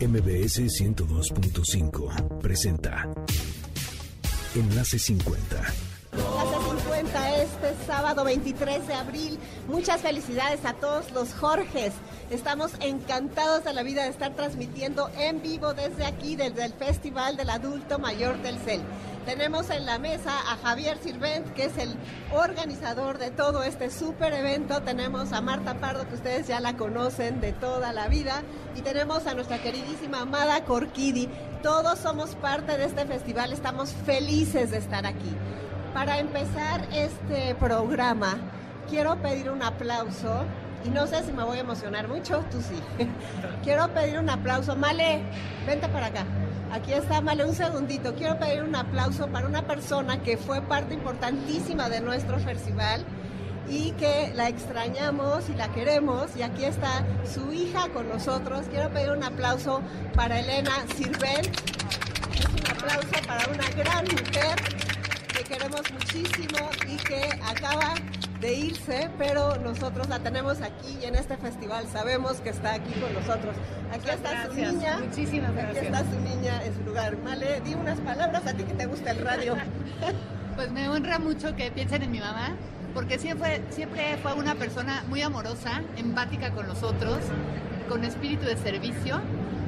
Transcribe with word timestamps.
MBS 0.00 0.60
102.5 0.60 2.38
presenta 2.42 3.08
Enlace 4.54 4.98
50. 4.98 5.56
Enlace 6.12 6.70
50 6.80 7.42
este 7.42 7.74
sábado 7.86 8.22
23 8.24 8.86
de 8.86 8.94
abril. 8.94 9.38
Muchas 9.68 10.02
felicidades 10.02 10.66
a 10.66 10.74
todos 10.74 11.10
los 11.12 11.32
Jorges. 11.32 11.94
Estamos 12.30 12.72
encantados 12.80 13.64
de 13.64 13.72
la 13.72 13.82
vida 13.82 14.02
de 14.02 14.10
estar 14.10 14.34
transmitiendo 14.34 15.08
en 15.18 15.40
vivo 15.40 15.72
desde 15.72 16.04
aquí, 16.04 16.36
desde 16.36 16.66
el 16.66 16.74
Festival 16.74 17.38
del 17.38 17.48
Adulto 17.48 17.98
Mayor 17.98 18.36
del 18.42 18.58
CEL. 18.58 18.82
Tenemos 19.26 19.70
en 19.70 19.86
la 19.86 19.98
mesa 19.98 20.30
a 20.52 20.56
Javier 20.56 20.98
Sirvent, 20.98 21.52
que 21.54 21.64
es 21.64 21.76
el 21.78 21.96
organizador 22.32 23.18
de 23.18 23.32
todo 23.32 23.64
este 23.64 23.90
súper 23.90 24.32
evento. 24.32 24.82
Tenemos 24.82 25.32
a 25.32 25.40
Marta 25.40 25.74
Pardo, 25.74 26.08
que 26.08 26.14
ustedes 26.14 26.46
ya 26.46 26.60
la 26.60 26.76
conocen 26.76 27.40
de 27.40 27.52
toda 27.52 27.92
la 27.92 28.06
vida. 28.06 28.44
Y 28.76 28.82
tenemos 28.82 29.26
a 29.26 29.34
nuestra 29.34 29.58
queridísima 29.58 30.20
Amada 30.20 30.64
Corquidi. 30.64 31.28
Todos 31.60 31.98
somos 31.98 32.36
parte 32.36 32.78
de 32.78 32.84
este 32.84 33.04
festival, 33.04 33.52
estamos 33.52 33.90
felices 33.90 34.70
de 34.70 34.78
estar 34.78 35.04
aquí. 35.04 35.34
Para 35.92 36.20
empezar 36.20 36.86
este 36.92 37.56
programa, 37.56 38.36
quiero 38.88 39.20
pedir 39.20 39.50
un 39.50 39.64
aplauso. 39.64 40.44
Y 40.84 40.88
no 40.90 41.08
sé 41.08 41.24
si 41.24 41.32
me 41.32 41.42
voy 41.42 41.58
a 41.58 41.62
emocionar 41.62 42.06
mucho, 42.06 42.44
tú 42.52 42.60
sí. 42.60 42.80
quiero 43.64 43.88
pedir 43.88 44.20
un 44.20 44.30
aplauso. 44.30 44.76
Male, 44.76 45.22
vente 45.66 45.88
para 45.88 46.06
acá. 46.06 46.24
Aquí 46.76 46.92
está, 46.92 47.22
Male, 47.22 47.42
un 47.46 47.54
segundito. 47.54 48.14
Quiero 48.14 48.38
pedir 48.38 48.62
un 48.62 48.76
aplauso 48.76 49.28
para 49.28 49.46
una 49.46 49.66
persona 49.66 50.22
que 50.22 50.36
fue 50.36 50.60
parte 50.60 50.92
importantísima 50.92 51.88
de 51.88 52.02
nuestro 52.02 52.38
festival 52.38 53.02
y 53.66 53.92
que 53.92 54.30
la 54.34 54.50
extrañamos 54.50 55.48
y 55.48 55.54
la 55.54 55.68
queremos. 55.68 56.36
Y 56.36 56.42
aquí 56.42 56.66
está 56.66 57.02
su 57.24 57.50
hija 57.50 57.88
con 57.94 58.10
nosotros. 58.10 58.66
Quiero 58.70 58.90
pedir 58.90 59.10
un 59.12 59.24
aplauso 59.24 59.80
para 60.14 60.38
Elena 60.38 60.84
Sirvent. 60.94 61.46
Es 62.38 62.44
un 62.44 62.70
aplauso 62.70 63.26
para 63.26 63.48
una 63.48 63.70
gran 63.70 64.04
mujer 64.04 64.56
que 65.28 65.44
queremos 65.44 65.80
muchísimo 65.90 66.68
y 66.86 66.96
que 66.96 67.40
acaba 67.42 67.94
de 68.46 68.54
irse, 68.54 69.10
pero 69.18 69.56
nosotros 69.56 70.08
la 70.08 70.20
tenemos 70.20 70.62
aquí 70.62 70.96
y 71.02 71.06
en 71.06 71.16
este 71.16 71.36
festival 71.36 71.84
sabemos 71.88 72.34
que 72.34 72.50
está 72.50 72.74
aquí 72.74 72.92
con 73.00 73.12
nosotros. 73.12 73.56
Aquí 73.92 74.08
está 74.08 74.46
su 74.46 74.54
niña. 74.54 74.98
Muchísimas 75.04 75.52
gracias. 75.52 75.76
Aquí 75.76 75.86
está 75.86 75.98
su 76.04 76.20
niña 76.20 76.64
en 76.64 76.76
su 76.76 76.82
lugar. 76.84 77.16
Vale, 77.24 77.60
di 77.62 77.74
unas 77.74 77.98
palabras 78.00 78.46
a 78.46 78.52
ti 78.52 78.62
que 78.62 78.74
te 78.74 78.86
gusta 78.86 79.10
el 79.10 79.18
radio. 79.18 79.56
Pues 80.54 80.70
me 80.70 80.88
honra 80.88 81.18
mucho 81.18 81.54
que 81.54 81.70
piensen 81.70 82.02
en 82.02 82.10
mi 82.10 82.18
mamá, 82.18 82.56
porque 82.94 83.18
siempre, 83.18 83.60
siempre 83.68 84.16
fue 84.22 84.32
una 84.32 84.54
persona 84.54 85.04
muy 85.06 85.20
amorosa, 85.20 85.82
empática 85.98 86.52
con 86.52 86.66
los 86.66 86.82
otros, 86.82 87.18
con 87.90 88.04
espíritu 88.04 88.46
de 88.46 88.56
servicio 88.56 89.20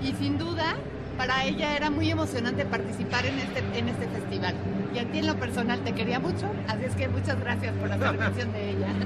y 0.02 0.14
sin 0.14 0.38
duda 0.38 0.76
para 1.18 1.44
ella 1.44 1.76
era 1.76 1.90
muy 1.90 2.10
emocionante 2.10 2.64
participar 2.64 3.26
en 3.26 3.38
este, 3.40 3.58
en 3.76 3.88
este 3.88 4.06
festival. 4.06 4.54
Y 4.94 5.00
a 5.00 5.04
ti 5.10 5.18
en 5.18 5.26
lo 5.26 5.34
personal 5.34 5.80
te 5.80 5.92
quería 5.92 6.20
mucho, 6.20 6.48
así 6.68 6.84
es 6.84 6.94
que 6.94 7.08
muchas 7.08 7.38
gracias 7.40 7.74
por 7.74 7.88
la 7.90 7.96
mención 8.12 8.52
de 8.52 8.70
ella. 8.70 8.86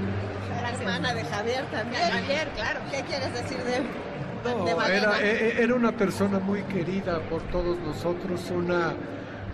Gracias. 0.59 0.81
Hermana 0.81 1.13
de 1.13 1.25
Javier 1.25 1.65
también. 1.65 2.01
Javier, 2.09 2.47
claro. 2.55 2.79
¿Qué 2.89 3.01
quieres 3.01 3.33
decir 3.33 3.57
de, 3.57 3.81
no, 4.45 4.77
Malena? 4.77 5.19
era, 5.19 5.21
e, 5.21 5.61
era, 5.61 5.75
una 5.75 5.91
persona 5.91 6.39
muy 6.39 6.61
querida 6.63 7.19
por 7.29 7.41
todos 7.43 7.77
nosotros, 7.79 8.49
una, 8.49 8.93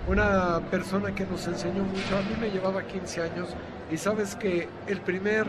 una 0.07 0.59
persona 0.69 1.15
que 1.15 1.25
nos 1.25 1.47
enseñó 1.47 1.83
mucho. 1.83 2.15
A 2.15 2.21
mí 2.21 2.35
me 2.39 2.52
llevaba 2.52 2.83
15 2.83 3.21
años 3.23 3.49
y 3.89 3.97
sabes 3.97 4.35
que 4.35 4.67
el 4.85 5.02
primer 5.02 5.47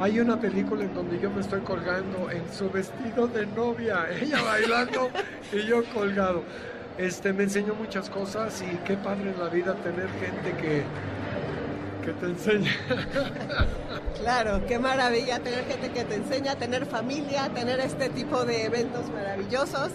hay 0.00 0.18
una 0.18 0.40
película 0.40 0.82
en 0.82 0.94
donde 0.94 1.20
yo 1.20 1.30
me 1.30 1.42
estoy 1.42 1.60
colgando 1.60 2.30
en 2.30 2.42
su 2.50 2.70
vestido 2.70 3.28
de 3.28 3.46
novia, 3.46 4.06
ella 4.20 4.42
bailando 4.42 5.10
y 5.52 5.66
yo 5.66 5.84
colgado. 5.92 6.42
Este, 6.96 7.32
me 7.32 7.44
enseñó 7.44 7.74
muchas 7.74 8.08
cosas 8.10 8.62
y 8.62 8.76
qué 8.78 8.96
padre 8.96 9.30
en 9.30 9.38
la 9.38 9.48
vida 9.48 9.74
tener 9.74 10.08
gente 10.08 10.56
que, 10.60 10.82
que 12.04 12.12
te 12.12 12.26
enseña. 12.26 12.72
Claro, 14.20 14.60
qué 14.66 14.78
maravilla 14.78 15.38
tener 15.38 15.64
gente 15.64 15.92
que 15.92 16.04
te 16.04 16.16
enseña, 16.16 16.54
tener 16.56 16.84
familia, 16.84 17.48
tener 17.54 17.80
este 17.80 18.10
tipo 18.10 18.44
de 18.44 18.66
eventos 18.66 19.08
maravillosos 19.08 19.92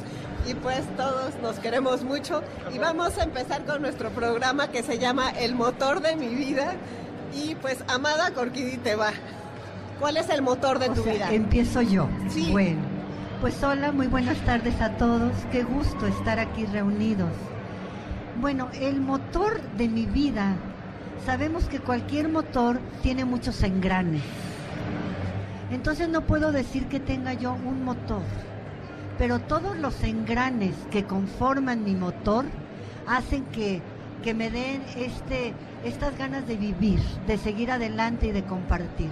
y 0.47 0.55
pues 0.55 0.81
todos 0.97 1.35
nos 1.43 1.59
queremos 1.59 2.03
mucho 2.03 2.41
y 2.73 2.79
vamos 2.79 3.19
a 3.19 3.23
empezar 3.23 3.65
con 3.65 3.83
nuestro 3.83 4.09
programa 4.09 4.69
que 4.69 4.81
se 4.81 4.97
llama 4.97 5.29
El 5.29 5.53
motor 5.53 6.01
de 6.01 6.15
mi 6.15 6.33
vida 6.33 6.73
y 7.35 7.53
pues 7.53 7.83
Amada 7.87 8.31
Corquidi 8.31 8.77
te 8.77 8.95
va. 8.95 9.11
¿Cuál 9.99 10.17
es 10.17 10.29
el 10.29 10.41
motor 10.41 10.79
de 10.79 10.89
o 10.89 10.93
tu 10.93 11.03
sea, 11.03 11.13
vida? 11.13 11.33
Empiezo 11.33 11.81
yo. 11.81 12.07
Sí. 12.27 12.51
Bueno, 12.51 12.81
pues 13.41 13.61
hola, 13.63 13.91
muy 13.91 14.07
buenas 14.07 14.37
tardes 14.39 14.79
a 14.81 14.97
todos. 14.97 15.31
Qué 15.51 15.63
gusto 15.63 16.05
estar 16.05 16.39
aquí 16.39 16.65
reunidos. 16.65 17.31
Bueno, 18.41 18.69
el 18.73 18.99
motor 18.99 19.61
de 19.77 19.87
mi 19.87 20.05
vida, 20.05 20.55
sabemos 21.25 21.65
que 21.65 21.79
cualquier 21.79 22.27
motor 22.27 22.79
tiene 23.01 23.23
muchos 23.23 23.63
engranes. 23.63 24.21
Entonces 25.71 26.09
no 26.09 26.21
puedo 26.21 26.51
decir 26.51 26.87
que 26.87 26.99
tenga 26.99 27.33
yo 27.33 27.53
un 27.53 27.83
motor, 27.83 28.21
pero 29.17 29.39
todos 29.39 29.77
los 29.77 30.03
engranes 30.03 30.75
que 30.91 31.05
conforman 31.05 31.83
mi 31.83 31.95
motor 31.95 32.45
hacen 33.07 33.45
que, 33.45 33.81
que 34.23 34.33
me 34.33 34.51
den 34.51 34.83
este, 34.95 35.53
estas 35.83 36.17
ganas 36.17 36.45
de 36.47 36.57
vivir, 36.57 36.99
de 37.25 37.37
seguir 37.37 37.71
adelante 37.71 38.27
y 38.27 38.31
de 38.31 38.43
compartir. 38.43 39.11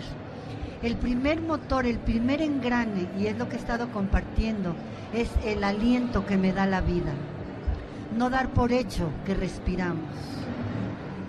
El 0.84 0.98
primer 0.98 1.40
motor, 1.40 1.86
el 1.86 1.98
primer 1.98 2.42
engrane, 2.42 3.08
y 3.18 3.28
es 3.28 3.38
lo 3.38 3.48
que 3.48 3.56
he 3.56 3.60
estado 3.60 3.90
compartiendo, 3.90 4.76
es 5.14 5.30
el 5.46 5.64
aliento 5.64 6.26
que 6.26 6.36
me 6.36 6.52
da 6.52 6.66
la 6.66 6.82
vida. 6.82 7.14
No 8.18 8.30
dar 8.30 8.50
por 8.50 8.74
hecho 8.74 9.10
que 9.26 9.34
respiramos. 9.34 10.10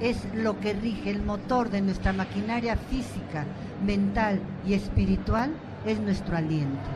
Es 0.00 0.26
lo 0.34 0.59
que 0.59 0.72
rige 0.72 1.09
el 1.10 1.22
motor 1.22 1.70
de 1.70 1.82
nuestra 1.82 2.12
maquinaria 2.12 2.76
física, 2.76 3.44
mental 3.87 4.41
y 4.66 4.75
espiritual, 4.75 5.53
es 5.86 6.00
nuestro 6.00 6.36
aliento. 6.36 6.91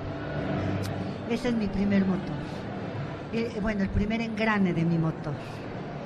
Ese 1.31 1.51
es 1.51 1.55
mi 1.55 1.69
primer 1.69 2.05
motor. 2.05 2.37
Eh, 3.33 3.57
bueno, 3.63 3.85
el 3.85 3.91
primer 3.91 4.21
engrane 4.21 4.75
de 4.75 4.85
mi 4.85 4.99
motor. 4.99 5.35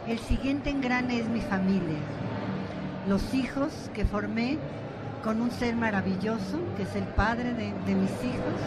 El 0.07 0.19
siguiente 0.19 0.69
engrane 0.69 1.19
es 1.19 1.29
mi 1.31 1.41
familia. 1.41 2.01
Los 3.09 3.33
hijos 3.33 3.91
que 3.95 4.05
formé 4.05 4.59
con 5.23 5.41
un 5.41 5.51
ser 5.51 5.77
maravilloso, 5.77 6.59
que 6.77 6.83
es 6.83 6.95
el 6.97 7.05
padre 7.05 7.55
de, 7.55 7.95
mis 7.95 8.11
hijos, 8.11 8.59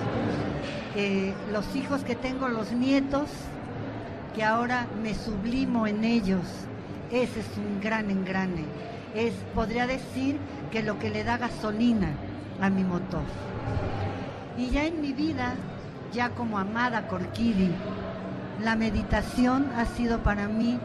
los 1.52 1.76
hijos 1.76 2.04
que 2.04 2.16
tengo, 2.16 2.48
los 2.48 2.72
nietos, 2.72 3.30
que 4.34 4.44
ahora 4.44 4.88
me 5.02 5.14
sublimo 5.14 5.88
en 5.88 6.04
ellos, 6.04 6.44
ese 7.12 7.40
es 7.42 7.48
un 7.58 7.82
gran 7.82 8.10
engrane. 8.10 8.66
Es, 9.14 9.34
podría 9.54 9.88
decir, 9.88 10.38
que 10.72 10.84
lo 10.84 11.00
que 11.00 11.10
le 11.10 11.24
da 11.24 11.38
gasolina 11.38 12.10
a 12.62 12.70
mi 12.70 12.84
motor. 12.84 13.24
Y 14.58 14.70
ya 14.70 14.86
en 14.86 15.02
mi 15.02 15.14
vida, 15.14 15.56
ya 16.14 16.30
como 16.30 16.60
amada 16.60 17.08
Corquidi, 17.08 17.72
la 18.62 18.76
meditación 18.76 19.70
ha 19.78 19.86
sido 19.86 20.20
para 20.20 20.48
mí 20.48 20.80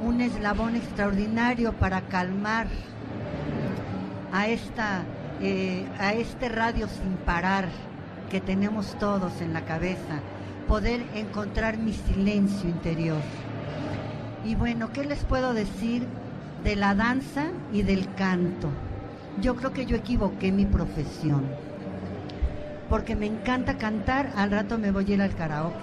un 0.00 0.20
eslabón 0.20 0.76
extraordinario 0.76 1.72
para 1.72 2.02
calmar 2.02 2.66
a, 4.32 4.48
esta, 4.48 5.02
eh, 5.40 5.86
a 5.98 6.12
este 6.12 6.48
radio 6.48 6.88
sin 6.88 7.16
parar 7.24 7.68
que 8.30 8.40
tenemos 8.40 8.98
todos 8.98 9.40
en 9.40 9.52
la 9.52 9.64
cabeza, 9.64 10.20
poder 10.68 11.04
encontrar 11.14 11.78
mi 11.78 11.92
silencio 11.92 12.68
interior. 12.68 13.20
Y 14.44 14.54
bueno, 14.54 14.92
¿qué 14.92 15.04
les 15.04 15.24
puedo 15.24 15.52
decir 15.52 16.06
de 16.64 16.76
la 16.76 16.94
danza 16.94 17.46
y 17.72 17.82
del 17.82 18.14
canto? 18.14 18.68
Yo 19.40 19.56
creo 19.56 19.72
que 19.72 19.86
yo 19.86 19.96
equivoqué 19.96 20.52
mi 20.52 20.66
profesión, 20.66 21.44
porque 22.88 23.16
me 23.16 23.26
encanta 23.26 23.78
cantar, 23.78 24.32
al 24.36 24.50
rato 24.50 24.78
me 24.78 24.90
voy 24.90 25.10
a 25.10 25.14
ir 25.14 25.22
al 25.22 25.34
karaoke, 25.34 25.76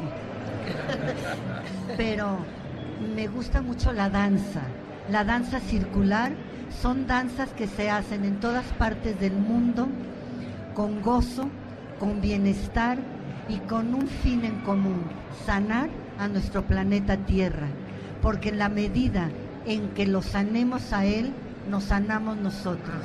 pero 1.97 2.37
me 3.15 3.27
gusta 3.27 3.61
mucho 3.61 3.91
la 3.91 4.09
danza, 4.09 4.61
la 5.11 5.23
danza 5.23 5.59
circular 5.59 6.31
son 6.81 7.07
danzas 7.07 7.49
que 7.49 7.67
se 7.67 7.89
hacen 7.89 8.25
en 8.25 8.39
todas 8.39 8.65
partes 8.73 9.19
del 9.19 9.33
mundo 9.33 9.87
con 10.73 11.01
gozo, 11.01 11.49
con 11.99 12.21
bienestar 12.21 12.97
y 13.49 13.57
con 13.57 13.93
un 13.93 14.07
fin 14.07 14.45
en 14.45 14.59
común, 14.61 15.03
sanar 15.45 15.89
a 16.19 16.27
nuestro 16.27 16.63
planeta 16.63 17.17
Tierra, 17.17 17.67
porque 18.21 18.49
en 18.49 18.59
la 18.59 18.69
medida 18.69 19.29
en 19.65 19.89
que 19.89 20.05
lo 20.05 20.21
sanemos 20.21 20.93
a 20.93 21.05
Él, 21.05 21.33
nos 21.69 21.85
sanamos 21.85 22.37
nosotros. 22.37 23.03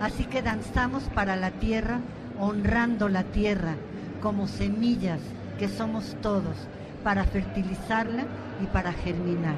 Así 0.00 0.24
que 0.24 0.42
danzamos 0.42 1.04
para 1.14 1.36
la 1.36 1.50
Tierra, 1.50 2.00
honrando 2.38 3.08
la 3.08 3.24
Tierra 3.24 3.74
como 4.20 4.46
semillas 4.46 5.20
que 5.58 5.68
somos 5.68 6.16
todos, 6.22 6.56
para 7.02 7.24
fertilizarla 7.24 8.24
y 8.62 8.66
para 8.66 8.92
germinar. 8.92 9.56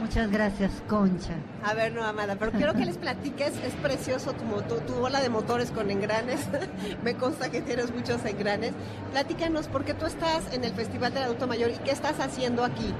Muchas 0.00 0.30
gracias, 0.30 0.70
Concha. 0.88 1.34
A 1.64 1.74
ver, 1.74 1.92
no, 1.92 2.04
Amada, 2.04 2.36
pero 2.38 2.52
quiero 2.52 2.74
que 2.74 2.84
les 2.84 2.98
platiques, 2.98 3.52
es 3.64 3.74
precioso 3.82 4.32
tu, 4.32 4.44
moto, 4.44 4.76
tu 4.78 4.94
bola 4.94 5.20
de 5.20 5.28
motores 5.28 5.70
con 5.70 5.90
engranes, 5.90 6.48
me 7.04 7.14
consta 7.14 7.50
que 7.50 7.62
tienes 7.62 7.94
muchos 7.94 8.24
engranes. 8.24 8.72
Platícanos, 9.12 9.68
¿por 9.68 9.84
qué 9.84 9.94
tú 9.94 10.06
estás 10.06 10.52
en 10.52 10.64
el 10.64 10.72
Festival 10.72 11.14
del 11.14 11.24
Adulto 11.24 11.46
Mayor 11.46 11.70
y 11.70 11.78
qué 11.78 11.92
estás 11.92 12.20
haciendo 12.20 12.64
aquí? 12.64 12.92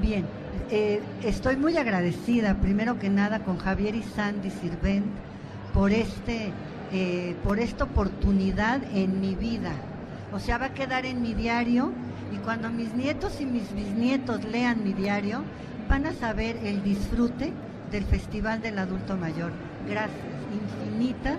Bien, 0.00 0.26
eh, 0.70 1.00
estoy 1.22 1.56
muy 1.56 1.76
agradecida, 1.76 2.54
primero 2.54 2.98
que 2.98 3.08
nada, 3.08 3.40
con 3.40 3.58
Javier 3.58 3.94
y 3.94 4.02
Sandy 4.02 4.50
Sirvent 4.50 5.06
por, 5.72 5.92
este, 5.92 6.52
eh, 6.92 7.36
por 7.42 7.58
esta 7.58 7.84
oportunidad 7.84 8.80
en 8.94 9.20
mi 9.20 9.34
vida. 9.34 9.72
O 10.32 10.38
sea, 10.38 10.58
va 10.58 10.66
a 10.66 10.74
quedar 10.74 11.06
en 11.06 11.22
mi 11.22 11.34
diario 11.34 11.92
y 12.32 12.38
cuando 12.38 12.70
mis 12.70 12.94
nietos 12.94 13.40
y 13.40 13.46
mis 13.46 13.72
bisnietos 13.74 14.44
lean 14.44 14.82
mi 14.82 14.92
diario, 14.92 15.42
van 15.88 16.06
a 16.06 16.12
saber 16.12 16.56
el 16.64 16.82
disfrute 16.82 17.52
del 17.90 18.04
Festival 18.04 18.60
del 18.60 18.78
Adulto 18.78 19.16
Mayor. 19.16 19.52
Gracias 19.88 20.34
infinitas 20.54 21.38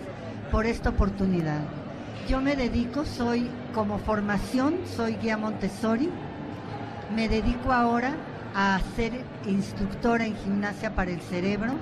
por 0.51 0.65
esta 0.65 0.89
oportunidad. 0.89 1.61
Yo 2.27 2.41
me 2.41 2.55
dedico, 2.55 3.05
soy 3.05 3.49
como 3.73 3.99
formación, 3.99 4.75
soy 4.85 5.15
guía 5.15 5.37
Montessori. 5.37 6.09
Me 7.15 7.29
dedico 7.29 7.71
ahora 7.71 8.15
a 8.55 8.79
ser 8.95 9.13
instructora 9.45 10.25
en 10.25 10.35
gimnasia 10.35 10.95
para 10.95 11.11
el 11.11 11.21
cerebro. 11.21 11.73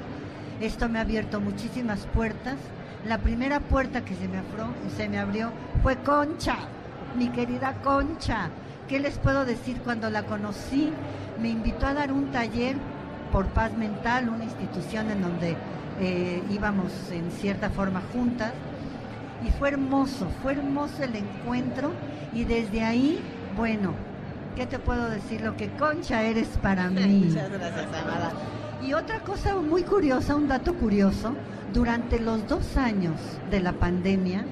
Esto 0.59 0.89
me 0.89 0.99
ha 0.99 1.03
abierto 1.03 1.39
muchísimas 1.39 2.07
puertas. 2.07 2.55
La 3.07 3.19
primera 3.19 3.59
puerta 3.59 4.03
que 4.03 4.15
se 4.15 4.27
me, 4.27 4.41
se 4.95 5.09
me 5.09 5.19
abrió 5.19 5.51
fue 5.81 5.97
Concha, 5.97 6.57
mi 7.15 7.29
querida 7.29 7.73
Concha. 7.83 8.49
¿Qué 8.93 8.99
les 8.99 9.17
puedo 9.17 9.43
decir 9.43 9.77
cuando 9.83 10.11
la 10.11 10.21
conocí? 10.21 10.91
me 11.41 11.49
invitó 11.49 11.87
a 11.87 11.95
dar 11.95 12.11
un 12.11 12.31
taller 12.31 12.75
por 13.31 13.47
paz 13.47 13.75
mental, 13.75 14.29
una 14.29 14.43
institución 14.43 15.09
en 15.09 15.23
donde 15.23 15.57
eh, 15.99 16.43
íbamos 16.51 16.91
en 17.11 17.31
cierta 17.31 17.71
forma 17.71 18.03
juntas. 18.13 18.53
Y 19.43 19.49
fue 19.49 19.69
hermoso, 19.69 20.27
fue 20.43 20.51
hermoso 20.51 21.01
el 21.01 21.15
encuentro 21.15 21.89
y 22.35 22.43
desde 22.43 22.83
ahí, 22.83 23.19
bueno, 23.57 23.95
¿qué 24.55 24.67
te 24.67 24.77
puedo 24.77 25.09
decir? 25.09 25.41
Lo 25.41 25.57
que 25.57 25.71
Concha 25.71 26.21
eres 26.21 26.49
para 26.61 26.87
mí. 26.91 27.25
Muchas 27.29 27.49
gracias, 27.49 27.87
Amada. 27.87 28.31
Y 28.85 28.93
otra 28.93 29.21
cosa 29.21 29.55
muy 29.55 29.81
curiosa, 29.81 30.35
un 30.35 30.47
dato 30.47 30.75
curioso, 30.75 31.33
durante 31.73 32.19
los 32.19 32.47
dos 32.47 32.77
años 32.77 33.19
de 33.49 33.59
la 33.59 33.73
pandemia, 33.73 34.45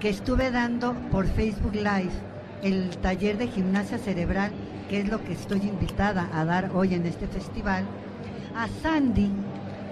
que 0.00 0.10
estuve 0.10 0.50
dando 0.50 0.92
por 1.10 1.26
Facebook 1.26 1.76
Live 1.76 2.27
el 2.62 2.90
taller 2.98 3.38
de 3.38 3.48
gimnasia 3.48 3.98
cerebral 3.98 4.52
que 4.88 5.00
es 5.00 5.08
lo 5.08 5.22
que 5.22 5.32
estoy 5.32 5.60
invitada 5.60 6.28
a 6.32 6.44
dar 6.44 6.70
hoy 6.74 6.94
en 6.94 7.06
este 7.06 7.26
festival, 7.26 7.84
a 8.56 8.68
Sandy, 8.82 9.30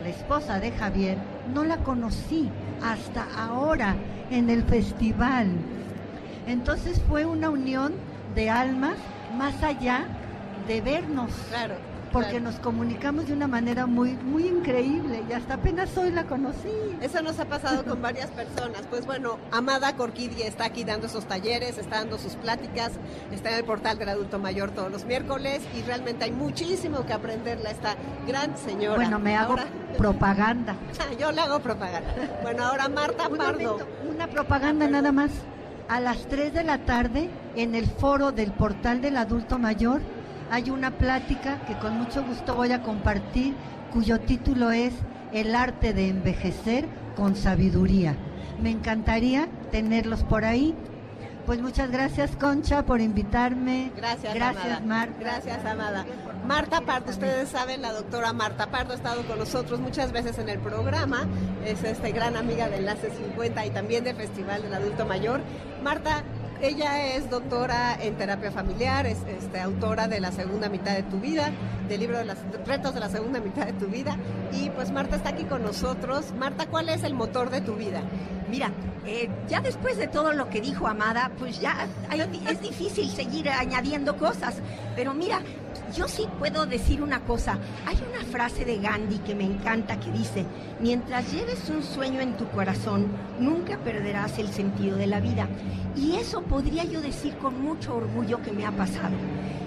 la 0.03 0.09
esposa 0.09 0.59
de 0.59 0.73
Javier, 0.73 1.19
no 1.53 1.65
la 1.65 1.77
conocí 1.79 2.49
hasta 2.83 3.27
ahora 3.39 3.95
en 4.31 4.49
el 4.49 4.65
festival. 4.65 5.49
Entonces 6.47 7.01
fue 7.09 7.27
una 7.27 7.51
unión 7.51 7.93
de 8.35 8.51
almas 8.51 8.97
más 9.37 9.63
allá 9.63 10.07
de 10.67 10.81
vernos. 10.81 11.31
Claro 11.51 11.96
porque 12.17 12.41
nos 12.41 12.55
comunicamos 12.57 13.27
de 13.27 13.35
una 13.35 13.47
manera 13.47 13.85
muy 13.85 14.13
muy 14.13 14.47
increíble 14.47 15.23
y 15.29 15.33
hasta 15.35 15.55
apenas 15.55 15.95
hoy 15.99 16.11
la 16.11 16.25
conocí. 16.25 16.71
Eso 17.03 17.21
nos 17.21 17.39
ha 17.39 17.45
pasado 17.45 17.85
con 17.85 18.01
varias 18.01 18.31
personas. 18.31 18.83
Pues 18.89 19.05
bueno, 19.05 19.39
Amada 19.53 19.95
Corquidia 19.97 20.47
está 20.47 20.65
aquí 20.65 20.85
dando 20.85 21.09
esos 21.09 21.27
talleres, 21.27 21.77
está 21.77 21.97
dando 21.97 22.17
sus 22.17 22.33
pláticas, 22.37 22.93
está 23.33 23.51
en 23.51 23.57
el 23.57 23.65
portal 23.65 23.99
del 23.99 24.09
adulto 24.09 24.39
mayor 24.39 24.71
todos 24.71 24.91
los 24.91 25.05
miércoles 25.05 25.61
y 25.77 25.83
realmente 25.83 26.25
hay 26.25 26.33
muchísimo 26.33 27.05
que 27.05 27.13
aprenderle 27.13 27.69
a 27.69 27.73
esta 27.73 27.97
gran 28.27 28.57
señora. 28.57 28.97
Bueno, 28.97 29.19
me 29.19 29.37
hago 29.37 29.57
propaganda. 29.99 30.75
Yo 31.21 31.33
le 31.33 31.43
hago 31.43 31.61
propaganda. 31.61 32.09
Bueno, 32.43 32.65
ahora 32.65 32.89
Marta 32.89 33.29
Pardo. 33.29 33.79
una 34.09 34.27
propaganda 34.27 34.89
nada 34.89 35.13
más. 35.13 35.31
A 35.89 36.01
las 36.01 36.27
3 36.27 36.53
de 36.53 36.65
la 36.65 36.79
tarde 36.79 37.31
en 37.55 37.77
el 37.77 37.87
foro 37.87 38.33
del 38.33 38.51
portal 38.51 39.01
del 39.01 39.17
adulto 39.19 39.57
mayor 39.57 40.01
hay 40.51 40.71
una 40.71 40.93
plática 40.93 41.61
que 41.67 41.79
con 41.79 41.99
mucho 41.99 42.23
gusto 42.25 42.55
voy 42.55 42.73
a 42.73 42.83
compartir, 42.83 43.55
cuyo 43.93 44.21
título 44.21 44.71
es 44.71 44.93
El 45.33 45.55
arte 45.55 45.93
de 45.93 46.09
envejecer 46.09 46.87
con 47.17 47.37
sabiduría. 47.37 48.17
Me 48.61 48.71
encantaría 48.71 49.49
tenerlos 49.71 50.23
por 50.23 50.45
ahí. 50.45 50.75
Pues 51.47 51.61
muchas 51.61 51.93
gracias 51.93 52.35
Concha 52.37 52.85
por 52.85 53.01
invitarme. 53.01 53.93
Gracias, 53.97 54.35
gracias 54.35 54.85
Mar. 54.85 55.11
Gracias, 55.21 55.65
Amada. 55.65 56.05
Marta 56.45 56.81
Pardo, 56.81 57.11
ustedes 57.11 57.49
saben, 57.49 57.83
la 57.83 57.93
doctora 57.93 58.33
Marta 58.33 58.69
Pardo 58.69 58.93
ha 58.93 58.97
estado 58.97 59.25
con 59.27 59.39
nosotros 59.39 59.81
muchas 59.81 60.13
veces 60.13 60.39
en 60.39 60.49
el 60.49 60.59
programa, 60.59 61.27
es 61.65 61.83
este 61.83 62.13
gran 62.13 62.37
amiga 62.37 62.69
de 62.69 62.77
Enlace 62.77 63.11
50 63.11 63.67
y 63.67 63.71
también 63.71 64.05
del 64.05 64.17
Festival 64.17 64.63
del 64.63 64.75
Adulto 64.75 65.07
Mayor. 65.07 65.41
Marta, 65.83 66.23
ella 66.61 67.15
es 67.15 67.31
doctora 67.31 67.97
en 68.01 68.15
terapia 68.17 68.51
familiar, 68.51 69.07
es 69.07 69.19
este, 69.27 69.61
autora 69.61 70.09
de 70.09 70.21
La 70.21 70.33
segunda 70.33 70.69
mitad 70.69 70.95
de 70.95 71.03
tu 71.03 71.19
vida, 71.19 71.51
del 71.89 72.01
libro 72.01 72.19
de 72.19 72.25
los 72.25 72.37
retos 72.67 72.95
de 72.95 73.01
la 73.01 73.09
segunda 73.09 73.41
mitad 73.41 73.67
de 73.67 73.73
tu 73.73 73.87
vida. 73.87 74.17
Y 74.53 74.71
pues 74.71 74.91
Marta 74.91 75.17
está 75.17 75.31
aquí 75.31 75.45
con 75.45 75.63
nosotros. 75.63 76.33
Marta, 76.39 76.67
¿cuál 76.67 76.89
es 76.89 77.03
el 77.05 77.15
motor 77.15 77.51
de 77.51 77.61
tu 77.61 77.75
vida? 77.75 78.03
Mira, 78.49 78.71
eh, 79.07 79.29
ya 79.49 79.61
después 79.61 79.97
de 79.97 80.09
todo 80.09 80.33
lo 80.33 80.49
que 80.49 80.61
dijo 80.61 80.87
Amada, 80.87 81.31
pues 81.39 81.61
ya 81.61 81.89
es 82.49 82.61
difícil 82.61 83.09
seguir 83.11 83.49
añadiendo 83.51 84.17
cosas. 84.17 84.57
Pero 84.95 85.15
mira, 85.15 85.41
yo 85.95 86.09
sí 86.09 86.27
puedo 86.39 86.67
decir 86.67 87.03
una 87.03 87.21
cosa. 87.21 87.59
Hay 87.87 87.97
una 88.11 88.25
frase 88.25 88.65
de 88.65 88.79
Gandhi 88.79 89.19
que 89.19 89.35
me 89.35 89.45
encanta 89.45 90.01
que 90.01 90.11
dice, 90.11 90.45
mientras 90.81 91.33
lleves 91.33 91.69
un 91.69 91.83
sueño 91.83 92.21
en 92.21 92.37
tu 92.37 92.49
corazón, 92.49 93.07
nunca 93.39 93.79
perderás 93.79 94.39
el 94.39 94.49
sentido 94.49 94.97
de 94.97 95.07
la 95.07 95.21
vida. 95.21 95.49
Y 95.97 96.17
eso 96.17 96.43
podría 96.43 96.85
yo 96.85 97.01
decir 97.01 97.37
con 97.37 97.61
mucho 97.61 97.97
orgullo 97.97 98.43
que 98.43 98.53
me 98.53 98.67
ha 98.67 98.73
pasado. 98.73 99.15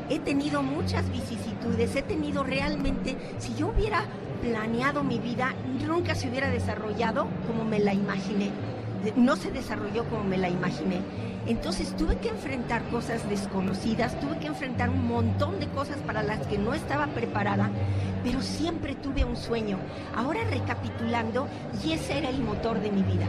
He 0.09 0.19
tenido 0.19 0.63
muchas 0.63 1.09
vicisitudes, 1.11 1.95
he 1.95 2.01
tenido 2.01 2.43
realmente, 2.43 3.15
si 3.37 3.53
yo 3.55 3.67
hubiera 3.67 4.05
planeado 4.41 5.03
mi 5.03 5.19
vida, 5.19 5.53
nunca 5.85 6.15
se 6.15 6.29
hubiera 6.29 6.49
desarrollado 6.49 7.27
como 7.47 7.63
me 7.63 7.79
la 7.79 7.93
imaginé. 7.93 8.51
No 9.15 9.35
se 9.35 9.51
desarrolló 9.51 10.03
como 10.05 10.23
me 10.23 10.37
la 10.37 10.49
imaginé. 10.49 11.01
Entonces 11.47 11.95
tuve 11.95 12.17
que 12.17 12.29
enfrentar 12.29 12.83
cosas 12.89 13.27
desconocidas, 13.27 14.19
tuve 14.19 14.37
que 14.39 14.47
enfrentar 14.47 14.89
un 14.89 15.07
montón 15.07 15.59
de 15.59 15.67
cosas 15.67 15.97
para 16.05 16.21
las 16.21 16.45
que 16.45 16.57
no 16.57 16.73
estaba 16.73 17.07
preparada, 17.07 17.71
pero 18.23 18.41
siempre 18.41 18.93
tuve 18.95 19.25
un 19.25 19.37
sueño. 19.37 19.79
Ahora 20.15 20.41
recapitulando, 20.43 21.47
y 21.83 21.93
ese 21.93 22.19
era 22.19 22.29
el 22.29 22.43
motor 22.43 22.81
de 22.81 22.91
mi 22.91 23.01
vida. 23.03 23.25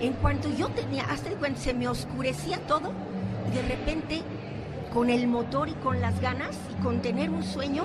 En 0.00 0.12
cuanto 0.14 0.50
yo 0.50 0.68
tenía, 0.68 1.04
hasta 1.04 1.30
cuando 1.30 1.58
se 1.58 1.72
me 1.72 1.88
oscurecía 1.88 2.58
todo, 2.66 2.92
de 3.54 3.62
repente, 3.62 4.22
con 4.92 5.08
el 5.08 5.26
motor 5.26 5.68
y 5.68 5.74
con 5.74 6.00
las 6.00 6.20
ganas 6.20 6.56
y 6.70 6.82
con 6.82 7.00
tener 7.00 7.30
un 7.30 7.42
sueño, 7.42 7.84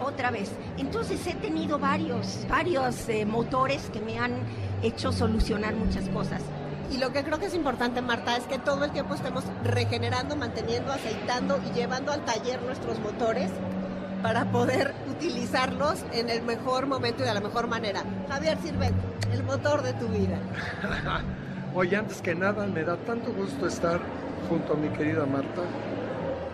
otra 0.00 0.30
vez. 0.30 0.52
Entonces 0.78 1.26
he 1.26 1.34
tenido 1.34 1.78
varios, 1.78 2.46
varios 2.48 3.08
eh, 3.08 3.26
motores 3.26 3.90
que 3.92 4.00
me 4.00 4.18
han 4.18 4.32
hecho 4.82 5.12
solucionar 5.12 5.74
muchas 5.74 6.08
cosas. 6.08 6.42
Y 6.90 6.98
lo 6.98 7.12
que 7.12 7.24
creo 7.24 7.38
que 7.38 7.46
es 7.46 7.54
importante, 7.54 8.02
Marta, 8.02 8.36
es 8.36 8.44
que 8.44 8.58
todo 8.58 8.84
el 8.84 8.90
tiempo 8.90 9.14
estemos 9.14 9.44
regenerando, 9.64 10.36
manteniendo, 10.36 10.92
aceitando 10.92 11.58
y 11.68 11.74
llevando 11.74 12.12
al 12.12 12.24
taller 12.24 12.62
nuestros 12.62 12.98
motores 13.00 13.50
para 14.22 14.44
poder 14.46 14.94
utilizarlos 15.10 16.04
en 16.12 16.30
el 16.30 16.42
mejor 16.42 16.86
momento 16.86 17.22
y 17.22 17.26
de 17.26 17.34
la 17.34 17.40
mejor 17.40 17.66
manera. 17.66 18.02
Javier 18.28 18.58
Sirven, 18.62 18.94
el 19.32 19.42
motor 19.42 19.82
de 19.82 19.92
tu 19.94 20.08
vida. 20.08 20.38
Oye, 21.74 21.96
antes 21.96 22.22
que 22.22 22.34
nada, 22.34 22.66
me 22.66 22.84
da 22.84 22.96
tanto 22.96 23.32
gusto 23.32 23.66
estar 23.66 24.00
junto 24.48 24.74
a 24.74 24.76
mi 24.76 24.88
querida 24.88 25.26
Marta, 25.26 25.62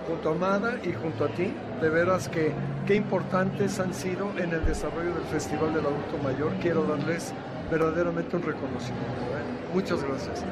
junto 0.08 0.30
a 0.30 0.32
Amada 0.32 0.74
y 0.82 0.92
junto 0.92 1.24
a 1.24 1.28
ti. 1.28 1.52
De 1.80 1.90
veras 1.90 2.28
que 2.28 2.52
qué 2.86 2.94
importantes 2.94 3.78
han 3.78 3.94
sido 3.94 4.30
en 4.38 4.52
el 4.52 4.64
desarrollo 4.64 5.14
del 5.14 5.24
Festival 5.24 5.74
del 5.74 5.86
Adulto 5.86 6.18
Mayor. 6.24 6.52
Quiero 6.60 6.84
darles 6.84 7.32
verdaderamente 7.70 8.36
un 8.36 8.42
reconocimiento. 8.42 9.22
¿eh? 9.36 9.74
Muchas 9.74 10.02
gracias. 10.02 10.44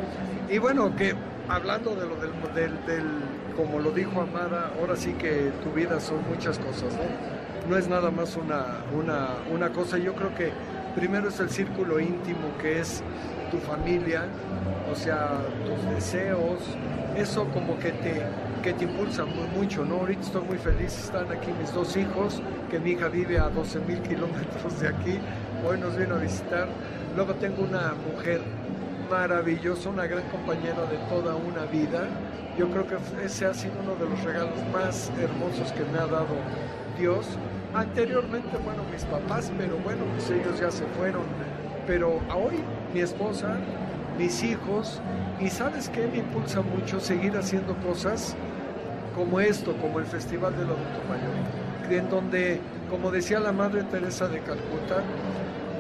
Y 0.49 0.59
bueno, 0.59 0.95
que 0.97 1.15
hablando 1.49 1.95
de 1.95 2.07
lo 2.07 2.17
del, 2.17 2.33
del, 2.55 2.87
del, 2.87 3.07
como 3.57 3.81
lo 3.81 3.91
dijo 3.91 4.21
Amada, 4.21 4.73
ahora 4.81 4.97
sí 4.97 5.13
que 5.15 5.51
tu 5.63 5.73
vida 5.73 6.01
son 6.01 6.19
muchas 6.29 6.59
cosas, 6.59 6.95
¿no? 6.95 7.69
No 7.69 7.77
es 7.77 7.89
nada 7.89 8.11
más 8.11 8.37
una, 8.37 8.79
una, 8.97 9.29
una 9.53 9.71
cosa. 9.71 9.99
Yo 9.99 10.15
creo 10.15 10.35
que 10.35 10.53
primero 10.95 11.29
es 11.29 11.39
el 11.41 11.51
círculo 11.51 12.01
íntimo 12.01 12.57
que 12.61 12.81
es 12.81 13.03
tu 13.51 13.59
familia, 13.59 14.25
o 14.91 14.95
sea, 14.95 15.41
tus 15.67 15.95
deseos, 15.95 16.61
eso 17.17 17.47
como 17.49 17.79
que 17.79 17.93
te, 17.93 18.23
que 18.63 18.73
te 18.73 18.85
impulsa 18.85 19.25
muy, 19.25 19.49
mucho, 19.57 19.85
¿no? 19.85 19.97
Ahorita 19.97 20.23
estoy 20.23 20.43
muy 20.43 20.59
feliz, 20.59 20.97
están 20.99 21.31
aquí 21.31 21.51
mis 21.61 21.73
dos 21.73 21.97
hijos, 21.97 22.43
que 22.71 22.79
mi 22.79 22.93
hija 22.93 23.09
vive 23.09 23.39
a 23.39 23.49
12 23.49 23.81
mil 23.81 24.01
kilómetros 24.01 24.81
de 24.81 24.89
aquí, 24.89 25.19
hoy 25.67 25.79
nos 25.79 25.97
vino 25.97 26.15
a 26.15 26.19
visitar 26.19 26.69
Luego 27.19 27.35
tengo 27.35 27.63
una 27.65 27.95
mujer 28.15 28.41
maravillosa, 29.11 29.89
una 29.89 30.07
gran 30.07 30.23
compañera 30.29 30.85
de 30.85 30.99
toda 31.09 31.35
una 31.35 31.65
vida. 31.65 32.07
Yo 32.57 32.71
creo 32.71 32.87
que 32.87 32.97
ese 33.25 33.47
ha 33.47 33.55
sido 33.55 33.75
uno 33.83 33.97
de 33.97 34.09
los 34.09 34.23
regalos 34.23 34.55
más 34.73 35.11
hermosos 35.21 35.73
que 35.73 35.83
me 35.85 35.99
ha 35.99 36.07
dado 36.07 36.37
Dios. 36.97 37.27
Anteriormente, 37.75 38.57
bueno, 38.65 38.85
mis 38.93 39.05
papás, 39.05 39.51
pero 39.59 39.79
bueno, 39.79 40.05
pues 40.15 40.31
ellos 40.31 40.61
ya 40.61 40.71
se 40.71 40.85
fueron. 40.97 41.23
Pero 41.89 42.21
hoy 42.33 42.63
mi 42.95 43.01
esposa, 43.01 43.57
mis 44.17 44.45
hijos, 44.45 45.01
y 45.41 45.49
sabes 45.51 45.89
qué 45.89 46.07
me 46.07 46.19
impulsa 46.19 46.61
mucho 46.61 47.01
seguir 47.01 47.37
haciendo 47.37 47.75
cosas 47.79 48.37
como 49.15 49.41
esto, 49.41 49.75
como 49.79 49.99
el 49.99 50.07
Festival 50.07 50.53
del 50.53 50.67
Adulto 50.67 51.01
Mayor, 51.09 51.99
en 51.99 52.09
donde, 52.09 52.61
como 52.89 53.11
decía 53.11 53.41
la 53.41 53.51
Madre 53.51 53.83
Teresa 53.83 54.29
de 54.29 54.39
Calcuta, 54.39 55.03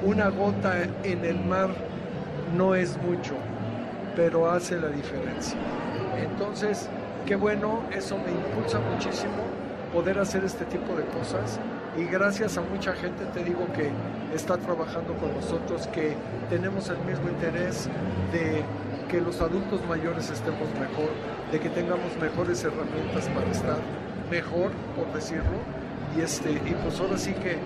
una 0.02 0.28
gota 0.28 0.82
en 1.02 1.24
el 1.24 1.40
mar 1.44 1.70
no 2.56 2.74
es 2.74 2.96
mucho, 3.02 3.34
pero 4.16 4.50
hace 4.50 4.78
la 4.78 4.88
diferencia. 4.88 5.58
Entonces, 6.16 6.88
qué 7.26 7.36
bueno, 7.36 7.82
eso 7.92 8.16
me 8.18 8.30
impulsa 8.30 8.80
muchísimo 8.80 9.42
poder 9.92 10.18
hacer 10.18 10.44
este 10.44 10.64
tipo 10.66 10.94
de 10.94 11.04
cosas 11.04 11.58
y 11.96 12.04
gracias 12.04 12.58
a 12.58 12.60
mucha 12.60 12.92
gente 12.92 13.24
te 13.32 13.42
digo 13.42 13.66
que 13.72 13.90
está 14.34 14.56
trabajando 14.58 15.14
con 15.14 15.34
nosotros, 15.34 15.86
que 15.88 16.14
tenemos 16.50 16.88
el 16.90 16.98
mismo 16.98 17.28
interés 17.28 17.88
de 18.32 18.62
que 19.08 19.20
los 19.20 19.40
adultos 19.40 19.80
mayores 19.88 20.30
estemos 20.30 20.68
mejor, 20.74 21.10
de 21.50 21.58
que 21.58 21.70
tengamos 21.70 22.16
mejores 22.20 22.62
herramientas 22.62 23.26
para 23.34 23.50
estar 23.50 23.78
mejor, 24.30 24.70
por 24.94 25.12
decirlo, 25.14 25.58
y 26.16 26.20
este 26.20 26.52
y 26.52 26.76
pues 26.82 27.00
ahora 27.00 27.16
sí 27.16 27.32
que 27.32 27.56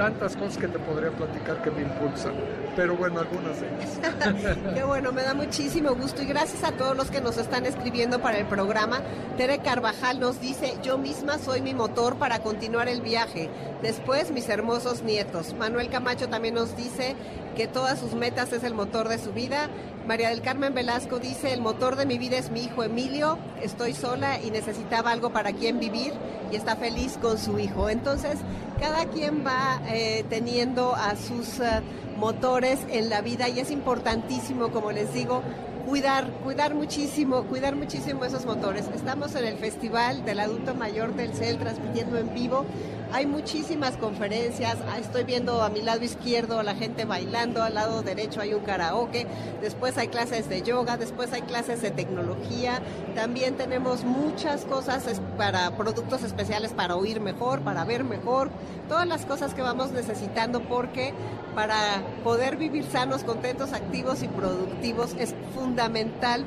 tantas 0.00 0.34
cosas 0.34 0.56
que 0.56 0.66
te 0.66 0.78
podría 0.78 1.10
platicar 1.10 1.60
que 1.60 1.70
me 1.70 1.82
impulsan, 1.82 2.32
pero 2.74 2.96
bueno, 2.96 3.20
algunas 3.20 3.60
de 3.60 3.68
ellas. 3.68 4.56
Qué 4.74 4.82
bueno, 4.82 5.12
me 5.12 5.22
da 5.22 5.34
muchísimo 5.34 5.94
gusto 5.94 6.22
y 6.22 6.24
gracias 6.24 6.64
a 6.64 6.72
todos 6.72 6.96
los 6.96 7.10
que 7.10 7.20
nos 7.20 7.36
están 7.36 7.66
escribiendo 7.66 8.18
para 8.18 8.38
el 8.38 8.46
programa. 8.46 9.02
Tere 9.36 9.58
Carvajal 9.58 10.18
nos 10.18 10.40
dice, 10.40 10.72
yo 10.82 10.96
misma 10.96 11.36
soy 11.36 11.60
mi 11.60 11.74
motor 11.74 12.16
para 12.16 12.38
continuar 12.38 12.88
el 12.88 13.02
viaje. 13.02 13.50
Después, 13.82 14.30
mis 14.30 14.48
hermosos 14.48 15.02
nietos. 15.02 15.52
Manuel 15.52 15.90
Camacho 15.90 16.30
también 16.30 16.54
nos 16.54 16.74
dice 16.78 17.14
que 17.56 17.66
todas 17.66 17.98
sus 17.98 18.14
metas 18.14 18.52
es 18.52 18.64
el 18.64 18.74
motor 18.74 19.08
de 19.08 19.18
su 19.18 19.32
vida. 19.32 19.68
María 20.06 20.30
del 20.30 20.42
Carmen 20.42 20.74
Velasco 20.74 21.18
dice, 21.18 21.52
el 21.52 21.60
motor 21.60 21.96
de 21.96 22.06
mi 22.06 22.18
vida 22.18 22.36
es 22.36 22.50
mi 22.50 22.64
hijo 22.64 22.82
Emilio, 22.82 23.38
estoy 23.62 23.92
sola 23.94 24.40
y 24.40 24.50
necesitaba 24.50 25.10
algo 25.12 25.30
para 25.30 25.52
quien 25.52 25.78
vivir 25.78 26.12
y 26.50 26.56
está 26.56 26.76
feliz 26.76 27.18
con 27.20 27.38
su 27.38 27.58
hijo. 27.58 27.88
Entonces, 27.88 28.38
cada 28.80 29.04
quien 29.06 29.44
va 29.46 29.80
eh, 29.88 30.24
teniendo 30.28 30.94
a 30.94 31.16
sus 31.16 31.60
eh, 31.60 31.82
motores 32.16 32.80
en 32.90 33.10
la 33.10 33.20
vida 33.20 33.48
y 33.48 33.60
es 33.60 33.70
importantísimo, 33.70 34.70
como 34.70 34.90
les 34.90 35.12
digo, 35.12 35.42
cuidar, 35.86 36.30
cuidar 36.44 36.74
muchísimo, 36.74 37.44
cuidar 37.44 37.76
muchísimo 37.76 38.24
esos 38.24 38.44
motores. 38.44 38.86
Estamos 38.94 39.34
en 39.34 39.44
el 39.44 39.56
Festival 39.56 40.24
del 40.24 40.40
Adulto 40.40 40.74
Mayor 40.74 41.14
del 41.14 41.32
CEL 41.34 41.58
transmitiendo 41.58 42.18
en 42.18 42.32
vivo. 42.34 42.64
Hay 43.12 43.26
muchísimas 43.26 43.96
conferencias, 43.96 44.78
ah, 44.88 44.98
estoy 44.98 45.24
viendo 45.24 45.62
a 45.62 45.68
mi 45.68 45.82
lado 45.82 46.04
izquierdo 46.04 46.60
a 46.60 46.62
la 46.62 46.76
gente 46.76 47.04
bailando, 47.04 47.60
al 47.60 47.74
lado 47.74 48.02
derecho 48.02 48.40
hay 48.40 48.54
un 48.54 48.60
karaoke, 48.60 49.26
después 49.60 49.98
hay 49.98 50.06
clases 50.06 50.48
de 50.48 50.62
yoga, 50.62 50.96
después 50.96 51.32
hay 51.32 51.42
clases 51.42 51.82
de 51.82 51.90
tecnología, 51.90 52.80
también 53.16 53.56
tenemos 53.56 54.04
muchas 54.04 54.64
cosas 54.64 55.20
para 55.36 55.76
productos 55.76 56.22
especiales 56.22 56.72
para 56.72 56.94
oír 56.94 57.20
mejor, 57.20 57.62
para 57.62 57.84
ver 57.84 58.04
mejor, 58.04 58.48
todas 58.88 59.08
las 59.08 59.26
cosas 59.26 59.54
que 59.54 59.62
vamos 59.62 59.90
necesitando 59.90 60.60
porque 60.60 61.12
para 61.56 62.04
poder 62.22 62.56
vivir 62.56 62.84
sanos, 62.84 63.24
contentos, 63.24 63.72
activos 63.72 64.22
y 64.22 64.28
productivos 64.28 65.16
es 65.18 65.34
fundamental 65.52 65.69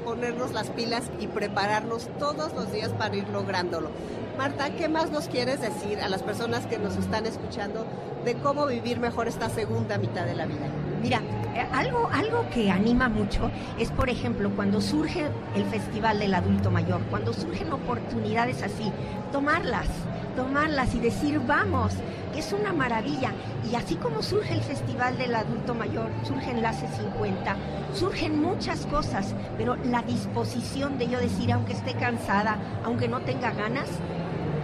ponernos 0.04 0.54
las 0.54 0.70
pilas 0.70 1.04
y 1.20 1.28
prepararnos 1.28 2.10
todos 2.20 2.54
los 2.54 2.72
días 2.72 2.90
para 2.90 3.16
ir 3.16 3.28
lográndolo. 3.30 3.90
Marta, 4.38 4.70
¿qué 4.72 4.90
más 4.90 5.12
nos 5.12 5.28
quieres 5.28 5.62
decir 5.62 6.00
a 6.02 6.10
las 6.10 6.24
personas 6.24 6.66
que 6.66 6.78
nos 6.78 6.98
están 6.98 7.26
escuchando 7.26 7.86
de 8.26 8.36
cómo 8.36 8.66
vivir 8.66 9.00
mejor 9.00 9.28
esta 9.28 9.50
segunda 9.50 9.98
mitad 9.98 10.26
de 10.26 10.36
la 10.36 10.46
vida? 10.46 10.68
Mira, 11.02 11.22
eh, 11.56 11.68
algo, 11.72 12.10
algo 12.12 12.46
que 12.54 12.72
anima 12.72 13.10
mucho 13.10 13.52
es, 13.78 13.92
por 13.92 14.10
ejemplo, 14.10 14.52
cuando 14.56 14.82
surge 14.82 15.28
el 15.56 15.66
Festival 15.66 16.20
del 16.20 16.34
Adulto 16.34 16.72
Mayor, 16.72 17.02
cuando 17.10 17.34
surgen 17.34 17.72
oportunidades 17.72 18.64
así, 18.64 18.92
tomarlas, 19.32 19.88
tomarlas 20.36 20.96
y 20.96 21.00
decir, 21.00 21.40
vamos, 21.46 21.94
es 22.40 22.54
una 22.54 22.74
maravilla. 22.74 23.32
Y 23.70 23.76
así 23.76 23.96
como 23.96 24.22
surge 24.22 24.54
el 24.54 24.62
Festival 24.62 25.18
del 25.18 25.36
Adulto 25.36 25.74
Mayor, 25.74 26.10
surge 26.24 26.52
Enlace 26.52 26.88
50, 26.88 27.56
surgen 27.94 28.42
muchas 28.42 28.86
cosas, 28.86 29.34
pero 29.58 29.76
la 29.76 30.02
disposición 30.02 30.98
de 30.98 31.08
yo 31.08 31.20
decir, 31.20 31.52
aunque 31.52 31.74
esté 31.74 31.94
cansada, 31.94 32.58
aunque 32.84 33.08
no 33.08 33.22
tenga 33.22 33.52
ganas, 33.52 33.90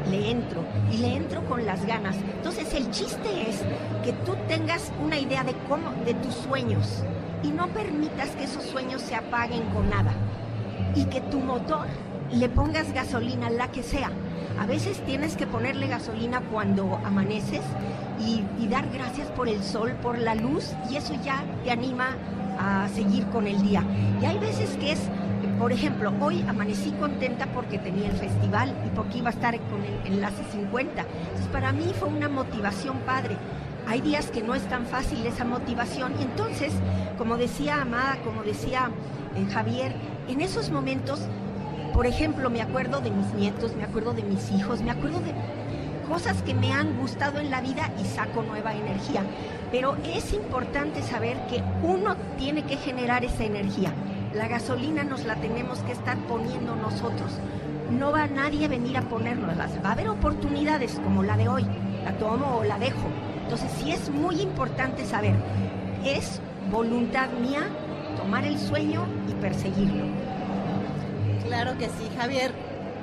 le 0.10 0.32
entro 0.32 0.64
y 0.92 0.98
le 0.98 1.16
entro 1.16 1.46
con 1.46 1.66
las 1.66 1.86
ganas. 1.86 2.16
Entonces 2.18 2.74
el 2.74 2.90
chiste 2.92 3.50
es 3.50 3.62
que 4.04 4.14
tú 4.26 4.36
tengas 4.48 4.92
una 5.04 5.18
idea 5.18 5.44
de 5.44 5.54
cómo, 5.68 5.92
de 6.06 6.14
tus 6.16 6.34
sueños 6.34 7.04
y 7.44 7.50
no 7.50 7.68
permitas 7.68 8.30
que 8.32 8.44
esos 8.44 8.64
sueños 8.64 9.02
se 9.02 9.16
apaguen 9.16 9.64
con 9.70 9.90
nada 9.90 10.12
y 10.96 11.06
que 11.06 11.22
tu 11.22 11.40
motor 11.40 11.88
le 12.32 12.50
pongas 12.50 12.94
gasolina, 12.94 13.50
la 13.50 13.70
que 13.70 13.84
sea. 13.84 14.12
A 14.60 14.66
veces 14.66 15.04
tienes 15.06 15.36
que 15.36 15.48
ponerle 15.48 15.88
gasolina 15.88 16.42
cuando 16.52 17.00
amaneces 17.06 17.62
y, 18.20 18.44
dar 18.68 18.88
gracias 18.92 19.28
por 19.30 19.50
el 19.50 19.64
sol, 19.64 19.94
por 20.02 20.20
la 20.20 20.36
luz 20.36 20.74
y 20.92 20.98
eso 20.98 21.16
ya 21.24 21.44
te 21.64 21.72
anima 21.72 22.16
a 22.60 22.88
seguir 22.90 23.26
con 23.28 23.48
el 23.48 23.62
día. 23.64 23.84
Y 24.22 24.26
hay 24.26 24.38
veces 24.38 24.78
que 24.78 24.92
es 24.92 25.00
por 25.58 25.74
ejemplo, 25.74 26.14
hoy 26.22 26.46
amanecí 26.48 26.92
contenta 26.92 27.46
porque 27.48 27.78
tenía 27.80 28.08
el 28.08 28.16
festival 28.16 28.74
y 28.86 28.96
porque 28.96 29.18
iba 29.18 29.30
a 29.30 29.34
estar 29.34 29.60
con 29.60 29.84
el 29.84 30.14
enlace 30.14 30.42
50. 30.54 31.02
Entonces, 31.02 31.48
para 31.52 31.74
mí 31.74 31.92
fue 32.00 32.08
una 32.08 32.30
motivación 32.30 33.00
padre. 33.00 33.36
Hay 33.86 34.00
días 34.00 34.32
que 34.32 34.42
no 34.42 34.56
es 34.56 34.64
tan 34.70 34.86
fácil 34.86 35.26
esa 35.26 35.44
motivación 35.44 36.14
y 36.18 36.24
entonces, 36.24 36.72
como 37.18 37.36
decía 37.36 37.82
Amada, 37.82 38.20
como 38.24 38.44
decía 38.44 38.90
eh, 39.36 39.46
Javier, 39.52 39.96
en 40.30 40.40
esos 40.40 40.70
momentos, 40.70 41.28
por 42.00 42.08
ejemplo, 42.08 42.50
me 42.50 42.62
acuerdo 42.62 43.02
de 43.02 43.12
mis 43.12 43.34
nietos, 43.34 43.76
me 43.76 43.84
acuerdo 43.84 44.14
de 44.14 44.24
mis 44.24 44.54
hijos, 44.54 44.82
me 44.82 44.90
acuerdo 44.90 45.20
de 45.20 45.34
cosas 46.08 46.42
que 46.44 46.54
me 46.54 46.72
han 46.72 46.98
gustado 46.98 47.42
en 47.42 47.52
la 47.52 47.60
vida 47.60 47.92
y 48.02 48.06
saco 48.06 48.42
nueva 48.42 48.74
energía. 48.74 49.22
Pero 49.70 49.98
es 50.06 50.32
importante 50.32 51.02
saber 51.02 51.36
que 51.48 51.62
uno 51.84 52.16
tiene 52.38 52.64
que 52.64 52.78
generar 52.78 53.26
esa 53.26 53.44
energía. 53.44 53.94
La 54.34 54.48
gasolina 54.48 55.04
nos 55.04 55.26
la 55.26 55.36
tenemos 55.42 55.80
que 55.80 55.92
estar 55.92 56.18
poniendo 56.20 56.74
nosotros. 56.74 57.38
No 57.92 58.14
va 58.14 58.28
nadie 58.28 58.68
a 58.68 58.70
venir 58.70 58.96
a 58.96 59.02
ponernoslas. 59.02 59.72
Va 59.84 59.90
a 59.90 59.92
haber 59.92 60.08
oportunidades 60.08 61.02
como 61.04 61.22
la 61.22 61.36
de 61.36 61.50
hoy. 61.50 61.66
La 62.06 62.18
tomo 62.18 62.60
o 62.60 62.64
la 62.64 62.80
dejo. 62.80 63.10
Entonces 63.44 63.70
sí 63.78 63.92
es 63.92 64.10
muy 64.10 64.40
importante 64.40 65.04
saber. 65.04 65.36
Es 66.06 66.40
voluntad 66.72 67.28
mía 67.42 67.68
tomar 68.16 68.46
el 68.46 68.58
sueño 68.58 69.06
y 69.28 69.34
perseguirlo. 69.34 70.19
Claro 71.50 71.78
que 71.78 71.86
sí, 71.86 72.10
Javier. 72.18 72.52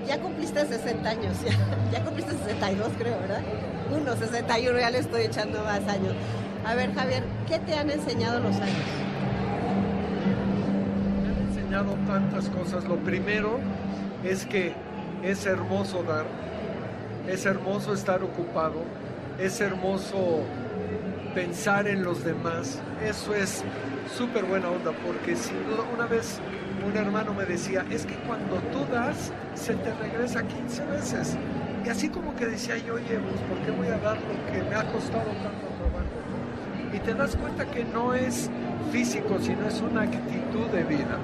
Ya 0.07 0.21
cumpliste 0.21 0.65
60 0.65 1.09
años, 1.09 1.37
ya, 1.45 1.99
ya 1.99 2.05
cumpliste 2.05 2.33
62 2.33 2.93
creo, 2.97 3.19
¿verdad? 3.19 3.43
Uno, 3.91 4.17
61, 4.17 4.79
ya 4.79 4.91
le 4.91 4.99
estoy 4.99 5.23
echando 5.23 5.65
más 5.65 5.81
años. 5.89 6.15
A 6.65 6.75
ver, 6.77 6.95
Javier, 6.95 7.25
¿qué 7.49 7.59
te 7.59 7.75
han 7.75 7.91
enseñado 7.91 8.39
los 8.39 8.55
años? 8.57 9.07
tantas 12.07 12.49
cosas. 12.49 12.85
Lo 12.85 12.97
primero 12.97 13.59
es 14.25 14.47
que 14.47 14.73
es 15.23 15.45
hermoso 15.45 16.03
dar, 16.03 16.25
es 17.29 17.45
hermoso 17.45 17.93
estar 17.93 18.23
ocupado, 18.23 18.83
es 19.39 19.61
hermoso 19.61 20.45
pensar 21.35 21.87
en 21.87 22.03
los 22.05 22.25
demás. 22.25 22.79
Eso 23.05 23.35
es 23.35 23.63
súper 24.17 24.45
buena 24.45 24.71
onda, 24.71 24.93
porque 25.05 25.35
duda 25.35 25.85
una 25.95 26.07
vez 26.07 26.41
un 26.87 26.97
hermano 26.97 27.35
me 27.35 27.45
decía, 27.45 27.85
es 27.91 28.07
que 28.07 28.15
cuando 28.27 28.57
tú 28.73 28.85
das, 28.93 29.33
se 29.55 29.75
te 29.75 29.93
regresa 29.95 30.43
15 30.43 30.85
veces. 30.87 31.37
Y 31.85 31.89
así 31.89 32.09
como 32.09 32.35
que 32.37 32.47
decía 32.47 32.77
yo, 32.79 32.95
oye, 32.95 33.19
pues 33.19 33.41
¿por 33.49 33.59
qué 33.65 33.71
voy 33.71 33.89
a 33.89 33.99
dar 33.99 34.17
lo 34.17 34.53
que 34.53 34.63
me 34.63 34.75
ha 34.75 34.85
costado 34.93 35.25
tanto 35.25 35.67
trabajo? 35.79 36.93
Y 36.93 36.99
te 36.99 37.15
das 37.15 37.37
cuenta 37.37 37.67
que 37.67 37.85
no 37.85 38.15
es 38.15 38.51
físico, 38.91 39.39
sino 39.41 39.67
es 39.67 39.81
una 39.81 40.03
actitud 40.03 40.67
de 40.73 40.85
vida 40.85 41.19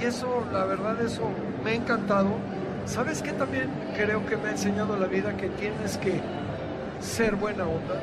y 0.00 0.04
eso, 0.04 0.46
la 0.52 0.64
verdad, 0.64 1.00
eso 1.00 1.28
me 1.64 1.72
ha 1.72 1.74
encantado. 1.74 2.30
¿Sabes 2.86 3.20
qué 3.20 3.32
también 3.32 3.68
creo 3.96 4.24
que 4.26 4.36
me 4.36 4.48
ha 4.48 4.50
enseñado 4.52 4.96
la 4.96 5.06
vida? 5.06 5.36
Que 5.36 5.48
tienes 5.48 5.98
que 5.98 6.20
ser 7.00 7.34
buena 7.34 7.64
onda, 7.64 8.00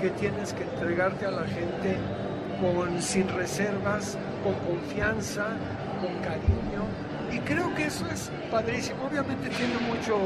que 0.00 0.10
tienes 0.10 0.52
que 0.52 0.64
entregarte 0.64 1.26
a 1.26 1.30
la 1.30 1.44
gente 1.44 1.96
con, 2.60 3.00
sin 3.02 3.28
reservas, 3.28 4.16
con 4.42 4.54
confianza, 4.54 5.46
con 6.00 6.14
cariño. 6.22 6.84
Y 7.32 7.38
creo 7.40 7.74
que 7.74 7.86
eso 7.86 8.06
es 8.12 8.30
padrísimo. 8.50 9.04
Obviamente 9.04 9.48
tiene 9.50 9.78
mucho, 9.86 10.18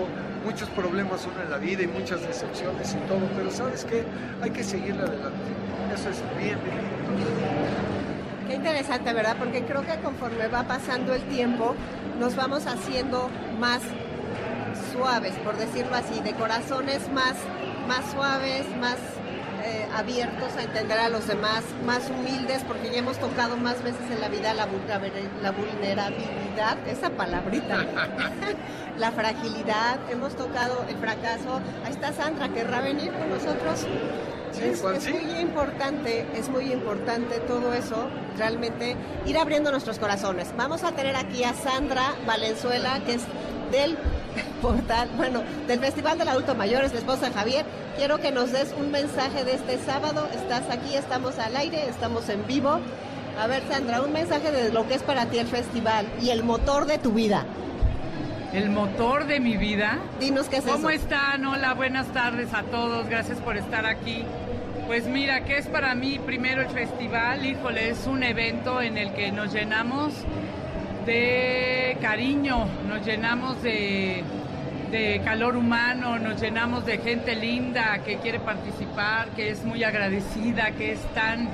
muchos 0.45 0.69
problemas 0.71 1.27
uno 1.27 1.43
en 1.43 1.51
la 1.51 1.59
vida 1.59 1.83
y 1.83 1.87
muchas 1.87 2.21
decepciones 2.23 2.95
y 2.95 3.09
todo, 3.09 3.27
pero 3.37 3.51
¿sabes 3.51 3.85
qué? 3.85 4.05
Hay 4.43 4.51
que 4.51 4.63
seguirle 4.63 5.03
adelante. 5.03 5.51
Eso 5.95 6.11
es 6.11 6.23
bien, 6.39 6.59
bien. 6.65 7.01
Qué 8.47 8.55
interesante, 8.55 9.13
¿verdad? 9.13 9.37
Porque 9.39 9.63
creo 9.63 9.83
que 9.83 9.97
conforme 10.01 10.49
va 10.49 10.65
pasando 10.65 11.15
el 11.15 11.23
tiempo, 11.23 11.75
nos 12.19 12.37
vamos 12.37 12.67
haciendo 12.67 13.31
más 13.59 13.81
suaves, 14.93 15.35
por 15.45 15.57
decirlo 15.57 15.95
así, 15.95 16.21
de 16.21 16.33
corazones 16.35 17.11
más, 17.13 17.37
más 17.89 18.11
suaves, 18.13 18.67
más 18.81 18.97
abiertos 19.97 20.57
a 20.57 20.63
entender 20.63 20.99
a 20.99 21.09
los 21.09 21.27
demás, 21.27 21.65
más 21.85 22.11
humildes, 22.11 22.63
porque 22.67 22.91
ya 22.91 22.99
hemos 22.99 23.19
tocado 23.19 23.57
más 23.57 23.83
veces 23.83 24.11
en 24.11 24.21
la 24.21 24.29
vida 24.29 24.55
la, 24.55 24.67
la 25.43 25.51
vulnerabilidad, 25.53 26.79
esa 26.87 27.11
palabrita, 27.11 27.87
la 28.99 29.13
fragilidad, 29.13 29.99
hemos 30.11 30.35
tocado 30.37 30.85
el 30.89 30.97
fracaso. 30.97 31.61
Ahí 31.85 31.93
está 31.93 32.13
Sandra, 32.13 32.49
¿querrá 32.49 32.81
venir 32.81 33.13
con 33.13 33.31
nosotros? 33.31 33.87
es, 34.59 34.83
muy 35.11 35.41
importante, 35.41 36.27
es 36.35 36.49
muy 36.49 36.73
importante 36.73 37.41
todo 37.41 37.73
eso, 37.73 38.09
realmente 38.37 38.97
ir 39.27 39.39
abriendo 39.39 39.71
nuestros 39.71 39.99
corazones. 39.99 40.49
Vamos 40.57 40.83
a 40.83 40.93
tener 40.93 41.17
aquí 41.17 41.45
a 41.45 41.55
Sandra 41.55 42.15
Valenzuela, 42.27 43.01
que 43.07 43.15
es 43.15 43.23
del 43.71 43.97
portal, 44.61 45.09
bueno, 45.17 45.43
del 45.67 45.81
Festival 45.81 46.19
del 46.19 46.29
Adulto 46.29 46.55
Mayor, 46.55 46.85
es 46.85 46.93
la 46.93 47.01
esposa 47.01 47.27
de 47.29 47.35
Javier. 47.35 47.65
Quiero 47.97 48.19
que 48.19 48.31
nos 48.31 48.53
des 48.53 48.75
un 48.79 48.91
mensaje 48.91 49.45
de 49.45 49.55
este 49.55 49.79
sábado. 49.79 50.29
Estás 50.35 50.71
aquí, 50.71 50.95
estamos 50.95 51.39
al 51.39 51.57
aire, 51.57 51.89
estamos 51.89 52.29
en 52.29 52.47
vivo. 52.47 52.81
A 53.41 53.47
ver, 53.47 53.63
Sandra, 53.71 54.03
un 54.03 54.13
mensaje 54.13 54.53
de 54.53 54.73
lo 54.73 54.87
que 54.87 54.95
es 54.95 55.03
para 55.03 55.27
ti 55.27 55.39
el 55.39 55.47
festival 55.47 56.07
y 56.21 56.31
el 56.31 56.45
motor 56.45 56.87
de 56.87 56.99
tu 56.99 57.13
vida. 57.13 57.45
El 58.53 58.71
motor 58.71 59.27
de 59.27 59.41
mi 59.41 59.57
vida. 59.57 59.99
Dinos 60.19 60.49
qué 60.49 60.57
es 60.57 60.65
¿Cómo 60.65 60.91
están? 60.91 61.45
Hola, 61.47 61.75
buenas 61.75 62.07
tardes 62.09 62.53
a 62.53 62.63
todos. 62.65 63.09
Gracias 63.09 63.39
por 63.39 63.57
estar 63.57 63.87
aquí. 63.87 64.25
Pues 64.87 65.07
mira, 65.07 65.45
¿qué 65.45 65.59
es 65.59 65.69
para 65.69 65.95
mí 65.95 66.19
primero 66.19 66.63
el 66.63 66.69
festival? 66.69 67.47
Híjole, 67.47 67.91
es 67.91 68.07
un 68.07 68.25
evento 68.25 68.83
en 68.83 68.99
el 68.99 69.13
que 69.13 69.31
nos 69.31 69.53
llenamos 69.53 70.13
de 71.07 71.97
cariño, 72.01 72.67
nos 72.89 73.07
llenamos 73.07 73.63
de, 73.63 74.25
calor 75.25 75.57
humano, 75.57 76.19
nos 76.19 76.41
llenamos 76.41 76.85
de 76.85 76.99
gente 76.99 77.37
linda 77.37 78.01
que 78.05 78.17
quiere 78.17 78.41
participar, 78.41 79.29
que 79.31 79.51
es 79.51 79.65
muy 79.65 79.85
agradecida, 79.85 80.73
que 80.73 80.93
es 80.93 81.01
tan 81.15 81.49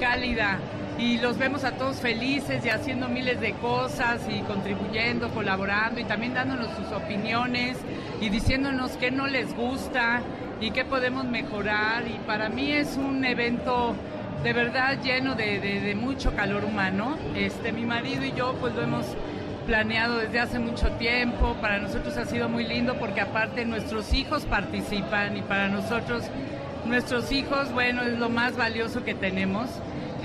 cálida. 0.00 0.58
Y 0.98 1.18
los 1.18 1.38
vemos 1.38 1.64
a 1.64 1.72
todos 1.72 1.96
felices 1.96 2.64
y 2.64 2.70
haciendo 2.70 3.08
miles 3.08 3.40
de 3.40 3.52
cosas 3.52 4.20
y 4.28 4.40
contribuyendo, 4.40 5.28
colaborando 5.30 6.00
y 6.00 6.04
también 6.04 6.34
dándonos 6.34 6.74
sus 6.76 6.90
opiniones 6.92 7.76
y 8.20 8.30
diciéndonos 8.30 8.92
qué 8.92 9.10
no 9.10 9.26
les 9.26 9.54
gusta 9.54 10.22
y 10.60 10.70
qué 10.70 10.84
podemos 10.84 11.24
mejorar. 11.24 12.04
Y 12.08 12.18
para 12.26 12.48
mí 12.48 12.72
es 12.72 12.96
un 12.96 13.24
evento 13.24 13.94
de 14.42 14.52
verdad 14.52 14.98
lleno 15.02 15.34
de, 15.34 15.94
mucho 15.94 16.34
calor 16.34 16.64
humano. 16.64 17.18
Este, 17.36 17.70
mi 17.70 17.84
marido 17.84 18.24
y 18.24 18.32
yo 18.32 18.54
pues 18.54 18.74
lo 18.74 18.82
hemos 18.82 19.04
planeado 19.68 20.16
desde 20.16 20.40
hace 20.40 20.58
mucho 20.58 20.90
tiempo. 20.92 21.54
Para 21.60 21.78
nosotros 21.78 22.16
ha 22.16 22.24
sido 22.24 22.48
muy 22.48 22.64
lindo 22.64 22.94
porque 22.98 23.20
aparte 23.20 23.66
nuestros 23.66 24.14
hijos 24.14 24.46
participan 24.46 25.36
y 25.36 25.42
para 25.42 25.68
nosotros 25.68 26.24
nuestros 26.86 27.30
hijos, 27.32 27.70
bueno, 27.72 28.00
es 28.02 28.18
lo 28.18 28.30
más 28.30 28.56
valioso 28.56 29.04
que 29.04 29.14
tenemos. 29.14 29.68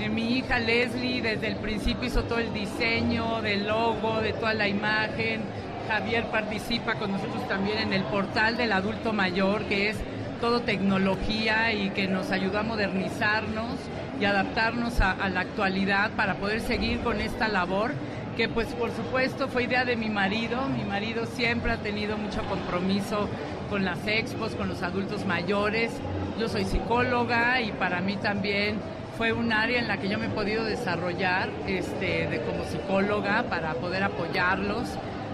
Eh, 0.00 0.08
mi 0.08 0.38
hija 0.38 0.58
Leslie 0.60 1.20
desde 1.20 1.48
el 1.48 1.56
principio 1.56 2.08
hizo 2.08 2.22
todo 2.22 2.38
el 2.38 2.54
diseño 2.54 3.42
del 3.42 3.66
logo, 3.66 4.22
de 4.22 4.32
toda 4.32 4.54
la 4.54 4.66
imagen. 4.66 5.42
Javier 5.88 6.24
participa 6.28 6.94
con 6.94 7.12
nosotros 7.12 7.46
también 7.46 7.76
en 7.76 7.92
el 7.92 8.02
portal 8.04 8.56
del 8.56 8.72
adulto 8.72 9.12
mayor, 9.12 9.64
que 9.66 9.90
es 9.90 9.98
todo 10.40 10.60
tecnología 10.60 11.74
y 11.74 11.90
que 11.90 12.08
nos 12.08 12.30
ayuda 12.30 12.60
a 12.60 12.62
modernizarnos 12.62 13.74
y 14.18 14.24
adaptarnos 14.24 15.02
a, 15.02 15.28
la 15.28 15.40
actualidad 15.40 16.12
para 16.12 16.36
poder 16.36 16.62
seguir 16.62 17.00
con 17.00 17.20
esta 17.20 17.48
labor 17.48 17.92
que 18.36 18.48
pues 18.48 18.68
por 18.74 18.90
supuesto 18.90 19.48
fue 19.48 19.64
idea 19.64 19.84
de 19.84 19.96
mi 19.96 20.08
marido. 20.08 20.68
Mi 20.68 20.84
marido 20.84 21.26
siempre 21.26 21.72
ha 21.72 21.78
tenido 21.78 22.16
mucho 22.16 22.42
compromiso 22.44 23.28
con 23.70 23.84
las 23.84 24.06
expos, 24.06 24.54
con 24.54 24.68
los 24.68 24.82
adultos 24.82 25.24
mayores. 25.24 25.92
Yo 26.38 26.48
soy 26.48 26.64
psicóloga 26.64 27.60
y 27.60 27.72
para 27.72 28.00
mí 28.00 28.16
también 28.16 28.78
fue 29.16 29.32
un 29.32 29.52
área 29.52 29.78
en 29.78 29.88
la 29.88 29.98
que 29.98 30.08
yo 30.08 30.18
me 30.18 30.26
he 30.26 30.30
podido 30.30 30.64
desarrollar 30.64 31.48
este, 31.66 32.26
de, 32.26 32.40
como 32.40 32.64
psicóloga 32.64 33.44
para 33.44 33.74
poder 33.74 34.02
apoyarlos 34.02 34.88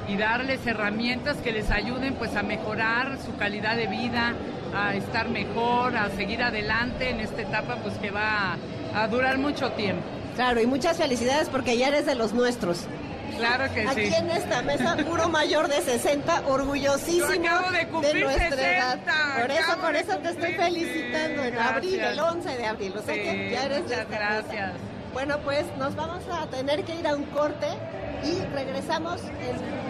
y 0.08 0.16
darles 0.16 0.66
herramientas 0.66 1.38
que 1.38 1.52
les 1.52 1.70
ayuden 1.70 2.14
pues 2.14 2.36
a 2.36 2.42
mejorar 2.42 3.16
su 3.24 3.36
calidad 3.36 3.76
de 3.76 3.86
vida, 3.86 4.34
a 4.74 4.94
estar 4.94 5.28
mejor, 5.28 5.96
a 5.96 6.10
seguir 6.10 6.42
adelante 6.42 7.10
en 7.10 7.20
esta 7.20 7.42
etapa 7.42 7.76
pues 7.76 7.94
que 7.98 8.10
va 8.10 8.56
a, 8.94 9.08
durar 9.08 9.38
mucho 9.38 9.70
tiempo. 9.72 10.02
Claro, 10.34 10.60
y 10.60 10.66
muchas 10.66 10.96
felicidades 10.96 11.48
porque 11.48 11.76
ya 11.76 11.88
eres 11.88 12.06
de 12.06 12.14
los 12.14 12.32
nuestros. 12.32 12.86
Claro 13.40 13.74
que 13.74 13.82
sí. 13.82 13.88
Aquí 13.88 14.14
en 14.14 14.30
esta 14.30 14.62
mesa, 14.62 14.96
puro 14.96 15.28
mayor 15.28 15.68
de 15.68 15.80
60, 15.80 16.42
orgullosísimo 16.46 17.30
de, 17.32 18.20
nuestra 18.20 18.76
edad. 18.76 18.98
Por 19.40 19.50
eso, 19.50 19.76
por 19.80 19.96
eso 19.96 20.18
te 20.18 20.28
estoy 20.30 20.54
felicitando 20.54 21.42
en 21.42 21.58
abril, 21.58 22.00
el 22.00 22.20
11 22.20 22.56
de 22.56 22.66
abril. 22.66 22.94
O 22.96 23.02
sea 23.02 23.14
que 23.14 23.50
ya 23.50 23.64
eres 23.64 23.82
muchas 23.82 24.08
gracias. 24.08 24.72
Bueno, 25.12 25.38
pues 25.44 25.64
nos 25.76 25.96
vamos 25.96 26.22
a 26.30 26.46
tener 26.46 26.84
que 26.84 26.94
ir 26.94 27.06
a 27.06 27.16
un 27.16 27.24
corte 27.24 27.66
y 28.22 28.40
regresamos 28.54 29.20
en 29.22 29.89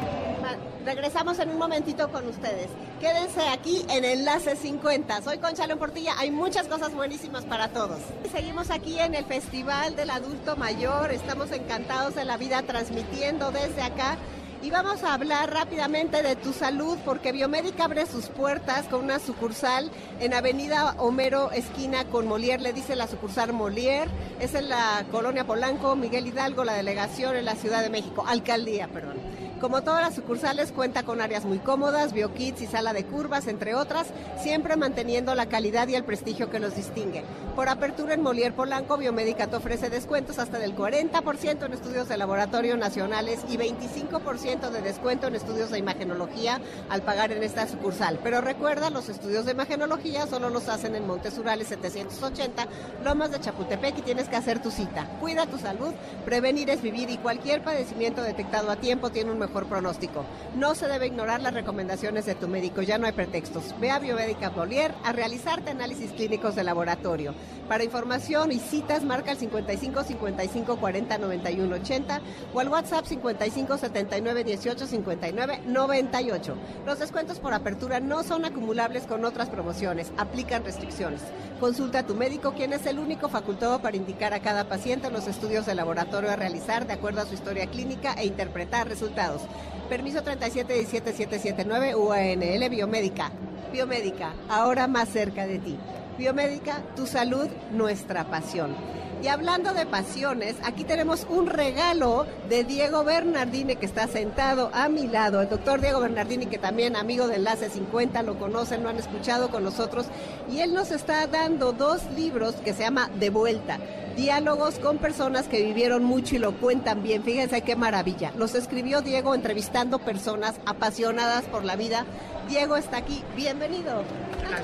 regresamos 0.85 1.39
en 1.39 1.51
un 1.51 1.59
momentito 1.59 2.11
con 2.11 2.27
ustedes. 2.29 2.69
Quédense 3.01 3.47
aquí 3.49 3.85
en 3.89 4.05
Enlace 4.05 4.57
50. 4.57 5.23
Soy 5.23 5.39
Concha 5.39 5.67
León 5.67 5.79
Portilla, 5.79 6.15
hay 6.19 6.31
muchas 6.31 6.67
cosas 6.69 6.95
buenísimas 6.95 7.45
para 7.45 7.69
todos. 7.69 7.99
Seguimos 8.33 8.71
aquí 8.71 8.99
en 8.99 9.15
el 9.15 9.25
Festival 9.25 9.97
del 9.97 10.11
Adulto 10.11 10.57
Mayor, 10.57 11.11
estamos 11.13 11.51
encantados 11.53 12.15
de 12.15 12.25
la 12.25 12.37
vida 12.37 12.63
transmitiendo 12.63 13.51
desde 13.51 13.83
acá. 13.83 14.17
Y 14.63 14.71
vamos 14.71 15.03
a 15.05 15.15
hablar 15.15 15.51
rápidamente 15.51 16.23
de 16.23 16.37
tu 16.37 16.53
salud 16.53 16.99
porque 17.07 17.33
Biomédica 17.33 17.85
abre 17.87 18.05
sus 18.05 18.27
puertas 18.27 18.87
con 18.89 19.03
una 19.03 19.19
sucursal 19.19 19.91
en 20.21 20.35
Avenida 20.35 20.97
Homero 20.99 21.51
Esquina 21.51 22.05
con 22.05 22.29
Molière, 22.29 22.61
le 22.61 22.75
dice 22.75 22.95
la 22.95 23.07
sucursal 23.07 23.55
Molière, 23.55 24.11
es 24.39 24.55
en 24.55 24.69
la 24.69 25.07
colonia 25.11 25.47
Polanco, 25.47 25.97
Miguel 25.97 26.27
Hidalgo, 26.27 26.65
la 26.65 26.75
delegación 26.75 27.37
en 27.37 27.47
la 27.47 27.55
Ciudad 27.55 27.83
de 27.83 27.89
México, 27.89 28.23
alcaldía, 28.27 28.87
perdón. 28.89 29.17
Como 29.61 29.83
todas 29.83 30.01
las 30.01 30.15
sucursales, 30.15 30.73
cuenta 30.73 31.03
con 31.03 31.21
áreas 31.21 31.45
muy 31.45 31.59
cómodas, 31.59 32.15
biokits 32.15 32.63
y 32.63 32.67
sala 32.67 32.95
de 32.95 33.05
curvas, 33.05 33.47
entre 33.47 33.75
otras, 33.75 34.07
siempre 34.43 34.75
manteniendo 34.77 35.35
la 35.35 35.51
calidad 35.51 35.87
y 35.89 35.95
el 35.97 36.05
prestigio 36.05 36.49
que 36.49 36.59
los 36.59 36.77
distingue. 36.77 37.25
Por 37.55 37.69
apertura 37.69 38.15
en 38.15 38.23
Molière 38.23 38.55
Polanco, 38.55 38.97
Biomédica 38.97 39.49
te 39.49 39.57
ofrece 39.57 39.91
descuentos 39.91 40.39
hasta 40.39 40.59
del 40.59 40.75
40% 40.75 41.67
en 41.67 41.75
estudios 41.75 42.09
de 42.09 42.17
laboratorio 42.17 42.79
nacionales 42.79 43.41
y 43.51 43.59
25% 43.59 44.71
de 44.71 44.81
descuento 44.81 45.27
en 45.27 45.35
estudios 45.35 45.71
de 45.71 45.79
imagenología 45.79 46.59
al 46.89 47.03
pagar 47.03 47.31
en 47.31 47.43
esta 47.43 47.69
sucursal. 47.69 48.19
Pero 48.23 48.41
recuerda, 48.41 48.89
los 48.89 49.11
estudios 49.11 49.45
de 49.45 49.53
imagenología 49.53 50.27
solo 50.27 50.49
los 50.49 50.71
hacen 50.71 50.95
en 50.95 51.07
Montes 51.07 51.37
Urales 51.37 51.69
780, 51.69 52.67
Lomas 53.05 53.31
de 53.31 53.41
Chapultepec 53.41 53.99
y 53.99 54.03
tienes 54.03 54.31
que 54.31 54.37
hacer 54.37 54.63
tu 54.63 54.71
cita. 54.71 55.07
Cuida 55.21 55.45
tu 55.45 55.59
salud, 55.59 55.93
prevenir 56.25 56.71
es 56.71 56.81
vivir 56.81 57.11
y 57.11 57.19
cualquier 57.19 57.63
padecimiento 57.63 58.23
detectado 58.23 58.71
a 58.71 58.77
tiempo 58.77 59.11
tiene 59.11 59.31
un 59.31 59.39
mejor 59.39 59.50
pronóstico. 59.51 60.25
No 60.57 60.75
se 60.75 60.89
debe 60.89 61.07
ignorar 61.07 61.41
las 61.41 61.55
recomendaciones 61.55 62.27
de 62.27 62.35
tu 62.35 62.49
médico, 62.49 62.83
ya 62.83 62.99
no 62.99 63.07
hay 63.07 63.13
pretextos. 63.13 63.75
Ve 63.81 63.91
a 63.91 63.99
Biomédica 63.99 64.51
Polier 64.51 64.95
a 65.05 65.13
realizarte 65.13 65.71
análisis 65.71 66.13
clínicos 66.13 66.55
de 66.55 66.65
laboratorio. 66.65 67.35
Para 67.69 67.85
información 67.85 68.51
y 68.51 68.59
citas 68.59 69.05
marca 69.05 69.31
el 69.31 69.39
55 69.39 70.03
55 70.03 70.77
40 70.77 71.19
91 71.19 71.77
80 71.77 72.21
o 72.53 72.61
al 72.61 72.69
WhatsApp 72.69 73.05
55 73.05 73.79
79 73.79 74.45
18 74.45 74.87
59 74.87 75.61
98. 75.67 76.55
Los 76.85 76.99
descuentos 76.99 77.39
por 77.39 77.55
apertura 77.55 78.01
no 78.01 78.25
son 78.25 78.45
acumulables 78.45 79.05
con 79.05 79.25
otras 79.25 79.49
promociones, 79.49 80.13
aplican 80.17 80.65
restricciones. 80.65 81.21
Consulta 81.61 82.01
a 82.01 82.07
tu 82.07 82.15
médico, 82.15 82.55
quien 82.55 82.73
es 82.73 82.87
el 82.87 82.99
único 82.99 83.29
facultado 83.29 83.81
para 83.83 83.97
indicar 83.97 84.33
a 84.33 84.41
cada 84.41 84.69
paciente 84.69 85.11
los 85.11 85.27
estudios 85.27 85.67
de 85.67 85.75
laboratorio 85.75 86.31
a 86.31 86.37
realizar 86.37 86.87
de 86.87 86.95
acuerdo 86.95 87.21
a 87.21 87.27
su 87.27 87.35
historia 87.35 87.67
clínica 87.67 88.15
e 88.15 88.27
interpretar 88.27 88.89
resultados. 88.89 89.40
Permiso 89.89 90.23
3717779 90.23 91.95
UANL 91.97 92.69
Biomédica. 92.71 93.31
Biomédica, 93.73 94.33
ahora 94.49 94.87
más 94.87 95.09
cerca 95.09 95.47
de 95.47 95.59
ti. 95.59 95.77
Biomédica, 96.19 96.83
tu 96.97 97.07
salud, 97.07 97.49
nuestra 97.73 98.25
pasión. 98.25 98.75
Y 99.23 99.29
hablando 99.29 99.75
de 99.75 99.85
pasiones, 99.85 100.57
aquí 100.65 100.85
tenemos 100.85 101.27
un 101.29 101.47
regalo 101.47 102.27
de 102.49 102.65
Diego 102.65 103.05
Bernardini 103.05 103.77
que 103.77 103.85
está 103.85 104.07
sentado 104.09 104.71
a 104.73 104.89
mi 104.89 105.07
lado. 105.07 105.43
El 105.43 105.49
doctor 105.51 105.81
Diego 105.81 106.01
Bernardini, 106.01 106.47
que 106.47 106.59
también 106.59 106.97
amigo 106.97 107.29
de 107.29 107.37
Enlace 107.37 107.69
50, 107.69 108.23
lo 108.23 108.39
conocen, 108.39 108.83
lo 108.83 108.89
han 108.89 108.97
escuchado 108.97 109.51
con 109.51 109.63
nosotros. 109.63 110.07
Y 110.51 110.61
él 110.61 110.73
nos 110.73 110.91
está 110.91 111.27
dando 111.27 111.73
dos 111.73 112.03
libros 112.17 112.55
que 112.65 112.73
se 112.73 112.83
llama 112.83 113.11
De 113.19 113.31
Vuelta 113.31 113.79
diálogos 114.17 114.81
con 114.81 114.99
personas 114.99 115.47
que 115.47 115.63
vivieron 115.63 116.05
mucho 116.05 116.35
y 116.35 116.39
lo 116.39 116.53
cuentan 116.53 117.03
bien. 117.03 117.23
Fíjense 117.23 117.63
qué 117.63 117.77
maravilla. 117.77 118.33
Los 118.37 118.55
escribió 118.55 119.01
Diego 119.01 119.35
entrevistando 119.35 120.01
personas 120.01 120.57
apasionadas 120.67 121.45
por 121.45 121.65
la 121.65 121.77
vida 121.77 122.05
Diego 122.51 122.77
está 122.77 122.97
aquí. 122.97 123.23
Bienvenido. 123.37 124.03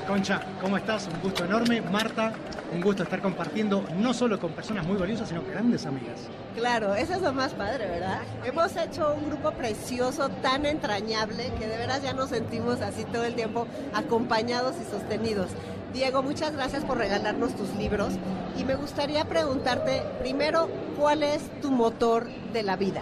Concha? 0.07 0.41
¿Cómo 0.61 0.77
estás? 0.77 1.07
Un 1.07 1.21
gusto 1.21 1.45
enorme. 1.45 1.81
Marta, 1.81 2.33
un 2.73 2.81
gusto 2.81 3.03
estar 3.03 3.21
compartiendo 3.21 3.83
no 3.97 4.13
solo 4.13 4.39
con 4.39 4.51
personas 4.53 4.85
muy 4.85 4.97
valiosas, 4.97 5.29
sino 5.29 5.41
grandes 5.43 5.85
amigas. 5.85 6.27
Claro, 6.55 6.95
eso 6.95 7.13
es 7.13 7.21
lo 7.21 7.33
más 7.33 7.53
padre, 7.53 7.87
¿verdad? 7.87 8.21
Hemos 8.45 8.75
hecho 8.75 9.13
un 9.13 9.29
grupo 9.29 9.51
precioso, 9.51 10.29
tan 10.29 10.65
entrañable, 10.65 11.51
que 11.59 11.67
de 11.67 11.77
veras 11.77 12.01
ya 12.01 12.13
nos 12.13 12.29
sentimos 12.29 12.81
así 12.81 13.03
todo 13.05 13.25
el 13.25 13.35
tiempo 13.35 13.67
acompañados 13.93 14.75
y 14.81 14.89
sostenidos. 14.89 15.49
Diego, 15.93 16.23
muchas 16.23 16.53
gracias 16.53 16.83
por 16.83 16.97
regalarnos 16.97 17.55
tus 17.55 17.73
libros 17.75 18.13
y 18.57 18.63
me 18.63 18.75
gustaría 18.75 19.25
preguntarte 19.25 20.03
primero, 20.19 20.69
¿cuál 20.97 21.23
es 21.23 21.41
tu 21.61 21.71
motor 21.71 22.27
de 22.53 22.63
la 22.63 22.75
vida? 22.75 23.01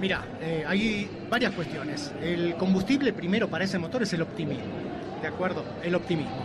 Mira, 0.00 0.24
eh, 0.40 0.64
hay 0.66 1.10
varias 1.28 1.52
cuestiones. 1.52 2.10
El 2.22 2.54
combustible 2.56 3.12
primero 3.12 3.48
para 3.48 3.64
ese 3.64 3.78
motor 3.78 4.02
es 4.02 4.12
el 4.12 4.22
optimismo, 4.22 4.64
¿de 5.20 5.28
acuerdo? 5.28 5.64
El 5.82 5.94
optimismo. 5.94 6.36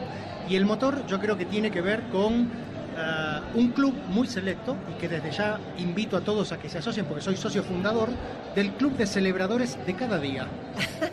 Y 0.50 0.56
el 0.56 0.66
motor 0.66 1.06
yo 1.08 1.20
creo 1.20 1.38
que 1.38 1.46
tiene 1.46 1.72
que 1.72 1.82
ver 1.82 2.04
con 2.12 2.50
eh, 2.98 3.42
un 3.56 3.72
club 3.72 3.94
muy 4.10 4.28
selecto 4.28 4.78
y 4.90 5.00
que 5.00 5.10
desde 5.10 5.32
ya 5.32 5.60
invito 5.78 6.16
a 6.16 6.22
todos 6.22 6.52
a 6.52 6.58
que 6.58 6.70
se 6.70 6.78
asocien 6.78 7.06
porque 7.06 7.22
soy 7.22 7.36
socio 7.36 7.62
fundador 7.64 8.10
del 8.56 8.72
club 8.74 8.96
de 8.96 9.06
celebradores 9.06 9.78
de 9.86 9.94
cada 9.96 10.18
día. 10.18 10.48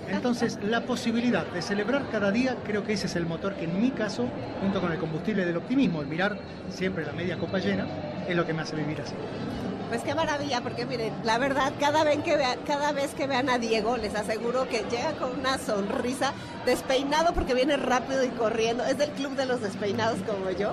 Entonces, 0.09 0.59
la 0.63 0.83
posibilidad 0.83 1.45
de 1.47 1.61
celebrar 1.61 2.09
cada 2.11 2.31
día 2.31 2.57
creo 2.65 2.85
que 2.85 2.93
ese 2.93 3.07
es 3.07 3.17
el 3.17 3.27
motor 3.27 3.55
que 3.55 3.65
en 3.65 3.81
mi 3.81 3.91
caso, 3.91 4.29
junto 4.61 4.81
con 4.81 4.93
el 4.93 4.99
combustible 4.99 5.45
del 5.45 5.57
optimismo, 5.57 6.03
el 6.03 6.07
mirar 6.07 6.39
siempre 6.69 7.05
la 7.05 7.13
media 7.13 7.37
copa 7.37 7.59
llena, 7.59 7.87
es 8.29 8.37
lo 8.37 8.47
que 8.47 8.53
me 8.53 8.63
hace 8.63 8.77
vivir 8.77 9.01
así. 9.01 9.15
Pues 9.93 10.05
qué 10.05 10.15
maravilla, 10.15 10.63
porque 10.63 10.87
miren, 10.87 11.13
la 11.23 11.37
verdad, 11.37 11.71
cada 11.79 12.03
vez, 12.03 12.23
que 12.23 12.35
vean, 12.35 12.59
cada 12.67 12.93
vez 12.93 13.13
que 13.13 13.27
vean 13.27 13.51
a 13.51 13.59
Diego, 13.59 13.99
les 13.99 14.15
aseguro 14.15 14.67
que 14.67 14.87
llega 14.91 15.13
con 15.19 15.39
una 15.39 15.59
sonrisa, 15.59 16.33
despeinado 16.65 17.35
porque 17.35 17.53
viene 17.53 17.77
rápido 17.77 18.25
y 18.25 18.29
corriendo. 18.29 18.87
Es 18.87 18.97
del 18.97 19.11
club 19.11 19.37
de 19.37 19.45
los 19.45 19.61
despeinados 19.61 20.21
como 20.23 20.51
yo. 20.51 20.73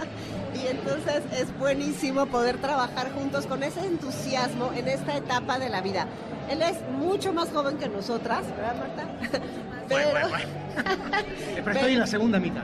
y 0.62 0.66
entonces 0.66 1.22
es 1.38 1.58
buenísimo 1.58 2.26
poder 2.26 2.58
trabajar 2.58 3.10
juntos 3.12 3.46
con 3.46 3.62
ese 3.62 3.80
entusiasmo 3.80 4.70
en 4.76 4.88
esta 4.88 5.16
etapa 5.16 5.58
de 5.58 5.70
la 5.70 5.80
vida. 5.80 6.06
Él 6.50 6.60
es 6.60 6.76
mucho 6.98 7.32
más 7.32 7.48
joven 7.48 7.78
que 7.78 7.88
nosotras, 7.88 8.44
¿verdad, 8.58 8.76
Marta? 8.76 9.40
Pero, 9.90 10.10
pero 11.64 11.70
estoy 11.72 11.92
en 11.94 11.98
la 11.98 12.06
segunda 12.06 12.38
mitad. 12.38 12.62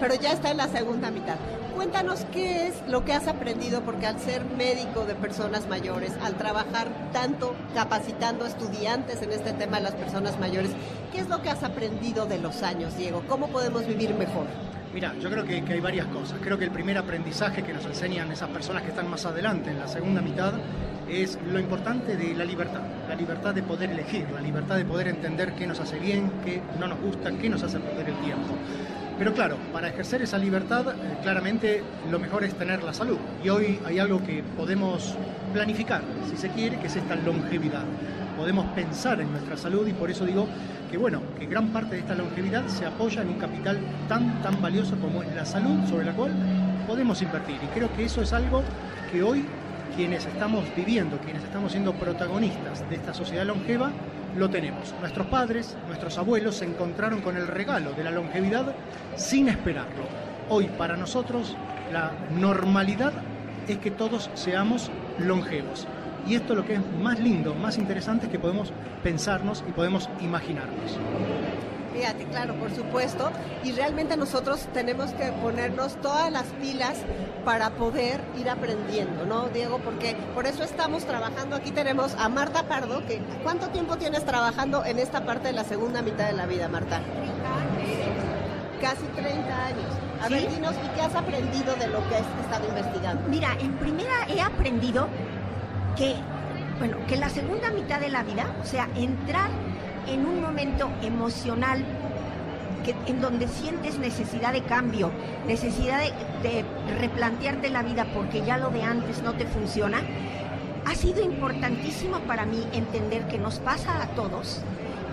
pero 0.00 0.14
ya 0.16 0.32
está 0.32 0.50
en 0.50 0.56
la 0.56 0.66
segunda 0.66 1.12
mitad. 1.12 1.36
Cuéntanos 1.74 2.26
qué 2.32 2.66
es 2.66 2.74
lo 2.88 3.04
que 3.04 3.12
has 3.12 3.28
aprendido, 3.28 3.82
porque 3.82 4.06
al 4.06 4.18
ser 4.18 4.44
médico 4.44 5.04
de 5.04 5.14
personas 5.14 5.33
mayores, 5.68 6.12
al 6.22 6.34
trabajar 6.34 6.88
tanto 7.12 7.54
capacitando 7.74 8.46
estudiantes 8.46 9.20
en 9.22 9.32
este 9.32 9.52
tema 9.52 9.78
de 9.78 9.84
las 9.84 9.94
personas 9.94 10.38
mayores, 10.38 10.70
¿qué 11.12 11.18
es 11.20 11.28
lo 11.28 11.42
que 11.42 11.50
has 11.50 11.62
aprendido 11.62 12.26
de 12.26 12.38
los 12.38 12.62
años, 12.62 12.96
Diego? 12.96 13.22
¿Cómo 13.28 13.48
podemos 13.48 13.86
vivir 13.86 14.14
mejor? 14.14 14.46
Mira, 14.92 15.12
yo 15.20 15.28
creo 15.28 15.44
que, 15.44 15.64
hay 15.72 15.80
varias 15.80 16.06
cosas. 16.06 16.38
Creo 16.40 16.56
que 16.56 16.66
el 16.66 16.70
primer 16.70 16.96
aprendizaje 16.98 17.64
que 17.64 17.72
nos 17.72 17.84
enseñan 17.84 18.30
esas 18.30 18.48
personas 18.50 18.82
que 18.82 18.90
están 18.90 19.10
más 19.10 19.26
adelante, 19.26 19.70
en 19.70 19.80
la 19.80 19.88
segunda 19.88 20.22
mitad, 20.22 20.52
es 21.10 21.36
lo 21.50 21.58
importante 21.58 22.16
de 22.16 22.34
la 22.34 22.44
libertad. 22.44 22.82
La 23.08 23.16
libertad 23.16 23.52
de 23.52 23.64
poder 23.64 23.90
elegir, 23.90 24.30
la 24.30 24.40
libertad 24.40 24.76
de 24.76 24.84
poder 24.84 25.08
entender 25.08 25.54
qué 25.54 25.66
nos 25.66 25.80
hace 25.80 25.98
bien, 25.98 26.30
qué 26.44 26.62
no 26.78 26.86
nos 26.86 27.00
gusta, 27.00 27.32
qué 27.32 27.48
nos 27.48 27.64
hace 27.64 27.80
perder 27.80 28.10
el 28.10 28.16
tiempo. 28.20 28.54
Pero 29.18 29.32
claro, 29.32 29.56
para 29.72 29.88
ejercer 29.88 30.22
esa 30.22 30.38
libertad, 30.38 30.88
eh, 30.88 31.18
claramente 31.22 31.82
lo 32.10 32.18
mejor 32.18 32.44
es 32.44 32.54
tener 32.54 32.82
la 32.82 32.92
salud. 32.92 33.18
Y 33.44 33.48
hoy 33.48 33.78
hay 33.86 33.98
algo 33.98 34.22
que 34.24 34.42
podemos 34.56 35.14
planificar, 35.52 36.02
si 36.28 36.36
se 36.36 36.48
quiere, 36.48 36.78
que 36.78 36.88
es 36.88 36.96
esta 36.96 37.14
longevidad. 37.14 37.84
Podemos 38.36 38.66
pensar 38.74 39.20
en 39.20 39.30
nuestra 39.30 39.56
salud 39.56 39.86
y 39.86 39.92
por 39.92 40.10
eso 40.10 40.24
digo 40.24 40.48
que 40.90 40.98
bueno, 40.98 41.22
que 41.38 41.46
gran 41.46 41.68
parte 41.68 41.94
de 41.94 42.00
esta 42.00 42.14
longevidad 42.16 42.66
se 42.66 42.86
apoya 42.86 43.22
en 43.22 43.28
un 43.28 43.38
capital 43.38 43.78
tan, 44.08 44.42
tan 44.42 44.60
valioso 44.60 44.96
como 44.96 45.22
es 45.22 45.34
la 45.34 45.46
salud 45.46 45.88
sobre 45.88 46.06
la 46.06 46.12
cual 46.12 46.32
podemos 46.86 47.22
invertir. 47.22 47.56
Y 47.62 47.66
creo 47.68 47.94
que 47.94 48.04
eso 48.04 48.20
es 48.20 48.32
algo 48.32 48.62
que 49.12 49.22
hoy 49.22 49.44
quienes 49.96 50.26
estamos 50.26 50.64
viviendo, 50.76 51.18
quienes 51.18 51.44
estamos 51.44 51.70
siendo 51.70 51.92
protagonistas 51.94 52.88
de 52.90 52.96
esta 52.96 53.14
sociedad 53.14 53.44
longeva, 53.44 53.92
lo 54.36 54.50
tenemos. 54.50 54.94
Nuestros 55.00 55.26
padres, 55.28 55.76
nuestros 55.86 56.18
abuelos 56.18 56.56
se 56.56 56.64
encontraron 56.64 57.20
con 57.20 57.36
el 57.36 57.46
regalo 57.46 57.92
de 57.92 58.04
la 58.04 58.10
longevidad 58.10 58.74
sin 59.16 59.48
esperarlo. 59.48 60.04
Hoy 60.48 60.66
para 60.66 60.96
nosotros 60.96 61.56
la 61.92 62.12
normalidad 62.30 63.12
es 63.68 63.78
que 63.78 63.90
todos 63.90 64.30
seamos 64.34 64.90
longevos. 65.18 65.86
Y 66.26 66.34
esto 66.34 66.54
lo 66.54 66.64
que 66.64 66.74
es 66.74 66.80
más 67.00 67.20
lindo, 67.20 67.54
más 67.54 67.76
interesante 67.78 68.26
es 68.26 68.32
que 68.32 68.38
podemos 68.38 68.72
pensarnos 69.02 69.62
y 69.68 69.72
podemos 69.72 70.08
imaginarnos. 70.20 70.98
Fíjate, 71.94 72.24
claro, 72.24 72.54
por 72.56 72.74
supuesto. 72.74 73.30
Y 73.62 73.70
realmente 73.70 74.16
nosotros 74.16 74.66
tenemos 74.74 75.12
que 75.12 75.30
ponernos 75.40 75.94
todas 76.00 76.30
las 76.30 76.46
pilas 76.60 76.96
para 77.44 77.70
poder 77.70 78.20
ir 78.36 78.50
aprendiendo, 78.50 79.24
¿no, 79.24 79.48
Diego? 79.48 79.78
Porque 79.78 80.16
por 80.34 80.46
eso 80.46 80.64
estamos 80.64 81.04
trabajando. 81.04 81.54
Aquí 81.54 81.70
tenemos 81.70 82.16
a 82.16 82.28
Marta 82.28 82.64
Pardo, 82.64 83.06
que 83.06 83.22
¿cuánto 83.44 83.68
tiempo 83.68 83.96
tienes 83.96 84.24
trabajando 84.24 84.84
en 84.84 84.98
esta 84.98 85.24
parte 85.24 85.48
de 85.48 85.54
la 85.54 85.62
segunda 85.62 86.02
mitad 86.02 86.26
de 86.26 86.32
la 86.32 86.46
vida, 86.46 86.68
Marta? 86.68 87.00
Casi 88.80 89.06
30 89.14 89.66
años. 89.66 89.92
A 90.20 90.28
ver, 90.28 90.50
dinos, 90.50 90.74
¿y 90.84 90.88
qué 90.96 91.00
has 91.00 91.14
aprendido 91.14 91.76
de 91.76 91.86
lo 91.86 92.06
que 92.08 92.16
has 92.16 92.26
estado 92.42 92.66
investigando? 92.68 93.28
Mira, 93.28 93.56
en 93.60 93.72
primera 93.76 94.26
he 94.28 94.40
aprendido 94.40 95.06
que, 95.96 96.16
bueno, 96.78 96.96
que 97.06 97.16
la 97.16 97.28
segunda 97.28 97.70
mitad 97.70 98.00
de 98.00 98.08
la 98.08 98.24
vida, 98.24 98.46
o 98.60 98.66
sea, 98.66 98.88
entrar 98.96 99.50
en 100.08 100.26
un 100.26 100.40
momento 100.40 100.90
emocional 101.02 101.84
que, 102.84 102.94
en 103.10 103.20
donde 103.20 103.48
sientes 103.48 103.98
necesidad 103.98 104.52
de 104.52 104.62
cambio, 104.62 105.10
necesidad 105.46 106.00
de, 106.42 106.64
replantearte 107.00 107.70
la 107.70 107.82
vida 107.82 108.06
porque 108.14 108.44
ya 108.44 108.58
lo 108.58 108.70
de 108.70 108.82
antes 108.82 109.22
no 109.22 109.32
te 109.32 109.46
funciona, 109.46 110.02
ha 110.86 110.94
sido 110.94 111.22
importantísimo 111.22 112.18
para 112.20 112.44
mí 112.44 112.62
entender 112.72 113.26
que 113.26 113.38
nos 113.38 113.58
pasa 113.58 114.02
a 114.02 114.06
todos 114.08 114.60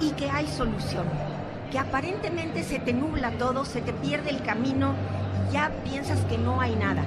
y 0.01 0.11
que 0.11 0.29
hay 0.29 0.47
solución, 0.47 1.05
que 1.71 1.79
aparentemente 1.79 2.63
se 2.63 2.79
te 2.79 2.91
nubla 2.91 3.31
todo, 3.31 3.63
se 3.63 3.81
te 3.81 3.93
pierde 3.93 4.31
el 4.31 4.41
camino, 4.41 4.93
ya 5.53 5.71
piensas 5.85 6.19
que 6.25 6.37
no 6.37 6.59
hay 6.59 6.75
nada. 6.75 7.05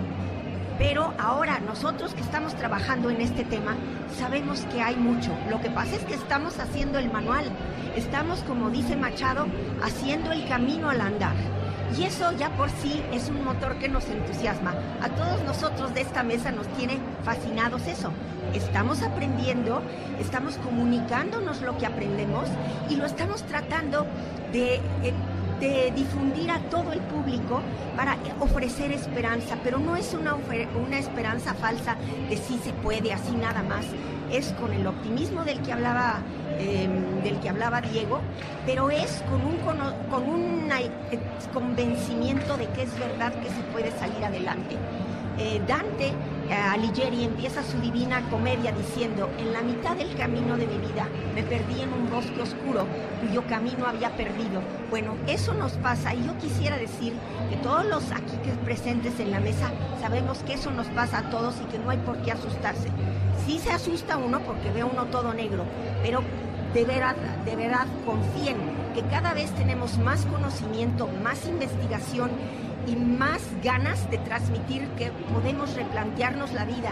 Pero 0.79 1.15
ahora 1.19 1.61
nosotros 1.61 2.15
que 2.15 2.21
estamos 2.21 2.55
trabajando 2.55 3.11
en 3.11 3.21
este 3.21 3.45
tema 3.45 3.77
sabemos 4.19 4.61
que 4.73 4.83
hay 4.83 4.97
mucho. 4.97 5.31
Lo 5.49 5.61
que 5.61 5.71
pasa 5.71 5.97
es 5.97 6.05
que 6.05 6.15
estamos 6.15 6.59
haciendo 6.59 6.99
el 6.99 7.11
manual, 7.11 7.45
estamos, 7.97 8.41
como 8.41 8.71
dice 8.71 8.97
Machado, 8.97 9.47
haciendo 9.83 10.33
el 10.33 10.47
camino 10.49 10.91
al 10.91 11.01
andar. 11.01 11.35
Y 11.97 12.05
eso 12.05 12.33
ya 12.33 12.51
por 12.57 12.71
sí 12.71 13.01
es 13.13 13.29
un 13.29 13.45
motor 13.45 13.79
que 13.79 13.89
nos 13.89 14.09
entusiasma. 14.09 14.75
A 15.01 15.09
todos 15.11 15.45
nosotros 15.45 15.95
de 15.95 16.01
esta 16.01 16.25
mesa 16.25 16.51
nos 16.51 16.67
tiene 16.69 16.99
fascinados 17.25 17.87
eso. 17.87 18.11
Estamos 18.53 19.03
aprendiendo, 19.03 19.81
estamos 20.19 20.57
comunicándonos 20.57 21.63
lo 21.63 21.79
que 21.79 21.87
aprendemos 21.87 22.49
y 22.91 22.97
lo 22.97 23.07
estamos 23.07 23.45
tratando 23.45 24.07
de... 24.53 24.77
Eh, 25.03 25.15
de 25.64 25.92
difundir 25.92 26.50
a 26.50 26.59
todo 26.68 26.92
el 26.92 27.00
público 27.00 27.62
para 27.96 28.16
ofrecer 28.40 28.92
esperanza, 28.92 29.57
pero 29.64 29.79
no 29.79 29.96
es 29.96 30.12
una, 30.12 30.35
una 30.35 30.98
esperanza 30.98 31.55
falsa 31.55 31.96
de 32.29 32.37
si 32.37 32.59
se 32.59 32.72
puede, 32.74 33.12
así 33.12 33.35
nada 33.35 33.62
más. 33.62 33.87
Es 34.31 34.53
con 34.61 34.72
el 34.72 34.87
optimismo 34.87 35.44
del 35.44 35.61
que 35.62 35.72
hablaba, 35.72 36.20
em, 36.59 37.22
del 37.22 37.38
que 37.40 37.48
hablaba 37.48 37.81
Diego, 37.81 38.20
pero 38.66 38.90
es 38.90 39.22
con 39.31 39.40
un, 39.44 39.57
con 40.11 40.22
un 40.29 40.70
eh, 40.72 40.90
convencimiento 41.53 42.57
de 42.57 42.66
que 42.68 42.83
es 42.83 42.98
verdad 42.98 43.33
que 43.35 43.48
se 43.48 43.62
puede 43.72 43.90
salir 43.98 44.22
adelante. 44.24 44.77
Eh, 45.38 45.61
Dante 45.66 46.09
eh, 46.09 46.12
Alighieri 46.53 47.25
empieza 47.25 47.63
su 47.63 47.79
divina 47.79 48.21
comedia 48.29 48.73
diciendo, 48.73 49.31
en 49.39 49.53
la 49.53 49.63
mitad 49.63 49.97
del 49.97 50.15
camino 50.17 50.57
de 50.57 50.67
mi 50.67 50.79
vida 50.79 51.09
me 51.35 51.43
perdí 51.43 51.81
en 51.81 51.93
un 51.93 52.11
bosque 52.11 52.43
oscuro 52.43 52.87
cuyo 53.21 53.47
camino 53.47 53.87
había 53.87 54.11
perdido. 54.17 54.61
Bueno, 54.91 55.15
eso 55.27 55.55
nos 55.55 55.73
pasa 55.73 56.15
y 56.15 56.27
yo 56.27 56.37
quisiera 56.39 56.77
decir 56.77 57.15
que 57.49 57.57
todos 57.57 57.87
los 57.87 58.11
aquí 58.13 58.37
presentes 58.65 59.19
en 59.21 59.31
la 59.31 59.41
mesa 59.41 59.73
sabemos 60.01 60.39
que 60.39 60.55
eso 60.55 60.71
nos 60.71 60.87
pasa 60.89 61.19
a 61.19 61.31
todos 61.31 61.55
y 61.63 61.71
que 61.71 61.79
no 61.79 61.91
hay 61.91 61.99
por 61.99 62.19
qué 62.19 62.33
asustarse. 62.33 62.89
Sí 63.47 63.59
se 63.59 63.71
asusta 63.71 64.17
uno 64.17 64.41
porque 64.41 64.71
ve 64.71 64.85
uno 64.85 65.07
todo 65.07 65.33
negro, 65.33 65.65
pero 66.03 66.23
de 66.75 66.85
verdad, 66.85 67.17
de 67.45 67.57
verdad 67.57 67.87
confíen 68.05 68.57
que 68.95 69.03
cada 69.03 69.33
vez 69.35 69.51
tenemos 69.53 69.99
más 69.99 70.25
conocimiento, 70.27 71.09
más 71.23 71.47
investigación 71.47 72.31
y 72.87 72.97
más 72.97 73.42
ganas 73.62 74.11
de 74.11 74.18
transmitir 74.18 74.88
que 74.97 75.11
podemos 75.33 75.75
replantearnos 75.75 76.53
la 76.53 76.64
vida 76.64 76.90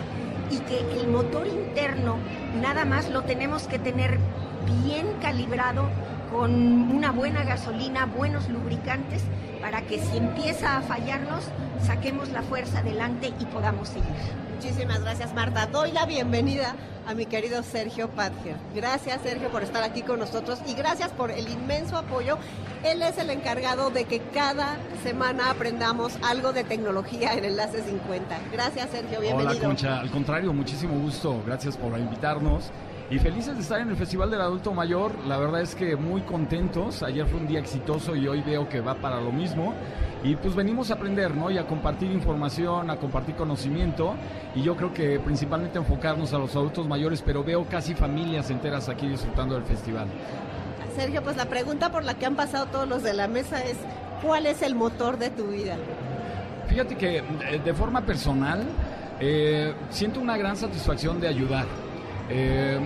y 0.50 0.58
que 0.58 1.00
el 1.00 1.08
motor 1.08 1.46
interno 1.46 2.16
nada 2.60 2.84
más 2.84 3.08
lo 3.10 3.22
tenemos 3.22 3.66
que 3.66 3.78
tener 3.78 4.18
bien 4.84 5.06
calibrado 5.20 5.88
con 6.30 6.52
una 6.90 7.12
buena 7.12 7.44
gasolina, 7.44 8.06
buenos 8.06 8.48
lubricantes, 8.48 9.22
para 9.60 9.82
que 9.82 10.00
si 10.00 10.16
empieza 10.16 10.78
a 10.78 10.82
fallarnos, 10.82 11.44
saquemos 11.86 12.30
la 12.30 12.42
fuerza 12.42 12.78
adelante 12.78 13.32
y 13.38 13.44
podamos 13.46 13.88
seguir. 13.88 14.08
Muchísimas 14.54 15.00
gracias 15.02 15.34
Marta. 15.34 15.66
Doy 15.66 15.92
la 15.92 16.06
bienvenida 16.06 16.74
a 17.06 17.14
mi 17.14 17.26
querido 17.26 17.62
Sergio 17.62 18.08
Padger. 18.08 18.56
Gracias 18.74 19.20
Sergio 19.22 19.48
por 19.50 19.62
estar 19.62 19.82
aquí 19.82 20.02
con 20.02 20.18
nosotros 20.18 20.60
y 20.66 20.74
gracias 20.74 21.10
por 21.10 21.30
el 21.30 21.48
inmenso 21.48 21.96
apoyo. 21.96 22.38
Él 22.84 23.02
es 23.02 23.18
el 23.18 23.30
encargado 23.30 23.90
de 23.90 24.04
que 24.04 24.20
cada 24.20 24.76
semana 25.02 25.50
aprendamos 25.50 26.18
algo 26.22 26.52
de 26.52 26.64
tecnología 26.64 27.34
en 27.34 27.44
Enlace 27.44 27.82
50. 27.82 28.38
Gracias 28.52 28.90
Sergio, 28.90 29.20
bienvenido. 29.20 29.50
Hola 29.50 29.60
Concha, 29.60 30.00
al 30.00 30.10
contrario, 30.10 30.52
muchísimo 30.52 30.98
gusto. 30.98 31.42
Gracias 31.46 31.76
por 31.76 31.98
invitarnos. 31.98 32.70
Y 33.10 33.18
felices 33.18 33.54
de 33.56 33.60
estar 33.60 33.78
en 33.78 33.90
el 33.90 33.96
Festival 33.96 34.30
del 34.30 34.40
Adulto 34.40 34.72
Mayor. 34.72 35.12
La 35.26 35.36
verdad 35.36 35.60
es 35.60 35.74
que 35.74 35.96
muy 35.96 36.22
contentos. 36.22 37.02
Ayer 37.02 37.26
fue 37.26 37.40
un 37.40 37.46
día 37.46 37.58
exitoso 37.58 38.16
y 38.16 38.26
hoy 38.26 38.40
veo 38.40 38.70
que 38.70 38.80
va 38.80 38.94
para 38.94 39.20
lo 39.20 39.30
mismo. 39.30 39.74
Y 40.24 40.36
pues 40.36 40.54
venimos 40.54 40.90
a 40.90 40.94
aprender, 40.94 41.34
¿no? 41.34 41.50
Y 41.50 41.58
a 41.58 41.66
compartir 41.66 42.10
información, 42.10 42.90
a 42.90 42.96
compartir 42.96 43.34
conocimiento. 43.34 44.14
Y 44.54 44.62
yo 44.62 44.76
creo 44.76 44.92
que 44.94 45.18
principalmente 45.18 45.78
enfocarnos 45.78 46.32
a 46.32 46.38
los 46.38 46.54
adultos 46.54 46.86
mayores, 46.86 47.22
pero 47.22 47.42
veo 47.42 47.66
casi 47.66 47.94
familias 47.94 48.50
enteras 48.50 48.88
aquí 48.88 49.08
disfrutando 49.08 49.54
del 49.54 49.64
festival. 49.64 50.06
Sergio, 50.94 51.22
pues 51.22 51.36
la 51.36 51.46
pregunta 51.46 51.90
por 51.90 52.04
la 52.04 52.14
que 52.14 52.26
han 52.26 52.36
pasado 52.36 52.66
todos 52.66 52.88
los 52.88 53.02
de 53.02 53.14
la 53.14 53.26
mesa 53.26 53.60
es, 53.62 53.76
¿cuál 54.22 54.46
es 54.46 54.62
el 54.62 54.74
motor 54.74 55.18
de 55.18 55.30
tu 55.30 55.48
vida? 55.48 55.76
Fíjate 56.68 56.96
que 56.96 57.18
eh, 57.18 57.60
de 57.64 57.74
forma 57.74 58.02
personal 58.02 58.62
eh, 59.18 59.74
siento 59.90 60.20
una 60.20 60.36
gran 60.36 60.56
satisfacción 60.56 61.20
de 61.20 61.28
ayudar. 61.28 61.66
Eh, 62.28 62.78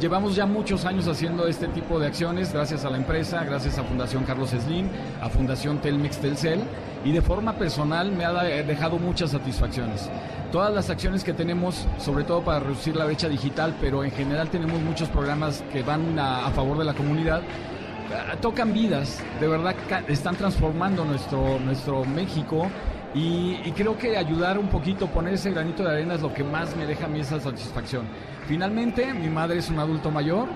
llevamos 0.00 0.36
ya 0.36 0.46
muchos 0.46 0.84
años 0.84 1.08
haciendo 1.08 1.46
este 1.46 1.68
tipo 1.68 1.98
de 1.98 2.06
acciones 2.06 2.52
gracias 2.52 2.84
a 2.84 2.90
la 2.90 2.96
empresa, 2.96 3.44
gracias 3.44 3.78
a 3.78 3.84
Fundación 3.84 4.24
Carlos 4.24 4.50
Slim, 4.50 4.88
a 5.20 5.28
Fundación 5.28 5.78
Telmex 5.78 6.18
Telcel 6.18 6.60
y 7.04 7.12
de 7.12 7.22
forma 7.22 7.54
personal 7.54 8.12
me 8.12 8.24
ha 8.24 8.32
dejado 8.32 8.98
muchas 8.98 9.30
satisfacciones. 9.30 10.08
Todas 10.52 10.72
las 10.72 10.88
acciones 10.88 11.24
que 11.24 11.32
tenemos, 11.32 11.86
sobre 11.98 12.24
todo 12.24 12.42
para 12.42 12.60
reducir 12.60 12.96
la 12.96 13.04
brecha 13.04 13.28
digital, 13.28 13.74
pero 13.80 14.04
en 14.04 14.10
general 14.10 14.48
tenemos 14.48 14.80
muchos 14.80 15.08
programas 15.08 15.62
que 15.72 15.82
van 15.82 16.18
a, 16.18 16.50
favor 16.50 16.78
de 16.78 16.84
la 16.84 16.94
comunidad, 16.94 17.42
eh, 17.42 18.36
tocan 18.40 18.72
vidas, 18.72 19.22
de 19.40 19.48
verdad 19.48 19.74
están 20.08 20.36
transformando 20.36 21.04
nuestro, 21.04 21.58
nuestro 21.60 22.04
México 22.04 22.68
y, 23.14 23.72
creo 23.72 23.96
que 23.96 24.16
ayudar 24.16 24.58
un 24.58 24.68
poquito, 24.68 25.06
poner 25.06 25.34
ese 25.34 25.50
granito 25.50 25.82
de 25.82 25.90
arena 25.90 26.14
es 26.14 26.20
lo 26.20 26.32
que 26.32 26.44
más 26.44 26.76
me 26.76 26.86
deja 26.86 27.06
a 27.06 27.08
mí 27.08 27.20
esa 27.20 27.40
satisfacción. 27.40 28.06
Finalmente, 28.46 29.12
mi 29.14 29.28
madre 29.28 29.58
es 29.58 29.70
un 29.70 29.78
adulto 29.78 30.10
mayor, 30.10 30.48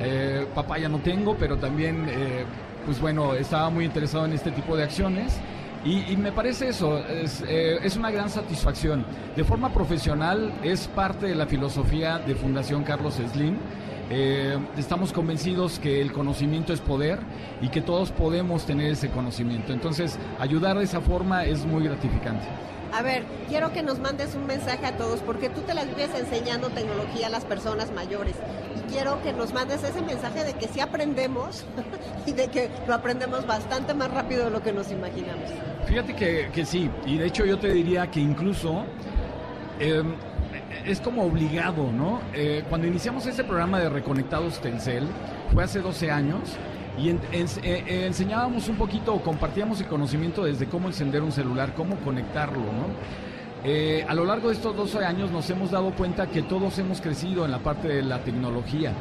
eh, 0.00 0.46
papá 0.54 0.78
ya 0.78 0.88
no 0.88 0.98
tengo, 0.98 1.36
pero 1.36 1.56
también, 1.58 2.06
eh, 2.08 2.44
pues 2.84 3.00
bueno, 3.00 3.34
estaba 3.34 3.70
muy 3.70 3.84
interesado 3.84 4.24
en 4.24 4.32
este 4.32 4.50
tipo 4.50 4.76
de 4.76 4.84
acciones. 4.84 5.38
Y, 5.84 6.16
me 6.16 6.30
parece 6.30 6.68
eso, 6.68 6.98
es, 7.08 7.42
eh, 7.48 7.80
es, 7.82 7.96
una 7.96 8.12
gran 8.12 8.30
satisfacción. 8.30 9.04
De 9.34 9.42
forma 9.42 9.72
profesional 9.72 10.52
es 10.62 10.86
parte 10.86 11.26
de 11.26 11.34
la 11.34 11.46
filosofía 11.46 12.18
de 12.20 12.36
Fundación 12.36 12.84
Carlos 12.84 13.14
Slim. 13.14 13.56
Eh, 14.14 14.58
estamos 14.76 15.10
convencidos 15.10 15.78
que 15.78 16.02
el 16.02 16.12
conocimiento 16.12 16.74
es 16.74 16.82
poder 16.82 17.18
y 17.62 17.70
que 17.70 17.80
todos 17.80 18.10
podemos 18.10 18.66
tener 18.66 18.92
ese 18.92 19.08
conocimiento. 19.08 19.72
Entonces, 19.72 20.18
ayudar 20.38 20.76
de 20.76 20.84
esa 20.84 21.00
forma 21.00 21.46
es 21.46 21.64
muy 21.64 21.84
gratificante. 21.84 22.46
A 22.92 23.00
ver, 23.00 23.24
quiero 23.48 23.72
que 23.72 23.82
nos 23.82 24.00
mandes 24.00 24.34
un 24.34 24.44
mensaje 24.46 24.84
a 24.84 24.98
todos, 24.98 25.20
porque 25.20 25.48
tú 25.48 25.62
te 25.62 25.72
las 25.72 25.88
vives 25.88 26.10
enseñando 26.14 26.68
tecnología 26.68 27.28
a 27.28 27.30
las 27.30 27.46
personas 27.46 27.90
mayores. 27.90 28.34
Y 28.76 28.92
quiero 28.92 29.22
que 29.22 29.32
nos 29.32 29.54
mandes 29.54 29.82
ese 29.82 30.02
mensaje 30.02 30.44
de 30.44 30.52
que 30.52 30.68
sí 30.68 30.80
aprendemos 30.80 31.64
y 32.26 32.32
de 32.32 32.48
que 32.48 32.68
lo 32.86 32.92
aprendemos 32.92 33.46
bastante 33.46 33.94
más 33.94 34.10
rápido 34.10 34.44
de 34.44 34.50
lo 34.50 34.62
que 34.62 34.74
nos 34.74 34.92
imaginamos. 34.92 35.48
Fíjate 35.86 36.14
que, 36.14 36.50
que 36.52 36.66
sí, 36.66 36.90
y 37.06 37.16
de 37.16 37.28
hecho 37.28 37.46
yo 37.46 37.58
te 37.58 37.72
diría 37.72 38.10
que 38.10 38.20
incluso... 38.20 38.84
Eh, 39.80 40.02
es 40.86 41.00
como 41.00 41.24
obligado, 41.24 41.92
¿no? 41.92 42.20
Eh, 42.34 42.64
cuando 42.68 42.86
iniciamos 42.86 43.26
ese 43.26 43.44
programa 43.44 43.78
de 43.78 43.88
Reconectados 43.88 44.60
Telcel, 44.60 45.04
fue 45.52 45.64
hace 45.64 45.80
12 45.80 46.10
años, 46.10 46.40
y 46.98 47.08
eh, 47.08 47.18
eh, 47.32 48.04
enseñábamos 48.06 48.68
un 48.68 48.76
poquito, 48.76 49.16
compartíamos 49.20 49.80
el 49.80 49.86
conocimiento 49.86 50.44
desde 50.44 50.66
cómo 50.66 50.88
encender 50.88 51.22
un 51.22 51.32
celular, 51.32 51.74
cómo 51.74 51.96
conectarlo, 51.96 52.60
¿no? 52.60 53.22
a 54.08 54.14
lo 54.14 54.24
largo 54.24 54.48
de 54.48 54.54
estos 54.54 54.74
12 54.74 55.04
años 55.04 55.30
nos 55.30 55.48
hemos 55.48 55.70
dado 55.70 55.92
cuenta 55.92 56.26
que 56.26 56.42
todos 56.42 56.76
hemos 56.80 57.00
crecido 57.00 57.44
en 57.44 57.52
la 57.52 57.60
parte 57.60 57.86
de 57.86 58.02
la 58.02 58.18
tecnología 58.18 58.92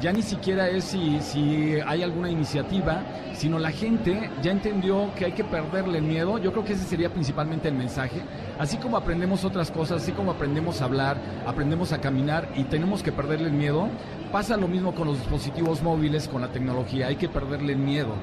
ya 0.00 0.12
ni 0.12 0.22
siquiera 0.22 0.68
es 0.68 0.84
si, 0.84 1.20
si 1.20 1.74
hay 1.86 2.02
alguna 2.02 2.30
iniciativa, 2.30 3.02
sino 3.34 3.58
la 3.58 3.70
gente 3.70 4.30
ya 4.42 4.50
entendió 4.50 5.10
que 5.14 5.26
hay 5.26 5.32
que 5.32 5.44
perderle 5.44 5.98
el 5.98 6.04
miedo. 6.04 6.38
Yo 6.38 6.52
creo 6.52 6.64
que 6.64 6.72
ese 6.72 6.84
sería 6.84 7.10
principalmente 7.10 7.68
el 7.68 7.74
mensaje. 7.74 8.22
Así 8.58 8.78
como 8.78 8.96
aprendemos 8.96 9.44
otras 9.44 9.70
cosas, 9.70 10.02
así 10.02 10.12
como 10.12 10.32
aprendemos 10.32 10.80
a 10.80 10.86
hablar, 10.86 11.18
aprendemos 11.46 11.92
a 11.92 12.00
caminar 12.00 12.48
y 12.56 12.64
tenemos 12.64 13.02
que 13.02 13.12
perderle 13.12 13.48
el 13.48 13.54
miedo, 13.54 13.88
pasa 14.32 14.56
lo 14.56 14.68
mismo 14.68 14.94
con 14.94 15.06
los 15.06 15.18
dispositivos 15.18 15.82
móviles, 15.82 16.28
con 16.28 16.40
la 16.40 16.48
tecnología, 16.48 17.08
hay 17.08 17.16
que 17.16 17.28
perderle 17.28 17.74
el 17.74 17.78
miedo. 17.78 18.14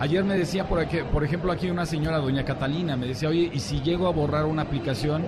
Ayer 0.00 0.24
me 0.24 0.36
decía, 0.36 0.66
por, 0.66 0.80
aquí, 0.80 0.98
por 1.12 1.22
ejemplo, 1.22 1.52
aquí 1.52 1.70
una 1.70 1.86
señora, 1.86 2.18
doña 2.18 2.44
Catalina, 2.44 2.96
me 2.96 3.06
decía, 3.06 3.28
oye, 3.28 3.50
¿y 3.52 3.60
si 3.60 3.80
llego 3.80 4.08
a 4.08 4.10
borrar 4.10 4.46
una 4.46 4.62
aplicación? 4.62 5.24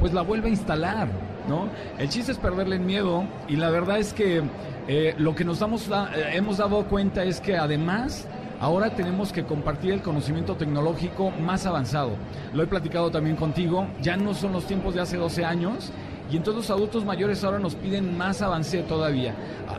Pues 0.00 0.12
la 0.12 0.22
vuelve 0.22 0.48
a 0.48 0.50
instalar, 0.50 1.08
¿no? 1.48 1.68
El 1.98 2.08
chiste 2.08 2.32
es 2.32 2.38
perderle 2.38 2.76
el 2.76 2.82
miedo 2.82 3.24
y 3.48 3.56
la 3.56 3.70
verdad 3.70 3.98
es 3.98 4.12
que 4.12 4.42
eh, 4.86 5.14
lo 5.18 5.34
que 5.34 5.44
nos 5.44 5.58
damos, 5.58 5.88
eh, 5.88 6.30
hemos 6.32 6.58
dado 6.58 6.84
cuenta 6.84 7.24
es 7.24 7.40
que 7.40 7.56
además 7.56 8.26
ahora 8.60 8.94
tenemos 8.94 9.32
que 9.32 9.44
compartir 9.44 9.92
el 9.92 10.02
conocimiento 10.02 10.56
tecnológico 10.56 11.30
más 11.30 11.66
avanzado. 11.66 12.12
Lo 12.52 12.62
he 12.62 12.66
platicado 12.66 13.10
también 13.10 13.36
contigo, 13.36 13.86
ya 14.02 14.16
no 14.16 14.34
son 14.34 14.52
los 14.52 14.66
tiempos 14.66 14.94
de 14.94 15.00
hace 15.00 15.16
12 15.16 15.44
años. 15.44 15.92
Y 16.30 16.36
entonces 16.36 16.68
los 16.68 16.70
adultos 16.70 17.04
mayores 17.04 17.42
ahora 17.44 17.58
nos 17.58 17.74
piden 17.74 18.16
más 18.16 18.42
avance 18.42 18.82
todavía. 18.82 19.34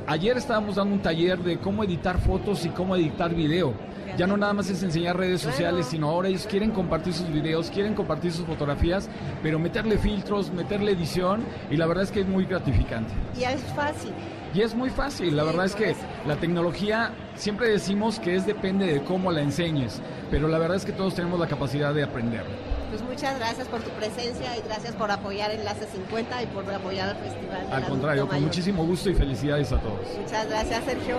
ayer 0.07 0.38
estábamos 0.38 0.75
dando 0.75 0.95
un 0.95 1.01
taller 1.01 1.39
de 1.39 1.59
cómo 1.59 1.83
editar 1.83 2.19
fotos 2.19 2.65
y 2.65 2.69
cómo 2.69 2.95
editar 2.95 3.33
video 3.33 3.73
ya 4.17 4.27
no 4.27 4.35
nada 4.35 4.53
más 4.53 4.69
es 4.69 4.83
enseñar 4.83 5.17
redes 5.17 5.41
sociales, 5.41 5.88
sino 5.88 6.09
ahora 6.09 6.27
ellos 6.27 6.45
quieren 6.45 6.71
compartir 6.71 7.13
sus 7.13 7.31
videos, 7.31 7.69
quieren 7.69 7.93
compartir 7.93 8.31
sus 8.31 8.45
fotografías, 8.45 9.09
pero 9.41 9.59
meterle 9.59 9.97
filtros, 9.97 10.51
meterle 10.51 10.91
edición 10.91 11.43
y 11.71 11.77
la 11.77 11.85
verdad 11.85 12.03
es 12.03 12.12
que 12.12 12.21
es 12.21 12.27
muy 12.27 12.45
gratificante. 12.45 13.13
Y 13.39 13.43
es 13.43 13.62
fácil. 13.75 14.12
Y 14.53 14.62
es 14.62 14.75
muy 14.75 14.89
fácil, 14.89 15.38
la 15.38 15.43
verdad 15.43 15.65
es 15.65 15.75
que 15.75 15.95
la 16.27 16.35
tecnología 16.35 17.12
siempre 17.35 17.69
decimos 17.69 18.19
que 18.19 18.35
es 18.35 18.45
depende 18.45 18.88
de 18.88 19.03
cómo 19.03 19.31
la 19.31 19.41
enseñes, 19.41 20.01
pero 20.31 20.47
la 20.47 20.57
verdad 20.57 20.77
es 20.77 20.85
que 20.85 20.91
todos 20.91 21.15
tenemos 21.15 21.39
la 21.39 21.47
capacidad 21.47 21.93
de 21.93 22.03
aprender. 22.03 22.43
Pues 22.89 23.02
muchas 23.04 23.38
gracias 23.38 23.67
por 23.67 23.82
tu 23.82 23.91
presencia 23.91 24.58
y 24.58 24.62
gracias 24.62 24.95
por 24.95 25.12
apoyar 25.12 25.52
Enlace 25.52 25.86
50 25.86 26.43
y 26.43 26.45
por 26.47 26.73
apoyar 26.73 27.10
al 27.10 27.17
festival. 27.17 27.67
Al 27.71 27.86
contrario, 27.86 28.28
con 28.28 28.41
muchísimo 28.41 28.84
gusto 28.86 29.10
y 29.12 29.15
felicidades 29.15 29.71
a 29.71 29.80
todos. 29.80 29.99
Muchas 30.19 30.47
gracias, 30.49 30.84
Sergio. 30.86 31.17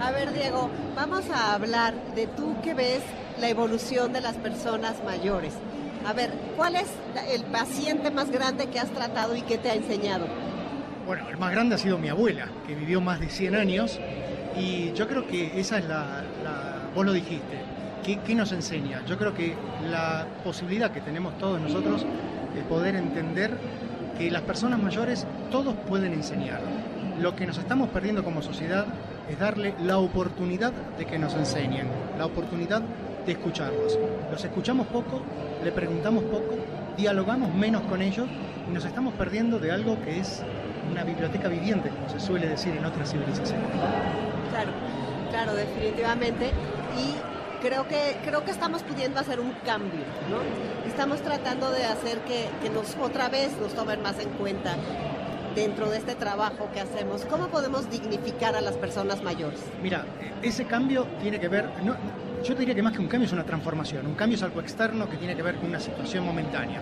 A 0.00 0.12
ver, 0.12 0.32
Diego, 0.32 0.70
vamos 0.96 1.28
a 1.28 1.54
hablar 1.54 1.94
de 2.14 2.26
tú 2.26 2.56
que 2.62 2.72
ves 2.72 3.02
la 3.38 3.50
evolución 3.50 4.14
de 4.14 4.22
las 4.22 4.36
personas 4.36 4.96
mayores. 5.04 5.52
A 6.06 6.14
ver, 6.14 6.32
¿cuál 6.56 6.76
es 6.76 6.88
el 7.28 7.44
paciente 7.44 8.10
más 8.10 8.30
grande 8.30 8.68
que 8.68 8.78
has 8.78 8.90
tratado 8.90 9.36
y 9.36 9.42
que 9.42 9.58
te 9.58 9.70
ha 9.70 9.74
enseñado? 9.74 10.26
Bueno, 11.06 11.28
el 11.28 11.36
más 11.36 11.50
grande 11.50 11.74
ha 11.74 11.78
sido 11.78 11.98
mi 11.98 12.08
abuela, 12.08 12.48
que 12.66 12.74
vivió 12.74 13.02
más 13.02 13.20
de 13.20 13.28
100 13.28 13.54
años 13.56 14.00
y 14.56 14.92
yo 14.92 15.06
creo 15.06 15.26
que 15.26 15.60
esa 15.60 15.78
es 15.78 15.84
la, 15.84 16.24
vos 16.94 17.04
lo 17.04 17.12
dijiste, 17.12 17.58
¿Qué, 18.04 18.18
¿qué, 18.18 18.34
nos 18.34 18.52
enseña? 18.52 19.04
Yo 19.06 19.18
creo 19.18 19.34
que 19.34 19.54
la 19.90 20.26
posibilidad 20.42 20.90
que 20.90 21.00
tenemos 21.00 21.36
todos 21.38 21.60
nosotros 21.60 22.06
de 22.54 22.62
poder 22.62 22.96
entender 22.96 23.50
que 24.18 24.30
las 24.30 24.42
personas 24.42 24.82
mayores 24.82 25.26
todos 25.50 25.74
pueden 25.88 26.12
enseñar. 26.12 26.60
Lo 27.20 27.36
que 27.36 27.46
nos 27.46 27.58
estamos 27.58 27.90
perdiendo 27.90 28.24
como 28.24 28.42
sociedad 28.42 28.86
es 29.28 29.38
darle 29.38 29.74
la 29.82 29.98
oportunidad 29.98 30.72
de 30.98 31.06
que 31.06 31.18
nos 31.18 31.34
enseñen, 31.34 31.86
la 32.18 32.26
oportunidad 32.26 32.82
de 33.26 33.32
escucharlos. 33.32 33.98
Los 34.30 34.44
escuchamos 34.44 34.86
poco, 34.86 35.22
le 35.62 35.70
preguntamos 35.70 36.24
poco, 36.24 36.56
dialogamos 36.96 37.54
menos 37.54 37.82
con 37.82 38.02
ellos 38.02 38.26
y 38.68 38.72
nos 38.72 38.84
estamos 38.84 39.14
perdiendo 39.14 39.58
de 39.58 39.72
algo 39.72 40.00
que 40.02 40.18
es 40.18 40.42
una 40.90 41.04
biblioteca 41.04 41.48
viviente, 41.48 41.90
como 41.90 42.08
se 42.08 42.18
suele 42.18 42.48
decir 42.48 42.74
en 42.76 42.84
otras 42.84 43.10
civilizaciones. 43.10 43.68
Claro, 44.50 44.72
claro, 45.30 45.54
definitivamente. 45.54 46.50
Y 46.98 47.14
creo 47.60 47.86
que, 47.88 48.16
creo 48.24 48.44
que 48.44 48.50
estamos 48.50 48.82
pudiendo 48.82 49.20
hacer 49.20 49.40
un 49.40 49.52
cambio, 49.64 50.04
¿no? 50.28 50.38
Estamos 50.88 51.20
tratando 51.22 51.70
de 51.70 51.84
hacer 51.84 52.18
que, 52.20 52.48
que 52.62 52.70
nos 52.70 52.96
otra 52.96 53.28
vez 53.28 53.52
nos 53.60 53.74
tomen 53.74 54.02
más 54.02 54.18
en 54.18 54.30
cuenta 54.30 54.76
dentro 55.54 55.90
de 55.90 55.98
este 55.98 56.14
trabajo 56.14 56.68
que 56.72 56.80
hacemos? 56.80 57.24
¿Cómo 57.26 57.48
podemos 57.48 57.90
dignificar 57.90 58.54
a 58.54 58.60
las 58.60 58.74
personas 58.74 59.22
mayores? 59.22 59.60
Mira, 59.82 60.04
ese 60.42 60.64
cambio 60.64 61.06
tiene 61.20 61.40
que 61.40 61.48
ver, 61.48 61.68
yo 62.44 62.54
te 62.54 62.60
diría 62.60 62.74
que 62.74 62.82
más 62.82 62.92
que 62.92 63.00
un 63.00 63.08
cambio 63.08 63.26
es 63.26 63.32
una 63.32 63.44
transformación. 63.44 64.06
Un 64.06 64.14
cambio 64.14 64.36
es 64.36 64.42
algo 64.42 64.60
externo 64.60 65.08
que 65.08 65.16
tiene 65.16 65.36
que 65.36 65.42
ver 65.42 65.56
con 65.56 65.66
una 65.68 65.80
situación 65.80 66.24
momentánea. 66.24 66.80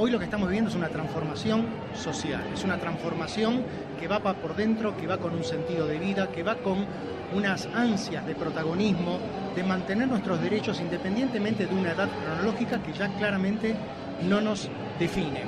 Hoy 0.00 0.12
lo 0.12 0.20
que 0.20 0.26
estamos 0.26 0.48
viviendo 0.48 0.70
es 0.70 0.76
una 0.76 0.90
transformación 0.90 1.66
social, 1.92 2.40
es 2.54 2.62
una 2.62 2.78
transformación 2.78 3.64
que 3.98 4.06
va 4.06 4.20
por 4.20 4.54
dentro, 4.54 4.96
que 4.96 5.08
va 5.08 5.18
con 5.18 5.34
un 5.34 5.42
sentido 5.42 5.88
de 5.88 5.98
vida, 5.98 6.30
que 6.30 6.44
va 6.44 6.54
con 6.54 6.86
unas 7.34 7.66
ansias 7.74 8.24
de 8.24 8.36
protagonismo, 8.36 9.18
de 9.56 9.64
mantener 9.64 10.06
nuestros 10.06 10.40
derechos 10.40 10.80
independientemente 10.80 11.66
de 11.66 11.74
una 11.74 11.90
edad 11.90 12.08
cronológica 12.24 12.80
que 12.80 12.92
ya 12.92 13.08
claramente 13.16 13.74
no 14.22 14.40
nos 14.40 14.70
define. 15.00 15.42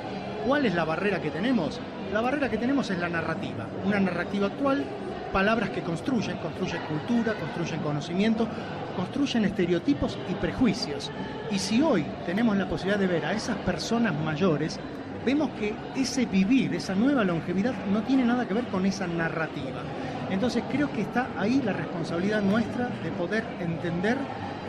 ¿Cuál 0.45 0.65
es 0.65 0.75
la 0.75 0.83
barrera 0.83 1.21
que 1.21 1.31
tenemos? 1.31 1.79
la 2.11 2.21
barrera 2.21 2.49
que 2.49 2.57
tenemos 2.57 2.89
es 2.89 2.99
la 2.99 3.07
narrativa, 3.07 3.67
una 3.85 3.99
narrativa 3.99 4.47
actual, 4.47 4.83
palabras 5.31 5.69
que 5.69 5.81
construyen, 5.81 6.37
construyen 6.37 6.81
cultura, 6.83 7.33
construyen 7.33 7.81
conocimiento, 7.81 8.47
construyen 8.95 9.45
estereotipos 9.45 10.17
y 10.29 10.33
prejuicios. 10.35 11.11
Y 11.49 11.59
si 11.59 11.81
hoy 11.81 12.05
tenemos 12.25 12.57
la 12.57 12.67
posibilidad 12.67 12.99
de 12.99 13.07
ver 13.07 13.25
a 13.25 13.33
esas 13.33 13.57
personas 13.57 14.13
mayores, 14.13 14.79
vemos 15.25 15.49
que 15.51 15.73
ese 15.95 16.25
vivir, 16.25 16.73
esa 16.73 16.95
nueva 16.95 17.23
longevidad, 17.23 17.73
no 17.91 18.03
tiene 18.03 18.25
nada 18.25 18.47
que 18.47 18.53
ver 18.53 18.65
con 18.65 18.85
esa 18.85 19.07
narrativa. 19.07 19.81
Entonces 20.29 20.63
creo 20.71 20.91
que 20.91 21.01
está 21.01 21.27
ahí 21.37 21.61
la 21.63 21.73
responsabilidad 21.73 22.41
nuestra 22.41 22.89
de 23.03 23.11
poder 23.11 23.43
entender 23.59 24.17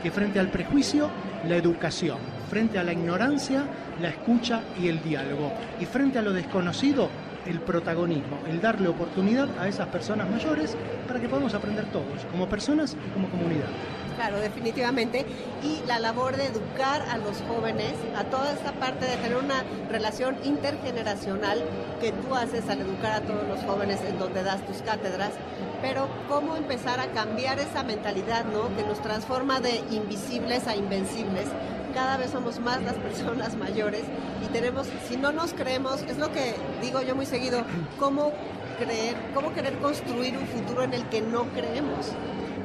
que 0.02 0.10
frente 0.10 0.40
al 0.40 0.48
prejuicio, 0.48 1.08
la 1.48 1.56
educación, 1.56 2.18
frente 2.50 2.78
a 2.78 2.82
la 2.82 2.92
ignorancia, 2.92 3.64
la 4.00 4.08
escucha 4.08 4.62
y 4.80 4.88
el 4.88 5.02
diálogo, 5.02 5.52
y 5.80 5.84
frente 5.86 6.18
a 6.18 6.22
lo 6.22 6.32
desconocido, 6.32 7.08
el 7.46 7.60
protagonismo, 7.60 8.38
el 8.48 8.60
darle 8.60 8.88
oportunidad 8.88 9.48
a 9.58 9.68
esas 9.68 9.88
personas 9.88 10.30
mayores 10.30 10.76
para 11.06 11.20
que 11.20 11.28
podamos 11.28 11.54
aprender 11.54 11.86
todos, 11.86 12.24
como 12.30 12.48
personas 12.48 12.94
y 12.94 13.10
como 13.10 13.28
comunidad. 13.28 13.68
Claro, 14.16 14.40
definitivamente. 14.40 15.24
Y 15.62 15.80
la 15.86 15.98
labor 15.98 16.36
de 16.36 16.46
educar 16.46 17.02
a 17.10 17.16
los 17.16 17.42
jóvenes, 17.48 17.94
a 18.16 18.24
toda 18.24 18.52
esta 18.52 18.72
parte 18.72 19.06
de 19.06 19.16
tener 19.16 19.36
una 19.36 19.64
relación 19.90 20.36
intergeneracional 20.44 21.62
que 22.00 22.12
tú 22.12 22.34
haces 22.34 22.68
al 22.68 22.80
educar 22.80 23.12
a 23.12 23.20
todos 23.20 23.46
los 23.48 23.60
jóvenes 23.64 24.00
en 24.06 24.18
donde 24.18 24.42
das 24.42 24.64
tus 24.66 24.82
cátedras, 24.82 25.32
pero 25.80 26.08
cómo 26.28 26.56
empezar 26.56 27.00
a 27.00 27.06
cambiar 27.06 27.58
esa 27.58 27.82
mentalidad, 27.82 28.44
¿no? 28.44 28.74
Que 28.76 28.84
nos 28.84 29.00
transforma 29.00 29.60
de 29.60 29.82
invisibles 29.90 30.66
a 30.68 30.76
invencibles. 30.76 31.46
Cada 31.94 32.16
vez 32.16 32.30
somos 32.30 32.58
más 32.58 32.82
las 32.82 32.94
personas 32.94 33.56
mayores 33.56 34.02
y 34.42 34.52
tenemos, 34.52 34.88
si 35.08 35.16
no 35.16 35.30
nos 35.32 35.52
creemos, 35.52 36.02
es 36.02 36.18
lo 36.18 36.32
que 36.32 36.54
digo 36.80 37.02
yo 37.02 37.14
muy 37.14 37.26
seguido, 37.26 37.64
cómo 37.98 38.32
creer, 38.78 39.14
cómo 39.34 39.52
querer 39.52 39.74
construir 39.74 40.36
un 40.38 40.46
futuro 40.46 40.82
en 40.82 40.94
el 40.94 41.04
que 41.08 41.20
no 41.20 41.44
creemos. 41.48 42.12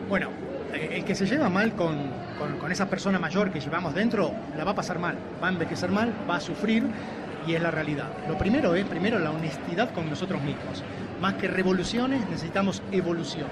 Bueno, 0.08 0.30
eh, 0.74 0.92
el 0.94 1.04
que 1.04 1.14
se 1.14 1.26
lleva 1.26 1.50
mal 1.50 1.74
con, 1.74 1.98
con, 2.40 2.58
con, 2.58 2.72
esa 2.72 2.90
persona 2.90 3.20
mayor 3.20 3.52
que 3.52 3.60
llevamos 3.60 3.94
dentro, 3.94 4.32
la 4.56 4.64
va 4.64 4.72
a 4.72 4.76
pasar 4.76 4.98
mal, 5.00 5.18
va 5.44 5.48
a 5.48 5.52
envejecer 5.52 5.92
mal, 5.92 6.14
va 6.30 6.38
a 6.38 6.42
sufrir 6.42 6.86
y 7.46 7.56
es 7.56 7.62
la 7.62 7.72
realidad. 7.72 8.08
Lo 8.28 8.38
primero 8.38 8.76
es, 8.76 8.86
primero, 8.86 9.20
la 9.20 9.32
honestidad 9.32 9.94
con 9.94 10.10
nosotros 10.10 10.42
mismos. 10.42 10.84
Más 11.22 11.36
que 11.36 11.48
revoluciones, 11.48 12.22
necesitamos 12.30 12.82
evolución. 12.92 13.48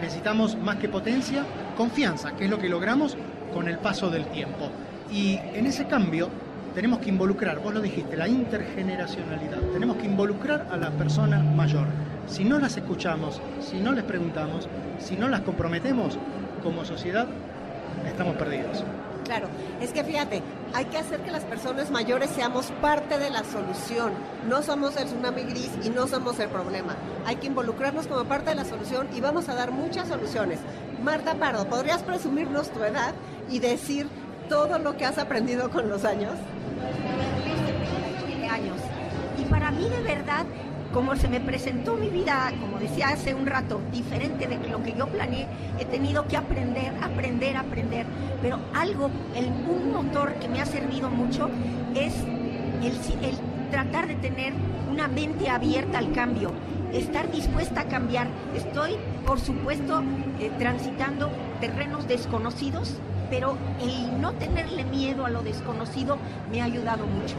Necesitamos 0.00 0.56
más 0.56 0.76
que 0.76 0.88
potencia, 0.88 1.44
confianza, 1.76 2.34
que 2.34 2.44
es 2.44 2.50
lo 2.50 2.58
que 2.58 2.68
logramos 2.68 3.16
con 3.52 3.68
el 3.68 3.78
paso 3.78 4.10
del 4.10 4.26
tiempo. 4.26 4.70
Y 5.12 5.38
en 5.52 5.66
ese 5.66 5.86
cambio 5.86 6.30
tenemos 6.74 7.00
que 7.00 7.10
involucrar, 7.10 7.60
vos 7.60 7.74
lo 7.74 7.82
dijiste, 7.82 8.16
la 8.16 8.28
intergeneracionalidad. 8.28 9.58
Tenemos 9.72 9.98
que 9.98 10.06
involucrar 10.06 10.66
a 10.70 10.76
la 10.78 10.90
persona 10.90 11.38
mayor. 11.38 11.86
Si 12.26 12.44
no 12.44 12.58
las 12.58 12.78
escuchamos, 12.78 13.40
si 13.60 13.76
no 13.76 13.92
les 13.92 14.04
preguntamos, 14.04 14.68
si 14.98 15.16
no 15.16 15.28
las 15.28 15.42
comprometemos, 15.42 16.18
como 16.62 16.84
sociedad 16.86 17.26
estamos 18.06 18.36
perdidos. 18.36 18.84
Claro, 19.24 19.48
es 19.80 19.92
que 19.92 20.02
fíjate, 20.02 20.42
hay 20.74 20.86
que 20.86 20.98
hacer 20.98 21.20
que 21.20 21.30
las 21.30 21.44
personas 21.44 21.90
mayores 21.90 22.30
seamos 22.30 22.72
parte 22.80 23.18
de 23.18 23.30
la 23.30 23.44
solución. 23.44 24.12
No 24.48 24.62
somos 24.62 24.96
el 24.96 25.04
tsunami 25.04 25.42
gris 25.42 25.70
y 25.84 25.90
no 25.90 26.06
somos 26.06 26.40
el 26.40 26.48
problema. 26.48 26.96
Hay 27.26 27.36
que 27.36 27.46
involucrarnos 27.46 28.06
como 28.06 28.24
parte 28.24 28.50
de 28.50 28.56
la 28.56 28.64
solución 28.64 29.08
y 29.14 29.20
vamos 29.20 29.48
a 29.48 29.54
dar 29.54 29.70
muchas 29.72 30.08
soluciones. 30.08 30.58
Marta 31.04 31.34
Pardo, 31.34 31.66
¿podrías 31.66 32.02
presumirnos 32.02 32.70
tu 32.70 32.82
edad 32.82 33.14
y 33.50 33.58
decir 33.58 34.08
todo 34.52 34.78
lo 34.78 34.98
que 34.98 35.06
has 35.06 35.16
aprendido 35.16 35.70
con 35.70 35.88
los 35.88 36.04
años? 36.04 36.34
Y 39.38 39.44
para 39.46 39.70
mí 39.70 39.88
de 39.88 40.02
verdad 40.02 40.44
como 40.92 41.16
se 41.16 41.26
me 41.26 41.40
presentó 41.40 41.96
mi 41.96 42.10
vida, 42.10 42.52
como 42.60 42.78
decía 42.78 43.08
hace 43.08 43.32
un 43.32 43.46
rato, 43.46 43.80
diferente 43.90 44.46
de 44.46 44.58
lo 44.68 44.82
que 44.82 44.92
yo 44.92 45.06
planeé, 45.06 45.46
he 45.78 45.86
tenido 45.86 46.28
que 46.28 46.36
aprender, 46.36 46.92
aprender, 47.02 47.56
aprender. 47.56 48.04
Pero 48.42 48.58
algo, 48.74 49.10
el, 49.34 49.46
un 49.46 49.90
motor 49.90 50.34
que 50.34 50.48
me 50.48 50.60
ha 50.60 50.66
servido 50.66 51.08
mucho 51.08 51.48
es 51.94 52.14
el, 52.82 53.24
el 53.26 53.38
tratar 53.70 54.06
de 54.06 54.16
tener 54.16 54.52
una 54.90 55.08
mente 55.08 55.48
abierta 55.48 55.96
al 55.96 56.12
cambio, 56.12 56.52
estar 56.92 57.32
dispuesta 57.32 57.80
a 57.80 57.84
cambiar. 57.84 58.26
Estoy, 58.54 58.96
por 59.24 59.40
supuesto, 59.40 60.02
eh, 60.40 60.50
transitando 60.58 61.30
terrenos 61.58 62.06
desconocidos, 62.06 63.00
pero 63.32 63.56
el 63.80 64.20
no 64.20 64.34
tenerle 64.34 64.84
miedo 64.84 65.24
a 65.24 65.30
lo 65.30 65.42
desconocido 65.42 66.18
me 66.50 66.60
ha 66.60 66.66
ayudado 66.66 67.06
mucho 67.06 67.36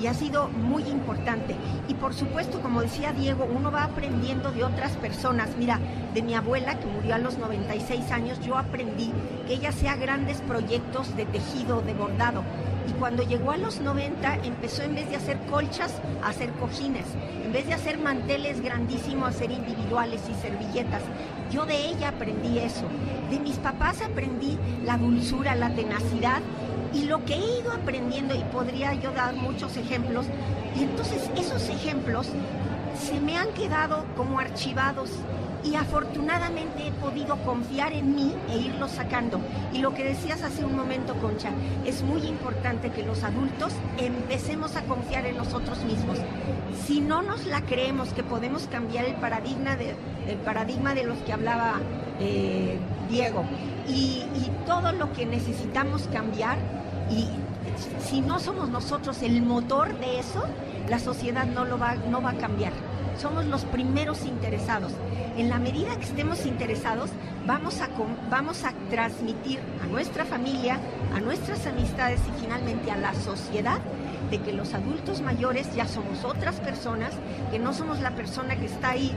y 0.00 0.06
ha 0.06 0.14
sido 0.14 0.48
muy 0.48 0.84
importante. 0.84 1.56
Y 1.88 1.94
por 1.94 2.14
supuesto, 2.14 2.60
como 2.60 2.80
decía 2.80 3.12
Diego, 3.12 3.44
uno 3.44 3.72
va 3.72 3.82
aprendiendo 3.82 4.52
de 4.52 4.62
otras 4.62 4.92
personas. 4.92 5.56
Mira, 5.58 5.80
de 6.14 6.22
mi 6.22 6.34
abuela 6.34 6.78
que 6.78 6.86
murió 6.86 7.16
a 7.16 7.18
los 7.18 7.38
96 7.38 8.12
años, 8.12 8.38
yo 8.40 8.56
aprendí 8.56 9.10
que 9.48 9.54
ella 9.54 9.70
hacía 9.70 9.96
grandes 9.96 10.40
proyectos 10.42 11.16
de 11.16 11.26
tejido, 11.26 11.80
de 11.80 11.94
bordado. 11.94 12.44
Y 12.88 12.92
cuando 12.92 13.22
llegó 13.22 13.50
a 13.50 13.56
los 13.56 13.80
90 13.80 14.36
empezó 14.44 14.82
en 14.82 14.94
vez 14.94 15.08
de 15.10 15.16
hacer 15.16 15.38
colchas 15.50 16.00
a 16.22 16.28
hacer 16.28 16.50
cojines, 16.52 17.06
en 17.44 17.52
vez 17.52 17.66
de 17.66 17.74
hacer 17.74 17.98
manteles 17.98 18.60
grandísimos 18.60 19.24
a 19.24 19.28
hacer 19.28 19.50
individuales 19.50 20.22
y 20.30 20.34
servilletas. 20.40 21.02
Yo 21.50 21.66
de 21.66 21.88
ella 21.88 22.08
aprendí 22.08 22.58
eso. 22.58 22.86
De 23.30 23.38
mis 23.38 23.56
papás 23.56 24.02
aprendí 24.02 24.58
la 24.84 24.98
dulzura, 24.98 25.54
la 25.54 25.70
tenacidad 25.70 26.40
y 26.92 27.04
lo 27.04 27.24
que 27.24 27.34
he 27.34 27.60
ido 27.60 27.72
aprendiendo, 27.72 28.34
y 28.34 28.42
podría 28.52 28.94
yo 28.94 29.10
dar 29.12 29.34
muchos 29.34 29.76
ejemplos, 29.76 30.26
y 30.76 30.84
entonces 30.84 31.28
esos 31.36 31.68
ejemplos 31.68 32.28
se 32.98 33.20
me 33.20 33.36
han 33.36 33.48
quedado 33.52 34.04
como 34.16 34.38
archivados 34.38 35.10
y 35.66 35.74
afortunadamente 35.74 36.86
he 36.86 36.92
podido 36.92 37.36
confiar 37.44 37.92
en 37.92 38.14
mí 38.14 38.32
e 38.50 38.58
irlos 38.58 38.92
sacando. 38.92 39.40
Y 39.72 39.78
lo 39.78 39.94
que 39.94 40.04
decías 40.04 40.42
hace 40.42 40.64
un 40.64 40.76
momento, 40.76 41.14
Concha, 41.14 41.50
es 41.84 42.02
muy 42.02 42.22
importante 42.22 42.90
que 42.90 43.02
los 43.02 43.24
adultos 43.24 43.72
empecemos 43.98 44.76
a 44.76 44.82
confiar 44.82 45.26
en 45.26 45.36
nosotros 45.36 45.82
mismos. 45.84 46.18
Si 46.84 47.00
no 47.00 47.22
nos 47.22 47.46
la 47.46 47.62
creemos 47.62 48.10
que 48.10 48.22
podemos 48.22 48.68
cambiar 48.68 49.06
el 49.06 49.14
paradigma 49.16 49.76
de, 49.76 49.96
paradigma 50.44 50.94
de 50.94 51.04
los 51.04 51.18
que 51.18 51.32
hablaba 51.32 51.80
eh, 52.20 52.78
Diego 53.10 53.44
y 53.88 54.22
todo 54.66 54.92
lo 54.92 55.12
que 55.12 55.26
necesitamos 55.26 56.08
cambiar, 56.12 56.58
y 57.10 57.28
si 58.00 58.20
no 58.20 58.38
somos 58.38 58.68
nosotros 58.68 59.22
el 59.22 59.42
motor 59.42 59.98
de 59.98 60.18
eso, 60.18 60.44
la 60.88 60.98
sociedad 60.98 61.46
no, 61.46 61.64
lo 61.64 61.78
va, 61.78 61.94
no 61.94 62.22
va 62.22 62.30
a 62.30 62.38
cambiar. 62.38 62.72
Somos 63.18 63.46
los 63.46 63.64
primeros 63.64 64.24
interesados. 64.26 64.92
En 65.36 65.48
la 65.48 65.58
medida 65.58 65.96
que 65.96 66.04
estemos 66.04 66.46
interesados, 66.46 67.10
vamos 67.46 67.80
a, 67.80 67.88
vamos 68.30 68.64
a 68.64 68.72
transmitir 68.90 69.60
a 69.82 69.86
nuestra 69.86 70.24
familia, 70.24 70.78
a 71.14 71.20
nuestras 71.20 71.66
amistades 71.66 72.20
y 72.28 72.40
finalmente 72.40 72.90
a 72.90 72.96
la 72.96 73.14
sociedad 73.14 73.78
de 74.30 74.38
que 74.38 74.52
los 74.52 74.74
adultos 74.74 75.20
mayores 75.20 75.74
ya 75.74 75.86
somos 75.86 76.24
otras 76.24 76.56
personas, 76.60 77.12
que 77.50 77.58
no 77.58 77.72
somos 77.72 78.00
la 78.00 78.10
persona 78.10 78.56
que 78.56 78.66
está 78.66 78.90
ahí 78.90 79.12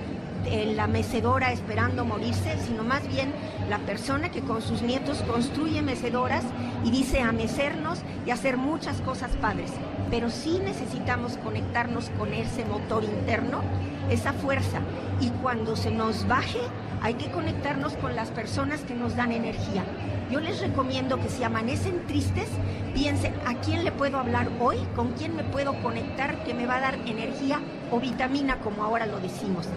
en 0.45 0.77
la 0.77 0.88
mecedora 0.88 1.51
esperando 1.51 2.05
morirse, 2.05 2.58
sino 2.65 2.84
más 2.84 3.08
bien 3.08 3.34
la 3.69 3.79
persona 3.79 4.29
que 4.29 4.41
con 4.41 4.62
sus 4.62 4.82
nietos 4.82 5.21
construye 5.23 5.82
mecedoras 5.82 6.43
y 6.84 6.91
dice 6.91 7.21
a 7.21 7.32
mecernos 7.32 7.99
y 8.25 8.32
hacer 8.32 8.58
muchas 8.58 9.01
cosas 9.01 9.32
padres. 9.41 9.71
Pero 10.10 10.30
sí 10.30 10.60
necesitamos 10.63 11.38
conectarnos 11.38 12.10
con 12.17 12.34
ese 12.34 12.65
motor 12.65 13.04
interno, 13.04 13.62
esa 14.10 14.34
fuerza. 14.34 14.80
Y 15.22 15.30
cuando 15.41 15.76
se 15.76 15.91
nos 15.91 16.28
baje, 16.28 16.60
hay 17.02 17.13
que 17.13 17.30
conectarnos 17.30 17.93
con 17.93 18.15
las 18.15 18.32
personas 18.32 18.82
que 18.82 18.95
nos 18.95 19.15
dan 19.15 19.32
energía. 19.32 19.84
Yo 20.32 20.39
les 20.39 20.60
recomiendo 20.62 21.19
que 21.19 21.30
si 21.30 21.43
amanecen 21.43 22.06
tristes, 22.08 22.48
piensen 22.93 23.34
a 23.45 23.56
quién 23.56 23.84
le 23.84 23.91
puedo 23.91 24.17
hablar 24.17 24.50
hoy, 24.60 24.78
con 24.95 25.13
quién 25.13 25.36
me 25.36 25.43
puedo 25.43 25.74
conectar 25.82 26.43
que 26.43 26.54
me 26.54 26.65
va 26.65 26.78
a 26.78 26.82
dar 26.82 26.95
energía 27.06 27.60
o 27.91 28.00
vitamina, 28.00 28.58
como 28.60 28.84
ahora 28.84 29.06
lo 29.06 29.19
decimos. 29.19 29.67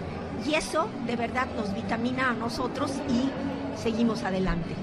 Y 0.47 0.55
eso 0.55 0.89
de 1.05 1.15
verdad 1.15 1.47
nos 1.55 1.73
vitamina 1.73 2.29
a 2.29 2.33
nosotros 2.33 2.91
y 3.09 3.29
seguimos 3.79 4.23
adelante. 4.23 4.75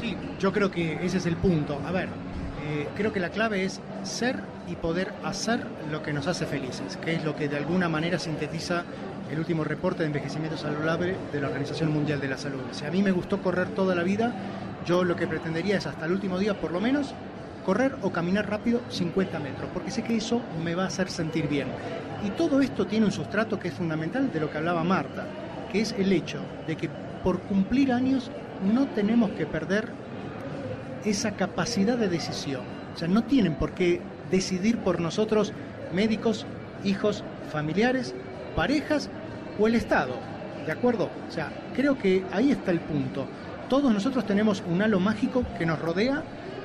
Sí, 0.00 0.16
yo 0.38 0.52
creo 0.52 0.70
que 0.70 1.04
ese 1.04 1.18
es 1.18 1.26
el 1.26 1.36
punto. 1.36 1.80
A 1.86 1.90
ver, 1.90 2.08
eh, 2.70 2.86
creo 2.96 3.12
que 3.12 3.18
la 3.18 3.30
clave 3.30 3.64
es 3.64 3.80
ser 4.04 4.36
y 4.68 4.76
poder 4.76 5.12
hacer 5.24 5.60
lo 5.90 6.04
que 6.04 6.12
nos 6.12 6.28
hace 6.28 6.46
felices, 6.46 6.96
que 7.04 7.14
es 7.14 7.24
lo 7.24 7.34
que 7.34 7.48
de 7.48 7.56
alguna 7.56 7.88
manera 7.88 8.20
sintetiza 8.20 8.84
el 9.28 9.40
último 9.40 9.64
reporte 9.64 10.04
de 10.04 10.06
envejecimiento 10.06 10.56
saludable 10.56 11.16
de 11.32 11.40
la 11.40 11.48
Organización 11.48 11.92
Mundial 11.92 12.20
de 12.20 12.28
la 12.28 12.38
Salud. 12.38 12.60
Si 12.70 12.84
a 12.84 12.90
mí 12.92 13.02
me 13.02 13.10
gustó 13.10 13.42
correr 13.42 13.70
toda 13.70 13.96
la 13.96 14.04
vida, 14.04 14.32
yo 14.86 15.02
lo 15.02 15.16
que 15.16 15.26
pretendería 15.26 15.78
es 15.78 15.86
hasta 15.86 16.06
el 16.06 16.12
último 16.12 16.38
día, 16.38 16.60
por 16.60 16.70
lo 16.70 16.80
menos, 16.80 17.12
correr 17.66 17.96
o 18.02 18.12
caminar 18.12 18.48
rápido 18.48 18.80
50 18.88 19.40
metros, 19.40 19.68
porque 19.74 19.90
sé 19.90 20.04
que 20.04 20.16
eso 20.16 20.40
me 20.62 20.76
va 20.76 20.84
a 20.84 20.86
hacer 20.86 21.10
sentir 21.10 21.48
bien. 21.48 21.66
Y 22.24 22.30
todo 22.30 22.60
esto 22.60 22.86
tiene 22.86 23.06
un 23.06 23.12
sustrato 23.12 23.58
que 23.58 23.68
es 23.68 23.74
fundamental 23.74 24.32
de 24.32 24.38
lo 24.38 24.48
que 24.48 24.58
hablaba 24.58 24.84
Marta, 24.84 25.26
que 25.72 25.80
es 25.80 25.92
el 25.98 26.12
hecho 26.12 26.38
de 26.68 26.76
que 26.76 26.88
por 27.24 27.40
cumplir 27.40 27.92
años 27.92 28.30
no 28.72 28.86
tenemos 28.86 29.30
que 29.32 29.46
perder 29.46 29.88
esa 31.04 31.32
capacidad 31.32 31.96
de 31.96 32.08
decisión. 32.08 32.62
O 32.94 32.98
sea, 32.98 33.08
no 33.08 33.24
tienen 33.24 33.54
por 33.54 33.72
qué 33.72 34.00
decidir 34.30 34.78
por 34.78 35.00
nosotros 35.00 35.52
médicos 35.92 36.46
hijos, 36.84 37.24
familiares, 37.52 38.14
parejas 38.56 39.10
o 39.58 39.66
el 39.66 39.74
Estado. 39.74 40.14
¿De 40.66 40.72
acuerdo? 40.72 41.10
O 41.28 41.32
sea, 41.32 41.50
creo 41.74 41.98
que 41.98 42.24
ahí 42.32 42.50
está 42.50 42.70
el 42.70 42.80
punto. 42.80 43.26
Todos 43.68 43.92
nosotros 43.92 44.26
tenemos 44.26 44.62
un 44.68 44.82
halo 44.82 45.00
mágico 45.00 45.44
que 45.58 45.66
nos 45.66 45.78
rodea 45.78 46.22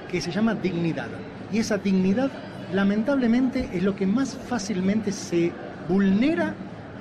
que 0.09 0.21
se 0.21 0.31
llama 0.31 0.55
dignidad. 0.55 1.07
Y 1.51 1.59
esa 1.59 1.77
dignidad, 1.77 2.31
lamentablemente, 2.73 3.69
es 3.73 3.83
lo 3.83 3.95
que 3.95 4.05
más 4.05 4.35
fácilmente 4.35 5.11
se 5.11 5.51
vulnera 5.87 6.55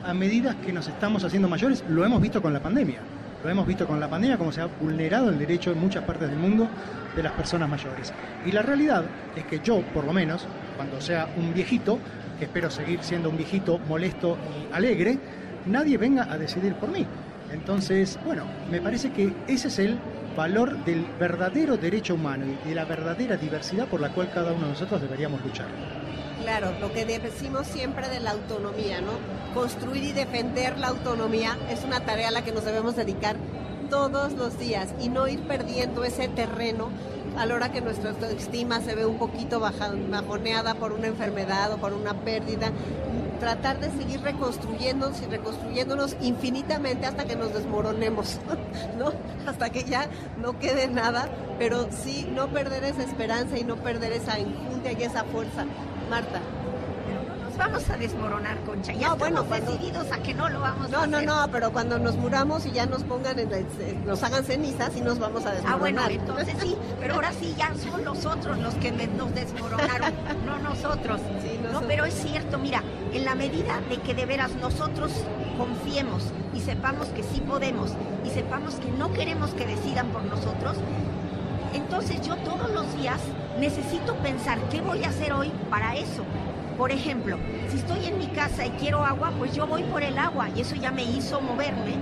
a 0.05 0.13
medida 0.13 0.55
que 0.61 0.73
nos 0.73 0.89
estamos 0.89 1.25
haciendo 1.25 1.49
mayores. 1.49 1.85
Lo 1.89 2.05
hemos 2.05 2.21
visto 2.21 2.43
con 2.43 2.53
la 2.53 2.61
pandemia. 2.61 3.01
Lo 3.45 3.51
hemos 3.51 3.67
visto 3.67 3.87
con 3.87 4.01
la 4.01 4.09
pandemia, 4.09 4.39
como 4.39 4.51
se 4.51 4.63
ha 4.63 4.67
vulnerado 4.67 5.29
el 5.29 5.39
derecho 5.39 5.71
en 5.71 5.79
muchas 5.79 6.03
partes 6.05 6.31
del 6.31 6.39
mundo 6.39 6.67
de 7.15 7.23
las 7.23 7.33
personas 7.33 7.69
mayores. 7.69 8.11
Y 8.47 8.53
la 8.53 8.63
realidad 8.63 9.05
es 9.37 9.45
que 9.45 9.61
yo, 9.61 9.83
por 9.93 10.05
lo 10.05 10.15
menos, 10.15 10.47
cuando 10.77 10.99
sea 10.99 11.29
un 11.37 11.53
viejito, 11.53 11.99
que 12.39 12.47
espero 12.47 12.71
seguir 12.71 13.03
siendo 13.03 13.29
un 13.29 13.37
viejito 13.37 13.79
molesto 13.87 14.39
y 14.49 14.75
alegre, 14.75 15.19
nadie 15.67 15.99
venga 15.99 16.33
a 16.33 16.39
decidir 16.39 16.75
por 16.77 16.91
mí. 16.91 17.07
Entonces, 17.53 18.19
bueno, 18.25 18.45
me 18.71 18.81
parece 18.81 19.13
que 19.13 19.31
ese 19.47 19.69
es 19.69 19.79
el 19.79 19.99
valor 20.37 20.85
del 20.85 21.05
verdadero 21.19 21.77
derecho 21.77 22.15
humano 22.15 22.47
y 22.65 22.69
de 22.69 22.75
la 22.75 22.85
verdadera 22.85 23.37
diversidad 23.37 23.87
por 23.87 24.01
la 24.01 24.11
cual 24.11 24.31
cada 24.33 24.53
uno 24.53 24.67
de 24.67 24.73
nosotros 24.73 25.01
deberíamos 25.01 25.43
luchar. 25.45 25.67
Claro, 26.43 26.73
lo 26.81 26.93
que 26.93 27.07
decimos 27.07 27.67
siempre 27.67 28.09
de 28.09 28.21
la 28.21 28.33
autonomía, 28.33 29.01
¿no? 29.01 29.13
Construir 29.55 30.05
y 30.05 30.13
defender 30.13 30.79
la 30.79 30.89
autonomía 30.89 31.57
es 31.71 31.85
una 31.85 32.01
tarea 32.01 32.29
a 32.29 32.31
la 32.33 32.43
que 32.43 32.53
nos 32.53 32.65
debemos 32.65 32.97
dedicar 32.97 33.37
todos 33.89 34.33
los 34.33 34.59
días 34.59 34.95
y 35.01 35.09
no 35.09 35.29
ir 35.29 35.41
perdiendo 35.41 36.05
ese 36.05 36.29
terreno 36.29 36.91
a 37.39 37.47
la 37.47 37.55
hora 37.55 37.73
que 37.73 37.81
nuestra 37.81 38.11
autoestima 38.11 38.81
se 38.81 38.95
ve 38.95 39.07
un 39.07 39.19
poquito 39.19 39.61
bajoneada 39.61 40.75
por 40.75 40.93
una 40.93 41.09
enfermedad 41.09 41.73
o 41.73 41.79
por 41.79 41.93
una 41.93 42.15
pérdida, 42.15 42.71
tratar 43.45 43.79
de 43.79 43.91
seguir 43.91 44.23
reconstruyéndonos 44.23 45.21
y 45.21 45.27
reconstruyéndonos 45.27 46.17
infinitamente 46.23 47.05
hasta 47.05 47.27
que 47.27 47.37
nos 47.37 47.53
desmoronemos, 47.53 48.41
¿no? 48.99 49.13
Hasta 49.47 49.69
que 49.69 49.85
ya 49.85 50.09
no 50.41 50.59
quede 50.59 50.89
nada, 50.89 51.29
pero 51.59 51.89
sí 51.91 52.27
no 52.33 52.49
perder 52.49 52.85
esa 52.85 53.03
esperanza 53.03 53.59
y 53.59 53.65
no 53.65 53.77
perder 53.77 54.13
esa 54.13 54.39
enjundia 54.39 54.93
y 54.93 55.03
esa 55.03 55.25
fuerza. 55.25 55.67
Marta 56.09 56.41
vamos 57.57 57.89
a 57.89 57.97
desmoronar, 57.97 58.59
Concha. 58.65 58.93
Ya 58.93 59.09
no, 59.09 59.15
estamos 59.15 59.49
bueno, 59.49 59.67
decididos 59.73 60.13
a 60.13 60.19
que 60.23 60.35
no 60.35 60.49
lo 60.49 60.61
vamos 60.61 60.91
no, 60.91 60.99
a 60.99 61.01
hacer. 61.03 61.11
No, 61.11 61.23
no, 61.23 61.47
no, 61.47 61.53
pero 61.53 61.73
cuando 61.73 61.99
nos 61.99 62.17
muramos 62.17 62.67
y 62.67 62.73
ya 62.73 62.87
nos 62.87 63.05
pongan, 63.05 63.39
en 63.39 63.51
nos 64.05 64.23
hagan 64.23 64.45
cenizas 64.45 64.97
y 64.97 65.01
nos 65.01 65.19
vamos 65.19 65.45
a 65.47 65.53
desmoronar. 65.53 65.75
Ah, 65.75 65.77
bueno, 65.77 66.03
entonces 66.11 66.57
sí, 66.61 66.77
pero 67.01 67.15
ahora 67.15 67.33
sí 67.33 67.55
ya 67.57 67.73
son 67.77 68.05
los 68.05 68.25
otros 68.25 68.59
los 68.59 68.75
que 68.75 68.91
nos 68.93 69.35
desmoronaron, 69.35 70.13
no 70.45 70.59
nosotros. 70.59 71.21
No, 71.75 71.81
pero 71.89 72.05
es 72.05 72.15
cierto, 72.15 72.57
mira, 72.57 72.85
en 73.13 73.25
la 73.25 73.35
medida 73.35 73.81
de 73.91 73.97
que 73.97 74.15
de 74.15 74.27
veras 74.27 74.55
nosotros 74.63 75.11
confiemos 75.59 76.23
y 76.55 76.61
sepamos 76.61 77.09
que 77.09 77.25
sí 77.25 77.41
podemos 77.41 77.91
y 78.25 78.31
sepamos 78.31 78.77
que 78.77 78.93
no 78.93 79.13
queremos 79.13 79.51
que 79.55 79.67
decidan 79.67 80.07
por 80.11 80.23
nosotros, 80.23 80.77
entonces 81.73 82.21
yo 82.25 82.37
todos 82.37 82.71
los 82.71 82.97
días 82.97 83.21
necesito 83.59 84.15
pensar 84.19 84.61
qué 84.71 84.83
voy 84.83 85.03
a 85.03 85.09
hacer 85.09 85.33
hoy 85.33 85.51
para 85.69 85.97
eso. 85.97 86.23
Por 86.79 86.93
ejemplo, 86.93 87.39
si 87.69 87.79
estoy 87.79 88.07
en 88.07 88.19
mi 88.19 88.29
casa 88.29 88.65
y 88.65 88.71
quiero 88.71 89.05
agua, 89.05 89.33
pues 89.37 89.53
yo 89.53 89.67
voy 89.67 89.83
por 89.83 90.05
el 90.05 90.17
agua 90.17 90.51
y 90.55 90.61
eso 90.61 90.77
ya 90.77 90.93
me 90.93 91.03
hizo 91.03 91.41
moverme 91.41 91.97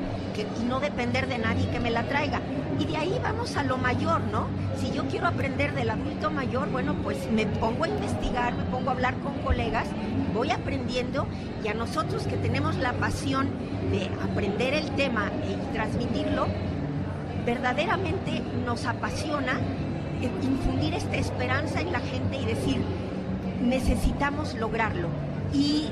y 0.60 0.64
no 0.64 0.80
depender 0.80 1.28
de 1.28 1.38
nadie 1.38 1.70
que 1.70 1.80
me 1.80 1.90
la 1.90 2.02
traiga. 2.02 2.42
Y 2.82 2.84
de 2.84 2.96
ahí 2.96 3.20
vamos 3.22 3.56
a 3.56 3.62
lo 3.62 3.78
mayor, 3.78 4.20
¿no? 4.32 4.48
Si 4.76 4.90
yo 4.90 5.04
quiero 5.06 5.28
aprender 5.28 5.72
del 5.72 5.90
adulto 5.90 6.32
mayor, 6.32 6.68
bueno, 6.68 6.96
pues 7.04 7.30
me 7.30 7.46
pongo 7.46 7.84
a 7.84 7.88
investigar, 7.88 8.56
me 8.56 8.64
pongo 8.64 8.90
a 8.90 8.94
hablar 8.94 9.14
con 9.18 9.34
colegas, 9.34 9.86
voy 10.34 10.50
aprendiendo 10.50 11.28
y 11.62 11.68
a 11.68 11.74
nosotros 11.74 12.26
que 12.26 12.36
tenemos 12.36 12.74
la 12.78 12.92
pasión 12.94 13.50
de 13.92 14.10
aprender 14.28 14.74
el 14.74 14.90
tema 14.96 15.30
y 15.48 15.72
transmitirlo, 15.72 16.48
verdaderamente 17.46 18.42
nos 18.66 18.84
apasiona 18.84 19.60
infundir 20.42 20.94
esta 20.94 21.16
esperanza 21.16 21.80
en 21.80 21.92
la 21.92 22.00
gente 22.00 22.36
y 22.36 22.44
decir, 22.46 22.82
necesitamos 23.60 24.54
lograrlo. 24.54 25.06
Y 25.52 25.88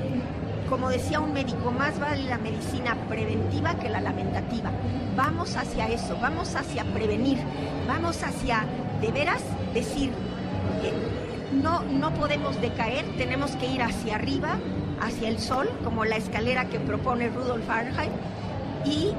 como 0.71 0.89
decía 0.89 1.19
un 1.19 1.33
médico, 1.33 1.69
más 1.69 1.99
vale 1.99 2.23
la 2.23 2.37
medicina 2.37 2.95
preventiva 3.09 3.75
que 3.75 3.89
la 3.89 3.99
lamentativa. 3.99 4.71
Vamos 5.17 5.57
hacia 5.57 5.89
eso, 5.89 6.17
vamos 6.21 6.55
hacia 6.55 6.85
prevenir, 6.85 7.39
vamos 7.85 8.23
hacia 8.23 8.63
de 9.01 9.11
veras 9.11 9.41
decir, 9.73 10.11
eh, 10.81 10.93
no, 11.61 11.81
no 11.83 12.13
podemos 12.13 12.61
decaer, 12.61 13.03
tenemos 13.17 13.51
que 13.57 13.65
ir 13.65 13.83
hacia 13.83 14.15
arriba, 14.15 14.59
hacia 15.01 15.27
el 15.27 15.39
sol, 15.39 15.69
como 15.83 16.05
la 16.05 16.15
escalera 16.15 16.63
que 16.69 16.79
propone 16.79 17.27
Rudolf 17.27 17.65
Fahrenheit, 17.65 18.13
y 18.85 19.11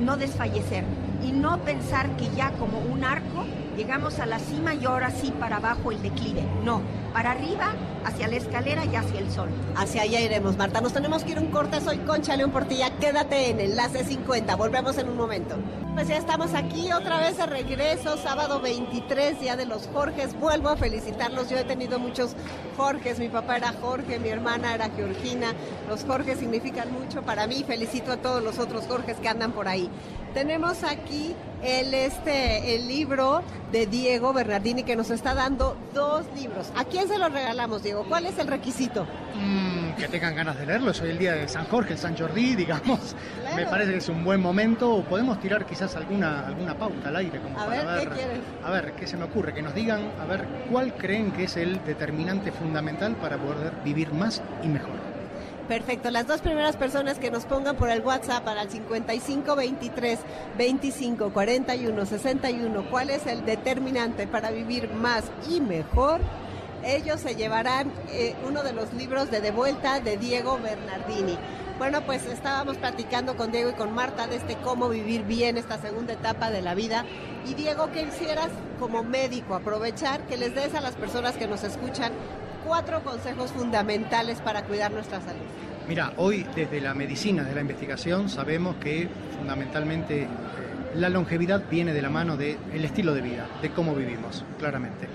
no 0.00 0.16
desfallecer, 0.16 0.84
y 1.26 1.32
no 1.32 1.58
pensar 1.62 2.10
que 2.10 2.30
ya 2.36 2.52
como 2.52 2.78
un 2.78 3.02
arco 3.02 3.44
llegamos 3.76 4.20
a 4.20 4.26
la 4.26 4.38
cima 4.38 4.74
y 4.74 4.84
ahora 4.84 5.10
sí 5.10 5.32
para 5.32 5.56
abajo 5.56 5.90
el 5.90 6.00
declive. 6.00 6.44
No, 6.64 6.80
para 7.12 7.32
arriba, 7.32 7.72
hacia 8.04 8.28
la 8.28 8.36
escalera 8.36 8.84
y 8.84 8.96
hacia 8.96 9.18
el 9.18 9.30
sol. 9.30 9.48
Hacia 9.76 10.02
allá 10.02 10.20
iremos, 10.20 10.56
Marta. 10.56 10.80
Nos 10.80 10.92
tenemos 10.92 11.24
que 11.24 11.32
ir 11.32 11.38
un 11.38 11.48
corte. 11.48 11.80
Soy 11.80 11.98
Concha 11.98 12.36
León 12.36 12.50
Portilla. 12.50 12.90
Quédate 12.98 13.50
en 13.50 13.60
Enlace 13.60 14.04
50. 14.04 14.54
Volvemos 14.56 14.98
en 14.98 15.08
un 15.08 15.16
momento. 15.16 15.56
Pues 15.94 16.08
ya 16.08 16.16
estamos 16.16 16.54
aquí 16.54 16.90
otra 16.92 17.20
vez 17.20 17.36
de 17.36 17.44
regreso, 17.44 18.16
sábado 18.16 18.60
23, 18.60 19.40
Día 19.40 19.56
de 19.56 19.66
los 19.66 19.88
Jorges. 19.88 20.34
Vuelvo 20.38 20.70
a 20.70 20.76
felicitarlos. 20.76 21.50
Yo 21.50 21.58
he 21.58 21.64
tenido 21.64 21.98
muchos 21.98 22.34
Jorges. 22.76 23.18
Mi 23.18 23.28
papá 23.28 23.58
era 23.58 23.74
Jorge, 23.78 24.18
mi 24.18 24.30
hermana 24.30 24.74
era 24.74 24.88
Georgina. 24.90 25.52
Los 25.88 26.04
Jorges 26.04 26.38
significan 26.38 26.92
mucho 26.92 27.22
para 27.22 27.46
mí. 27.46 27.62
Felicito 27.66 28.12
a 28.12 28.16
todos 28.16 28.42
los 28.42 28.58
otros 28.58 28.86
Jorges 28.86 29.18
que 29.18 29.28
andan 29.28 29.52
por 29.52 29.68
ahí. 29.68 29.90
Tenemos 30.34 30.82
aquí 30.82 31.34
el, 31.62 31.92
este, 31.92 32.74
el 32.74 32.88
libro 32.88 33.42
de 33.70 33.86
Diego 33.86 34.32
Bernardini 34.32 34.82
que 34.82 34.96
nos 34.96 35.10
está 35.10 35.34
dando 35.34 35.76
dos 35.92 36.24
libros. 36.34 36.72
¿A 36.74 36.84
quién 36.84 37.06
se 37.06 37.18
los 37.18 37.30
regalamos, 37.30 37.82
Diego? 37.82 38.04
¿Cuál 38.08 38.26
es 38.26 38.38
el 38.38 38.46
requisito? 38.46 39.06
Mm, 39.34 39.92
que 39.92 40.08
tengan 40.08 40.34
ganas 40.34 40.58
de 40.58 40.66
leerlo. 40.66 40.92
Hoy 41.02 41.10
el 41.10 41.18
día 41.18 41.32
de 41.34 41.48
San 41.48 41.66
Jorge, 41.66 41.96
San 41.98 42.16
Jordi, 42.16 42.54
digamos. 42.56 43.14
Me 43.54 43.66
parece 43.66 43.92
que 43.92 43.98
es 43.98 44.08
un 44.08 44.24
buen 44.24 44.40
momento. 44.40 45.04
Podemos 45.08 45.38
tirar 45.38 45.66
quizás 45.66 45.94
alguna, 45.96 46.46
alguna 46.46 46.78
pauta 46.78 47.10
al 47.10 47.16
aire. 47.16 47.38
Como 47.38 47.58
a 47.60 47.66
ver, 47.66 47.86
¿qué 48.00 48.08
quieres? 48.08 48.38
A 48.64 48.70
ver, 48.70 48.92
¿qué 48.92 49.06
se 49.06 49.18
me 49.18 49.24
ocurre? 49.24 49.52
Que 49.52 49.60
nos 49.60 49.74
digan, 49.74 50.12
a 50.18 50.24
ver, 50.24 50.46
¿cuál 50.70 50.94
creen 50.94 51.30
que 51.32 51.44
es 51.44 51.56
el 51.58 51.84
determinante 51.84 52.52
fundamental 52.52 53.16
para 53.16 53.36
poder 53.36 53.72
vivir 53.84 54.12
más 54.14 54.42
y 54.62 54.68
mejor? 54.68 55.11
Perfecto. 55.72 56.10
Las 56.10 56.26
dos 56.26 56.42
primeras 56.42 56.76
personas 56.76 57.18
que 57.18 57.30
nos 57.30 57.46
pongan 57.46 57.76
por 57.76 57.88
el 57.88 58.02
WhatsApp 58.02 58.46
al 58.46 58.68
55 58.68 59.56
23 59.56 60.18
25 60.58 61.32
41 61.32 62.04
61 62.04 62.90
cuál 62.90 63.08
es 63.08 63.26
el 63.26 63.46
determinante 63.46 64.26
para 64.26 64.50
vivir 64.50 64.92
más 64.92 65.24
y 65.48 65.62
mejor, 65.62 66.20
ellos 66.84 67.22
se 67.22 67.36
llevarán 67.36 67.90
eh, 68.10 68.36
uno 68.46 68.62
de 68.62 68.74
los 68.74 68.92
libros 68.92 69.30
de 69.30 69.40
De 69.40 69.50
Vuelta 69.50 69.98
de 70.00 70.18
Diego 70.18 70.58
Bernardini. 70.62 71.38
Bueno, 71.78 72.02
pues 72.02 72.26
estábamos 72.26 72.76
platicando 72.76 73.34
con 73.34 73.50
Diego 73.50 73.70
y 73.70 73.72
con 73.72 73.94
Marta 73.94 74.26
de 74.26 74.36
este 74.36 74.56
cómo 74.56 74.90
vivir 74.90 75.22
bien 75.22 75.56
esta 75.56 75.80
segunda 75.80 76.12
etapa 76.12 76.50
de 76.50 76.60
la 76.60 76.74
vida. 76.74 77.06
Y 77.48 77.54
Diego, 77.54 77.88
¿qué 77.94 78.02
hicieras 78.02 78.50
como 78.78 79.02
médico? 79.04 79.54
Aprovechar 79.54 80.20
que 80.26 80.36
les 80.36 80.54
des 80.54 80.74
a 80.74 80.82
las 80.82 80.96
personas 80.96 81.38
que 81.38 81.46
nos 81.46 81.64
escuchan 81.64 82.12
cuatro 82.64 83.02
consejos 83.02 83.52
fundamentales 83.52 84.40
para 84.40 84.62
cuidar 84.62 84.92
nuestra 84.92 85.20
salud. 85.20 85.42
Mira, 85.88 86.12
hoy 86.16 86.46
desde 86.54 86.80
la 86.80 86.94
medicina, 86.94 87.42
de 87.42 87.54
la 87.54 87.60
investigación, 87.60 88.28
sabemos 88.28 88.76
que 88.76 89.08
fundamentalmente 89.36 90.22
eh, 90.22 90.28
la 90.94 91.08
longevidad 91.08 91.62
viene 91.70 91.92
de 91.92 92.02
la 92.02 92.10
mano 92.10 92.36
del 92.36 92.84
estilo 92.84 93.14
de 93.14 93.22
vida, 93.22 93.46
de 93.60 93.70
cómo 93.70 93.94
vivimos, 93.94 94.44
claramente. 94.58 95.08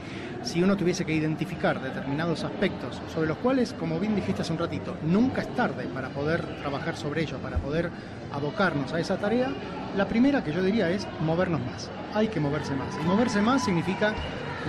Si 0.43 0.61
uno 0.61 0.77
tuviese 0.77 1.05
que 1.05 1.13
identificar 1.13 1.81
determinados 1.81 2.43
aspectos 2.43 3.01
sobre 3.13 3.27
los 3.27 3.37
cuales, 3.37 3.73
como 3.73 3.99
bien 3.99 4.15
dijiste 4.15 4.41
hace 4.41 4.53
un 4.53 4.59
ratito, 4.59 4.95
nunca 5.03 5.41
es 5.41 5.55
tarde 5.55 5.85
para 5.93 6.09
poder 6.09 6.41
trabajar 6.61 6.95
sobre 6.95 7.21
ellos, 7.21 7.39
para 7.41 7.57
poder 7.57 7.89
abocarnos 8.33 8.93
a 8.93 8.99
esa 8.99 9.17
tarea, 9.17 9.49
la 9.95 10.07
primera 10.07 10.43
que 10.43 10.53
yo 10.53 10.61
diría 10.61 10.89
es 10.89 11.07
movernos 11.21 11.61
más. 11.61 11.89
Hay 12.13 12.27
que 12.27 12.39
moverse 12.39 12.75
más. 12.75 12.95
Y 13.01 13.07
moverse 13.07 13.41
más 13.41 13.63
significa 13.63 14.13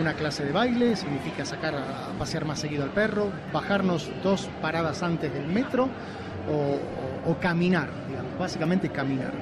una 0.01 0.15
clase 0.15 0.45
de 0.45 0.53
baile, 0.53 0.97
significa 0.97 1.45
sacar 1.45 1.75
a 1.75 2.19
pasear 2.19 2.45
más 2.45 2.59
seguido 2.59 2.85
al 2.85 2.91
perro, 2.91 3.31
bajarnos 3.53 4.11
dos 4.23 4.49
paradas 4.63 5.03
antes 5.03 5.33
del 5.33 5.47
metro 5.47 5.89
o, 6.51 7.37
caminar, 7.41 7.91
digamos, 8.09 8.39
básicamente 8.39 8.89
caminar. 8.89 9.33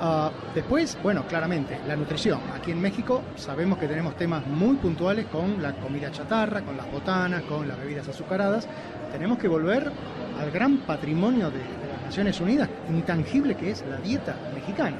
Ah, 0.00 0.30
después, 0.54 0.96
bueno, 1.02 1.26
claramente, 1.26 1.78
la 1.86 1.94
nutrición. 1.94 2.40
Aquí 2.54 2.70
en 2.70 2.80
México 2.80 3.22
sabemos 3.36 3.78
que 3.78 3.86
tenemos 3.86 4.16
temas 4.16 4.46
muy 4.46 4.76
puntuales 4.76 5.26
con 5.26 5.62
la 5.62 5.74
comida 5.74 6.10
chatarra, 6.10 6.62
con 6.62 6.76
las 6.76 6.90
botanas, 6.90 7.42
con 7.42 7.68
las 7.68 7.78
bebidas 7.78 8.08
azucaradas. 8.08 8.66
Tenemos 9.12 9.38
que 9.38 9.48
volver 9.48 9.92
al 10.40 10.50
gran 10.50 10.78
patrimonio 10.78 11.50
de, 11.50 11.58
de 11.58 11.92
las 11.92 12.02
Naciones 12.02 12.40
Unidas, 12.40 12.68
intangible 12.88 13.56
que 13.56 13.70
es 13.70 13.84
la 13.88 13.98
dieta 13.98 14.34
mexicana, 14.54 14.96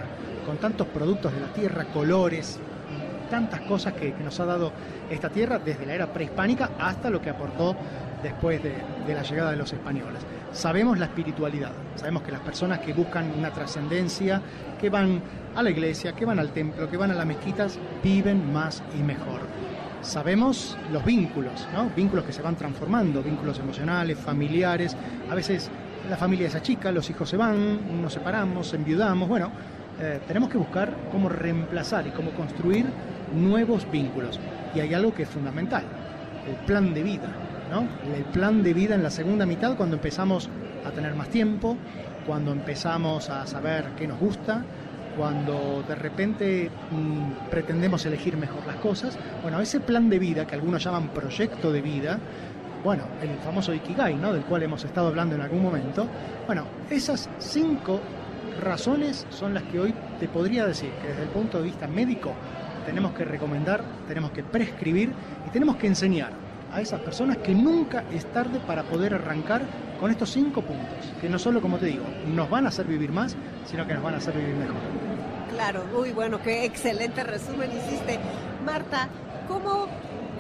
con 0.46 0.58
tantos 0.58 0.86
productos 0.88 1.32
de 1.32 1.40
la 1.40 1.52
tierra, 1.54 1.86
colores, 1.86 2.60
tantas 3.34 3.62
cosas 3.62 3.94
que, 3.94 4.12
que 4.12 4.22
nos 4.22 4.38
ha 4.38 4.44
dado 4.44 4.70
esta 5.10 5.28
tierra, 5.28 5.58
desde 5.58 5.84
la 5.86 5.94
era 5.94 6.06
prehispánica 6.06 6.70
hasta 6.78 7.10
lo 7.10 7.20
que 7.20 7.30
aportó 7.30 7.74
después 8.22 8.62
de, 8.62 8.74
de 9.04 9.12
la 9.12 9.22
llegada 9.22 9.50
de 9.50 9.56
los 9.56 9.72
españoles. 9.72 10.22
Sabemos 10.52 10.96
la 11.00 11.06
espiritualidad, 11.06 11.72
sabemos 11.96 12.22
que 12.22 12.30
las 12.30 12.42
personas 12.42 12.78
que 12.78 12.92
buscan 12.92 13.32
una 13.36 13.50
trascendencia, 13.50 14.40
que 14.80 14.88
van 14.88 15.20
a 15.56 15.64
la 15.64 15.70
iglesia, 15.70 16.12
que 16.12 16.24
van 16.24 16.38
al 16.38 16.50
templo, 16.50 16.88
que 16.88 16.96
van 16.96 17.10
a 17.10 17.14
las 17.14 17.26
mezquitas, 17.26 17.76
viven 18.04 18.52
más 18.52 18.84
y 18.96 19.02
mejor. 19.02 19.40
Sabemos 20.00 20.78
los 20.92 21.04
vínculos, 21.04 21.66
¿no? 21.72 21.90
Vínculos 21.96 22.24
que 22.24 22.32
se 22.32 22.40
van 22.40 22.54
transformando, 22.54 23.20
vínculos 23.20 23.58
emocionales, 23.58 24.16
familiares. 24.16 24.96
A 25.28 25.34
veces 25.34 25.70
la 26.08 26.16
familia 26.16 26.46
es 26.46 26.62
chica, 26.62 26.92
los 26.92 27.10
hijos 27.10 27.28
se 27.28 27.36
van, 27.36 28.00
nos 28.00 28.12
separamos, 28.12 28.72
enviudamos. 28.74 29.28
Bueno, 29.28 29.50
eh, 30.00 30.20
tenemos 30.26 30.48
que 30.50 30.58
buscar 30.58 30.92
cómo 31.12 31.28
reemplazar 31.28 32.06
y 32.06 32.10
cómo 32.10 32.32
construir 32.32 32.84
nuevos 33.34 33.90
vínculos. 33.90 34.40
Y 34.74 34.80
hay 34.80 34.94
algo 34.94 35.14
que 35.14 35.24
es 35.24 35.28
fundamental, 35.28 35.84
el 36.48 36.56
plan 36.66 36.94
de 36.94 37.02
vida, 37.02 37.28
¿no? 37.70 37.86
El 38.14 38.24
plan 38.24 38.62
de 38.62 38.74
vida 38.74 38.94
en 38.94 39.02
la 39.02 39.10
segunda 39.10 39.46
mitad 39.46 39.76
cuando 39.76 39.96
empezamos 39.96 40.48
a 40.84 40.90
tener 40.90 41.14
más 41.14 41.28
tiempo, 41.28 41.76
cuando 42.26 42.52
empezamos 42.52 43.30
a 43.30 43.46
saber 43.46 43.90
qué 43.96 44.06
nos 44.06 44.18
gusta, 44.18 44.64
cuando 45.16 45.84
de 45.86 45.94
repente 45.94 46.70
mmm, 46.90 47.48
pretendemos 47.50 48.04
elegir 48.06 48.36
mejor 48.36 48.66
las 48.66 48.76
cosas. 48.76 49.18
Bueno, 49.42 49.60
ese 49.60 49.80
plan 49.80 50.10
de 50.10 50.18
vida 50.18 50.46
que 50.46 50.54
algunos 50.54 50.82
llaman 50.82 51.08
proyecto 51.08 51.72
de 51.72 51.80
vida, 51.80 52.18
bueno, 52.82 53.04
el 53.22 53.38
famoso 53.38 53.72
Ikigai, 53.72 54.16
¿no? 54.16 54.32
Del 54.32 54.42
cual 54.42 54.62
hemos 54.62 54.84
estado 54.84 55.08
hablando 55.08 55.34
en 55.36 55.40
algún 55.40 55.62
momento. 55.62 56.06
Bueno, 56.46 56.64
esas 56.90 57.30
cinco 57.38 58.00
razones 58.60 59.26
son 59.30 59.54
las 59.54 59.62
que 59.64 59.80
hoy 59.80 59.94
te 60.20 60.28
podría 60.28 60.66
decir 60.66 60.90
que 61.00 61.08
desde 61.08 61.22
el 61.22 61.28
punto 61.28 61.58
de 61.58 61.64
vista 61.64 61.86
médico 61.88 62.32
tenemos 62.84 63.12
que 63.12 63.24
recomendar, 63.24 63.82
tenemos 64.06 64.30
que 64.30 64.42
prescribir 64.42 65.12
y 65.46 65.50
tenemos 65.50 65.76
que 65.76 65.86
enseñar 65.86 66.32
a 66.72 66.80
esas 66.80 67.00
personas 67.00 67.36
que 67.38 67.54
nunca 67.54 68.04
es 68.12 68.26
tarde 68.32 68.60
para 68.66 68.82
poder 68.82 69.14
arrancar 69.14 69.62
con 70.00 70.10
estos 70.10 70.30
cinco 70.30 70.62
puntos, 70.62 71.12
que 71.20 71.28
no 71.28 71.38
solo, 71.38 71.60
como 71.60 71.78
te 71.78 71.86
digo, 71.86 72.04
nos 72.26 72.50
van 72.50 72.66
a 72.66 72.68
hacer 72.68 72.86
vivir 72.86 73.12
más, 73.12 73.36
sino 73.64 73.86
que 73.86 73.94
nos 73.94 74.02
van 74.02 74.14
a 74.14 74.16
hacer 74.16 74.34
vivir 74.36 74.54
mejor. 74.56 74.76
Claro, 75.50 75.84
muy 75.94 76.10
bueno, 76.10 76.42
qué 76.42 76.64
excelente 76.64 77.22
resumen 77.22 77.70
hiciste. 77.70 78.18
Marta, 78.64 79.08
¿cómo 79.46 79.86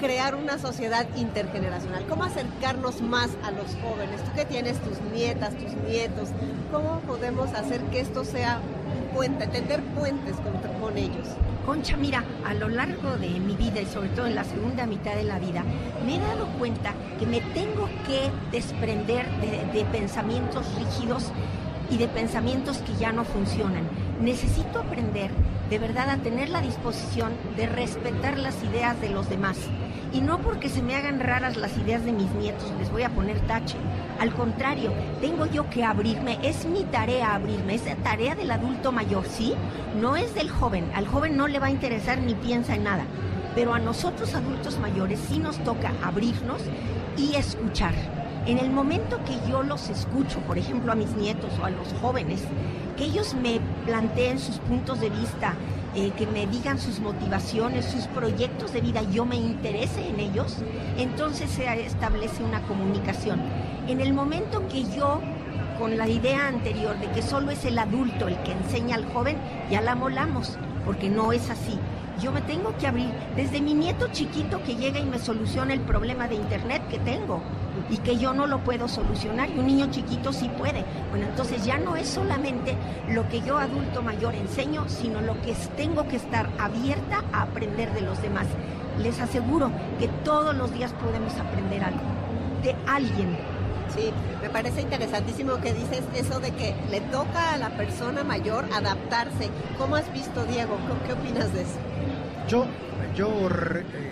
crear 0.00 0.34
una 0.34 0.58
sociedad 0.58 1.06
intergeneracional? 1.16 2.04
¿Cómo 2.08 2.24
acercarnos 2.24 3.00
más 3.00 3.30
a 3.44 3.52
los 3.52 3.76
jóvenes? 3.76 4.22
Tú 4.24 4.32
que 4.34 4.44
tienes 4.44 4.78
tus 4.80 5.00
nietas, 5.12 5.54
tus 5.54 5.72
nietos, 5.88 6.30
¿cómo 6.72 6.98
podemos 7.06 7.52
hacer 7.54 7.80
que 7.84 8.00
esto 8.00 8.24
sea 8.24 8.58
puente, 9.14 9.46
tender 9.46 9.82
puentes 9.94 10.36
con, 10.36 10.52
con 10.80 10.98
ellos? 10.98 11.28
Concha, 11.64 11.96
mira, 11.96 12.24
a 12.44 12.52
lo 12.52 12.68
largo 12.68 13.16
de 13.16 13.28
mi 13.40 13.56
vida 13.56 13.80
y 13.80 13.86
sobre 13.86 14.08
todo 14.10 14.26
en 14.26 14.34
la 14.34 14.44
segunda 14.44 14.86
mitad 14.86 15.14
de 15.14 15.24
la 15.24 15.38
vida, 15.38 15.64
me 16.04 16.16
he 16.16 16.18
dado 16.18 16.46
cuenta 16.58 16.92
que 17.18 17.26
me 17.26 17.40
tengo 17.40 17.88
que 18.06 18.30
desprender 18.50 19.26
de, 19.40 19.64
de 19.72 19.84
pensamientos 19.86 20.66
rígidos 20.76 21.32
y 21.90 21.96
de 21.96 22.08
pensamientos 22.08 22.78
que 22.78 22.94
ya 22.96 23.12
no 23.12 23.24
funcionan. 23.24 23.88
Necesito 24.20 24.80
aprender 24.80 25.30
de 25.70 25.78
verdad 25.78 26.10
a 26.10 26.16
tener 26.18 26.48
la 26.48 26.60
disposición 26.60 27.32
de 27.56 27.66
respetar 27.66 28.38
las 28.38 28.62
ideas 28.62 29.00
de 29.00 29.10
los 29.10 29.28
demás. 29.30 29.56
Y 30.14 30.20
no 30.20 30.38
porque 30.38 30.68
se 30.68 30.80
me 30.80 30.94
hagan 30.94 31.18
raras 31.18 31.56
las 31.56 31.76
ideas 31.76 32.04
de 32.04 32.12
mis 32.12 32.30
nietos 32.34 32.72
les 32.78 32.88
voy 32.92 33.02
a 33.02 33.10
poner 33.10 33.40
tache. 33.48 33.76
Al 34.20 34.32
contrario, 34.32 34.92
tengo 35.20 35.46
yo 35.46 35.68
que 35.68 35.82
abrirme, 35.82 36.38
es 36.44 36.66
mi 36.66 36.84
tarea 36.84 37.34
abrirme, 37.34 37.74
es 37.74 37.82
tarea 38.04 38.36
del 38.36 38.52
adulto 38.52 38.92
mayor, 38.92 39.24
¿sí? 39.26 39.54
No 40.00 40.14
es 40.14 40.32
del 40.36 40.50
joven, 40.50 40.88
al 40.94 41.08
joven 41.08 41.36
no 41.36 41.48
le 41.48 41.58
va 41.58 41.66
a 41.66 41.72
interesar 41.72 42.18
ni 42.18 42.34
piensa 42.34 42.76
en 42.76 42.84
nada. 42.84 43.04
Pero 43.56 43.74
a 43.74 43.80
nosotros 43.80 44.34
adultos 44.34 44.78
mayores 44.78 45.18
sí 45.28 45.40
nos 45.40 45.58
toca 45.58 45.92
abrirnos 46.04 46.62
y 47.16 47.34
escuchar. 47.34 47.94
En 48.46 48.58
el 48.58 48.70
momento 48.70 49.18
que 49.24 49.38
yo 49.48 49.62
los 49.62 49.88
escucho, 49.88 50.38
por 50.40 50.58
ejemplo 50.58 50.92
a 50.92 50.94
mis 50.94 51.16
nietos 51.16 51.50
o 51.58 51.64
a 51.64 51.70
los 51.70 51.94
jóvenes, 52.02 52.42
que 52.94 53.04
ellos 53.04 53.32
me 53.32 53.58
planteen 53.86 54.38
sus 54.38 54.58
puntos 54.58 55.00
de 55.00 55.08
vista, 55.08 55.54
eh, 55.94 56.10
que 56.10 56.26
me 56.26 56.46
digan 56.46 56.78
sus 56.78 57.00
motivaciones, 57.00 57.86
sus 57.86 58.06
proyectos 58.08 58.74
de 58.74 58.82
vida, 58.82 59.00
yo 59.10 59.24
me 59.24 59.36
interese 59.36 60.06
en 60.06 60.20
ellos, 60.20 60.58
entonces 60.98 61.48
se 61.48 61.86
establece 61.86 62.44
una 62.44 62.60
comunicación. 62.66 63.40
En 63.88 64.02
el 64.02 64.12
momento 64.12 64.68
que 64.68 64.84
yo, 64.94 65.22
con 65.78 65.96
la 65.96 66.06
idea 66.06 66.46
anterior 66.46 66.98
de 66.98 67.10
que 67.12 67.22
solo 67.22 67.50
es 67.50 67.64
el 67.64 67.78
adulto 67.78 68.28
el 68.28 68.36
que 68.42 68.52
enseña 68.52 68.96
al 68.96 69.10
joven, 69.10 69.38
ya 69.70 69.80
la 69.80 69.94
molamos, 69.94 70.58
porque 70.84 71.08
no 71.08 71.32
es 71.32 71.48
así. 71.48 71.78
Yo 72.20 72.30
me 72.30 72.42
tengo 72.42 72.76
que 72.76 72.88
abrir 72.88 73.10
desde 73.36 73.62
mi 73.62 73.72
nieto 73.72 74.08
chiquito 74.12 74.62
que 74.62 74.76
llega 74.76 75.00
y 75.00 75.06
me 75.06 75.18
soluciona 75.18 75.72
el 75.72 75.80
problema 75.80 76.28
de 76.28 76.34
internet 76.34 76.82
que 76.90 76.98
tengo 76.98 77.42
y 77.90 77.98
que 77.98 78.16
yo 78.16 78.32
no 78.32 78.46
lo 78.46 78.60
puedo 78.60 78.88
solucionar 78.88 79.50
y 79.50 79.58
un 79.58 79.66
niño 79.66 79.90
chiquito 79.90 80.32
sí 80.32 80.48
puede. 80.58 80.84
Bueno, 81.10 81.26
entonces 81.26 81.64
ya 81.64 81.78
no 81.78 81.96
es 81.96 82.08
solamente 82.08 82.76
lo 83.08 83.28
que 83.28 83.40
yo 83.42 83.58
adulto 83.58 84.02
mayor 84.02 84.34
enseño, 84.34 84.88
sino 84.88 85.20
lo 85.20 85.40
que 85.42 85.54
tengo 85.76 86.06
que 86.08 86.16
estar 86.16 86.48
abierta 86.58 87.24
a 87.32 87.42
aprender 87.42 87.92
de 87.92 88.02
los 88.02 88.20
demás. 88.22 88.46
Les 88.98 89.20
aseguro 89.20 89.70
que 89.98 90.08
todos 90.24 90.54
los 90.54 90.72
días 90.72 90.92
podemos 90.92 91.34
aprender 91.36 91.82
algo 91.84 92.00
de 92.62 92.74
alguien. 92.86 93.36
Sí, 93.94 94.10
me 94.42 94.48
parece 94.48 94.80
interesantísimo 94.80 95.56
que 95.60 95.72
dices 95.72 96.02
eso 96.14 96.40
de 96.40 96.50
que 96.52 96.74
le 96.90 97.00
toca 97.00 97.52
a 97.52 97.58
la 97.58 97.70
persona 97.76 98.24
mayor 98.24 98.64
adaptarse. 98.72 99.50
¿Cómo 99.78 99.96
has 99.96 100.10
visto, 100.12 100.44
Diego? 100.46 100.76
¿Qué 101.06 101.12
opinas 101.12 101.52
de 101.52 101.62
eso? 101.62 101.78
Yo, 102.48 102.66
yo 103.14 103.28
eh, 103.48 104.03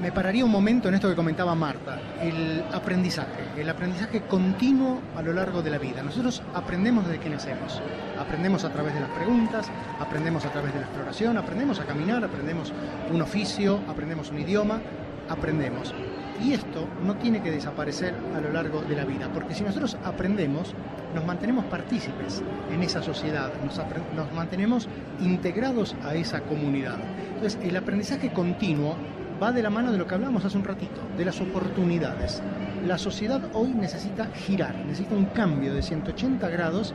me 0.00 0.12
pararía 0.12 0.44
un 0.44 0.50
momento 0.50 0.88
en 0.88 0.94
esto 0.94 1.08
que 1.08 1.14
comentaba 1.14 1.54
Marta, 1.54 2.00
el 2.20 2.62
aprendizaje, 2.72 3.44
el 3.56 3.68
aprendizaje 3.68 4.22
continuo 4.22 5.00
a 5.16 5.22
lo 5.22 5.32
largo 5.32 5.62
de 5.62 5.70
la 5.70 5.78
vida. 5.78 6.02
Nosotros 6.02 6.42
aprendemos 6.54 7.06
desde 7.06 7.20
que 7.20 7.30
nacemos, 7.30 7.80
aprendemos 8.18 8.64
a 8.64 8.70
través 8.70 8.94
de 8.94 9.00
las 9.00 9.10
preguntas, 9.10 9.66
aprendemos 10.00 10.44
a 10.44 10.50
través 10.50 10.72
de 10.74 10.80
la 10.80 10.86
exploración, 10.86 11.38
aprendemos 11.38 11.80
a 11.80 11.84
caminar, 11.84 12.24
aprendemos 12.24 12.72
un 13.10 13.22
oficio, 13.22 13.80
aprendemos 13.88 14.30
un 14.30 14.40
idioma, 14.40 14.80
aprendemos. 15.28 15.94
Y 16.42 16.52
esto 16.52 16.88
no 17.04 17.14
tiene 17.16 17.42
que 17.42 17.50
desaparecer 17.50 18.14
a 18.36 18.40
lo 18.40 18.52
largo 18.52 18.82
de 18.82 18.96
la 18.96 19.04
vida, 19.04 19.30
porque 19.32 19.54
si 19.54 19.62
nosotros 19.62 19.96
aprendemos, 20.04 20.74
nos 21.14 21.24
mantenemos 21.24 21.64
partícipes 21.66 22.42
en 22.72 22.82
esa 22.82 23.02
sociedad, 23.02 23.52
nos, 23.64 23.80
nos 24.16 24.32
mantenemos 24.32 24.88
integrados 25.20 25.94
a 26.04 26.14
esa 26.14 26.40
comunidad. 26.40 26.98
Entonces, 27.36 27.58
el 27.62 27.76
aprendizaje 27.76 28.32
continuo 28.32 28.96
va 29.44 29.52
de 29.52 29.62
la 29.62 29.68
mano 29.68 29.92
de 29.92 29.98
lo 29.98 30.06
que 30.06 30.14
hablamos 30.14 30.42
hace 30.46 30.56
un 30.56 30.64
ratito, 30.64 31.02
de 31.18 31.24
las 31.24 31.38
oportunidades. 31.38 32.42
La 32.86 32.96
sociedad 32.96 33.42
hoy 33.52 33.74
necesita 33.74 34.26
girar, 34.28 34.74
necesita 34.86 35.14
un 35.14 35.26
cambio 35.26 35.74
de 35.74 35.82
180 35.82 36.48
grados 36.48 36.94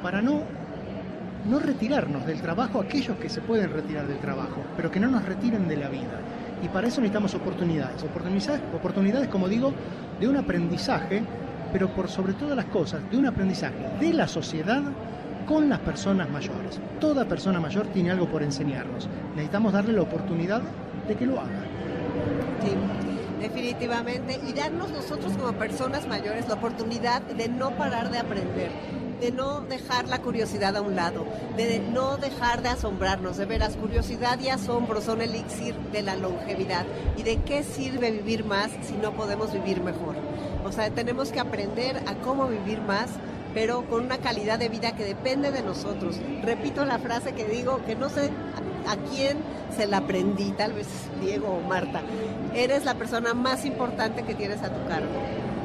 para 0.00 0.22
no, 0.22 0.42
no 1.50 1.58
retirarnos 1.58 2.24
del 2.24 2.40
trabajo 2.40 2.80
aquellos 2.80 3.16
que 3.16 3.28
se 3.28 3.40
pueden 3.40 3.72
retirar 3.72 4.06
del 4.06 4.18
trabajo, 4.18 4.62
pero 4.76 4.92
que 4.92 5.00
no 5.00 5.08
nos 5.08 5.24
retiren 5.24 5.66
de 5.66 5.76
la 5.76 5.88
vida. 5.88 6.20
Y 6.62 6.68
para 6.68 6.86
eso 6.86 7.00
necesitamos 7.00 7.34
oportunidades, 7.34 8.00
oportunidades, 8.04 8.62
oportunidades 8.72 9.28
como 9.28 9.48
digo, 9.48 9.72
de 10.20 10.28
un 10.28 10.36
aprendizaje, 10.36 11.24
pero 11.72 11.88
por 11.88 12.08
sobre 12.08 12.34
todas 12.34 12.54
las 12.54 12.66
cosas, 12.66 13.00
de 13.10 13.16
un 13.16 13.26
aprendizaje 13.26 13.74
de 14.00 14.12
la 14.12 14.28
sociedad 14.28 14.82
con 15.48 15.68
las 15.68 15.80
personas 15.80 16.30
mayores. 16.30 16.78
Toda 17.00 17.24
persona 17.24 17.58
mayor 17.58 17.88
tiene 17.88 18.12
algo 18.12 18.28
por 18.28 18.44
enseñarnos. 18.44 19.08
Necesitamos 19.30 19.72
darle 19.72 19.94
la 19.94 20.02
oportunidad 20.02 20.62
de 21.08 21.16
que 21.16 21.26
lo 21.26 21.40
haga. 21.40 21.67
Sí, 22.62 22.74
definitivamente. 23.40 24.40
Y 24.46 24.52
darnos 24.52 24.90
nosotros 24.90 25.32
como 25.36 25.52
personas 25.52 26.06
mayores 26.06 26.48
la 26.48 26.54
oportunidad 26.54 27.22
de 27.22 27.48
no 27.48 27.70
parar 27.76 28.10
de 28.10 28.18
aprender, 28.18 28.70
de 29.20 29.32
no 29.32 29.60
dejar 29.62 30.08
la 30.08 30.20
curiosidad 30.20 30.76
a 30.76 30.80
un 30.80 30.96
lado, 30.96 31.26
de 31.56 31.78
no 31.78 32.16
dejar 32.16 32.62
de 32.62 32.70
asombrarnos. 32.70 33.36
De 33.36 33.46
veras, 33.46 33.76
curiosidad 33.76 34.38
y 34.40 34.48
asombro 34.48 35.00
son 35.00 35.20
el 35.20 35.30
elixir 35.30 35.74
de 35.92 36.02
la 36.02 36.16
longevidad. 36.16 36.86
¿Y 37.16 37.22
de 37.22 37.38
qué 37.42 37.62
sirve 37.62 38.10
vivir 38.10 38.44
más 38.44 38.70
si 38.82 38.94
no 38.94 39.12
podemos 39.12 39.52
vivir 39.52 39.82
mejor? 39.82 40.16
O 40.64 40.72
sea, 40.72 40.90
tenemos 40.90 41.30
que 41.30 41.40
aprender 41.40 41.96
a 42.06 42.14
cómo 42.16 42.48
vivir 42.48 42.80
más 42.80 43.10
pero 43.54 43.84
con 43.88 44.04
una 44.04 44.18
calidad 44.18 44.58
de 44.58 44.68
vida 44.68 44.94
que 44.94 45.04
depende 45.04 45.50
de 45.50 45.62
nosotros. 45.62 46.16
Repito 46.42 46.84
la 46.84 46.98
frase 46.98 47.32
que 47.32 47.44
digo, 47.44 47.80
que 47.86 47.96
no 47.96 48.08
sé 48.08 48.30
a 48.88 48.96
quién 48.96 49.38
se 49.76 49.86
la 49.86 49.98
aprendí, 49.98 50.50
tal 50.52 50.72
vez 50.72 50.88
Diego 51.20 51.48
o 51.48 51.68
Marta. 51.68 52.00
Eres 52.54 52.84
la 52.84 52.94
persona 52.94 53.34
más 53.34 53.64
importante 53.64 54.22
que 54.22 54.34
tienes 54.34 54.62
a 54.62 54.70
tu 54.70 54.88
cargo. 54.88 55.12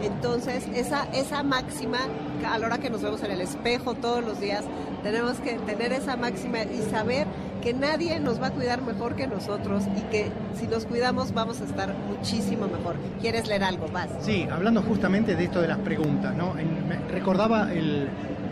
Entonces, 0.04 0.66
esa, 0.76 1.08
esa 1.14 1.44
máxima, 1.44 2.00
a 2.46 2.58
la 2.58 2.68
hora 2.68 2.78
que 2.78 2.90
nos 2.90 3.02
vemos 3.02 3.24
en 3.24 3.32
el 3.32 3.42
espejo 3.42 3.94
todos 3.94 4.24
los 4.24 4.40
días, 4.40 4.66
tenemos 5.02 5.40
que 5.40 5.54
tener 5.54 5.94
esa 5.94 6.18
máxima 6.18 6.64
y 6.64 6.82
saber 6.92 7.26
que 7.62 7.74
nadie 7.74 8.20
nos 8.20 8.42
va 8.42 8.48
a 8.48 8.52
cuidar 8.52 8.82
mejor 8.82 9.16
que 9.16 9.28
nosotros 9.28 9.84
y 9.98 10.02
que 10.12 10.30
si 10.60 10.68
nos 10.68 10.86
cuidamos 10.86 11.34
vamos 11.34 11.62
a 11.62 11.64
estar 11.64 11.94
muchísimo 12.10 12.68
mejor. 12.68 12.98
¿Quieres 13.22 13.48
leer 13.48 13.64
algo 13.64 13.88
más? 13.88 14.10
Sí, 14.20 14.46
hablando 14.52 14.82
justamente 14.82 15.36
de 15.36 15.46
esto 15.46 15.62
de 15.62 15.70
las 15.70 15.80
preguntas, 15.80 16.36
¿no? 16.36 16.58
En, 16.58 16.74
recordaba 17.10 17.72
el, 17.72 18.10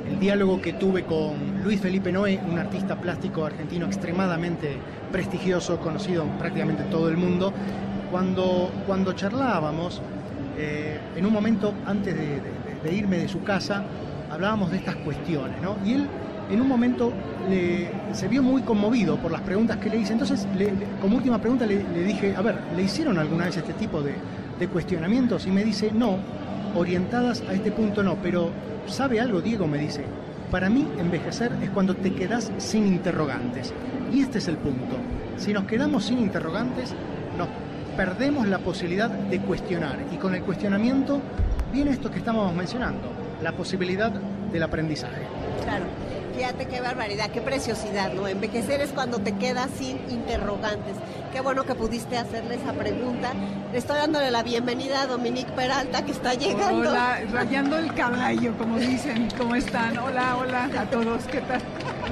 el 0.10 0.20
diálogo 0.20 0.62
que 0.62 0.74
tuve 0.74 1.04
con 1.04 1.51
Luis 1.64 1.80
Felipe 1.80 2.12
Noé, 2.12 2.40
un 2.50 2.58
artista 2.58 2.96
plástico 2.96 3.46
argentino 3.46 3.86
extremadamente 3.86 4.78
prestigioso, 5.12 5.78
conocido 5.80 6.26
prácticamente 6.40 6.84
en 6.84 6.90
todo 6.90 7.10
el 7.10 7.18
mundo. 7.18 7.54
Cuando, 8.10 8.72
cuando 8.88 9.14
charlábamos, 9.14 10.02
eh, 10.58 11.00
en 11.16 11.26
un 11.26 11.32
momento 11.32 11.74
antes 11.86 12.16
de, 12.16 12.96
irme 12.96 13.18
de 13.18 13.28
su 13.28 13.44
casa, 13.44 13.84
hablábamos 14.32 14.72
de 14.72 14.78
estas 14.78 14.96
cuestiones, 14.98 15.62
¿no? 15.62 15.78
Y 15.86 15.94
él 15.94 16.08
en 16.50 16.62
un 16.62 16.68
momento 16.68 17.14
se 18.12 18.28
vio 18.28 18.42
muy 18.44 18.64
conmovido 18.64 19.18
por 19.18 19.32
las 19.32 19.42
preguntas 19.42 19.78
que 19.78 19.90
le 19.90 19.98
hice. 19.98 20.14
Entonces, 20.14 20.48
como 21.00 21.18
última 21.18 21.40
pregunta 21.40 21.66
le, 21.66 22.04
dije, 22.04 22.36
a 22.36 22.42
ver, 22.42 22.56
¿le 22.76 22.84
hicieron 22.84 23.18
alguna 23.20 23.46
vez 23.46 23.58
este 23.58 23.74
tipo 23.74 24.02
de 24.02 24.68
cuestionamientos? 24.68 25.46
Y 25.46 25.52
me 25.52 25.64
dice, 25.64 25.92
no, 25.94 26.18
orientadas 26.76 27.44
a 27.48 27.54
este 27.54 27.72
punto 27.72 28.04
no, 28.04 28.16
pero 28.16 28.50
¿sabe 28.88 29.20
algo, 29.20 29.42
Diego? 29.42 29.68
Me 29.68 29.78
dice, 29.78 30.06
para 30.52 30.70
mí 30.70 30.86
envejecer 31.00 31.52
es 31.64 31.70
cuando 31.70 31.96
te 31.96 32.14
quedas 32.14 32.52
sin 32.58 32.86
interrogantes. 32.86 33.74
Y 34.12 34.22
este 34.22 34.40
es 34.40 34.48
el 34.50 34.58
punto. 34.58 34.98
Si 35.38 35.54
nos 35.54 35.64
quedamos 35.64 36.06
sin 36.06 36.20
interrogantes, 36.20 36.94
nos 37.38 37.48
perdemos 37.96 38.48
la 38.48 38.60
posibilidad 38.60 39.10
de 39.10 39.40
cuestionar. 39.40 39.98
Y 40.12 40.18
con 40.18 40.36
el 40.36 40.44
cuestionamiento 40.44 41.22
viene 41.72 41.92
esto 41.92 42.12
que 42.12 42.20
estábamos 42.20 42.54
mencionando, 42.54 43.10
la 43.42 43.54
posibilidad 43.54 44.12
del 44.12 44.64
aprendizaje. 44.64 45.22
Claro. 45.64 45.86
Fíjate 46.42 46.66
qué 46.66 46.82
barbaridad, 46.82 47.30
qué 47.30 47.40
preciosidad, 47.40 48.14
¿no? 48.14 48.28
Envejecer 48.28 48.82
es 48.82 48.90
cuando 48.90 49.20
te 49.20 49.34
quedas 49.34 49.70
sin 49.78 49.98
interrogantes. 50.10 50.96
Qué 51.32 51.40
bueno 51.40 51.66
que 51.66 51.76
pudiste 51.76 52.18
hacerle 52.18 52.56
esa 52.56 52.74
pregunta. 52.74 53.34
Le 53.72 53.78
estoy 53.78 53.98
dándole 53.98 54.32
la 54.32 54.42
bienvenida 54.42 55.04
a 55.04 55.06
Dominique 55.06 55.52
Peralta 55.52 56.04
que 56.04 56.14
está 56.14 56.34
llegando. 56.34 56.90
Hola, 56.90 57.20
rayando 57.32 57.78
el 57.78 57.94
caballo, 57.94 58.58
como 58.58 58.80
dicen. 58.80 59.30
¿Cómo 59.38 59.54
están? 59.54 59.96
Hola, 60.00 60.36
hola 60.36 60.68
a 60.80 60.86
todos, 60.90 61.26
¿qué 61.26 61.42
tal? 61.42 61.62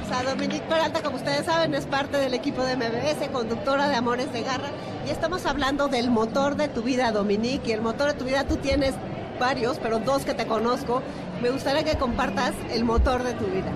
O 0.00 0.08
sea, 0.08 0.22
Dominique 0.22 0.64
Peralta, 0.68 1.02
como 1.02 1.16
ustedes 1.16 1.46
saben, 1.46 1.74
es 1.74 1.86
parte 1.86 2.16
del 2.16 2.32
equipo 2.32 2.62
de 2.62 2.76
MBS, 2.76 3.28
conductora 3.32 3.88
de 3.88 3.96
Amores 3.96 4.32
de 4.32 4.42
Garra. 4.42 4.68
Y 5.08 5.10
estamos 5.10 5.44
hablando 5.44 5.88
del 5.88 6.08
motor 6.08 6.54
de 6.54 6.68
tu 6.68 6.82
vida, 6.82 7.10
Dominique. 7.10 7.70
Y 7.70 7.72
el 7.72 7.80
motor 7.80 8.12
de 8.12 8.14
tu 8.14 8.26
vida 8.26 8.44
tú 8.44 8.58
tienes 8.58 8.94
varios, 9.40 9.80
pero 9.80 9.98
dos 9.98 10.24
que 10.24 10.34
te 10.34 10.46
conozco. 10.46 11.02
Me 11.42 11.50
gustaría 11.50 11.82
que 11.82 11.98
compartas 11.98 12.52
el 12.70 12.84
motor 12.84 13.24
de 13.24 13.32
tu 13.32 13.46
vida 13.46 13.72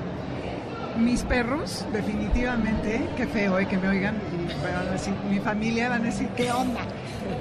mis 0.99 1.23
perros, 1.23 1.85
definitivamente, 1.93 3.09
qué 3.17 3.27
feo 3.27 3.59
eh, 3.59 3.67
que 3.67 3.79
me 3.79 3.89
oigan, 3.89 4.17
y 4.17 5.33
mi 5.33 5.41
familia 5.41 5.89
van 5.89 6.03
a 6.03 6.05
decir, 6.07 6.29
¿qué 6.37 6.51
onda? 6.53 6.81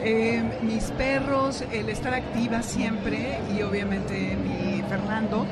Eh, 0.03 0.41
mis 0.61 0.85
perros, 0.91 1.63
el 1.71 1.89
estar 1.89 2.13
activa 2.13 2.61
siempre 2.61 3.39
y 3.55 3.61
obviamente 3.61 4.37
mi 4.37 4.81
Fernando. 4.83 5.45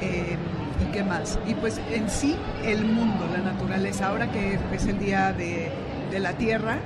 Eh, 0.00 0.36
¿Y 0.80 0.84
qué 0.92 1.04
más? 1.04 1.38
Y 1.46 1.54
pues 1.54 1.80
en 1.92 2.10
sí 2.10 2.36
el 2.64 2.84
mundo, 2.84 3.28
la 3.32 3.52
naturaleza. 3.52 4.08
Ahora 4.08 4.32
que 4.32 4.58
es 4.72 4.86
el 4.86 4.98
día 4.98 5.32
de, 5.32 5.70
de 6.10 6.18
la 6.18 6.32
tierra, 6.32 6.78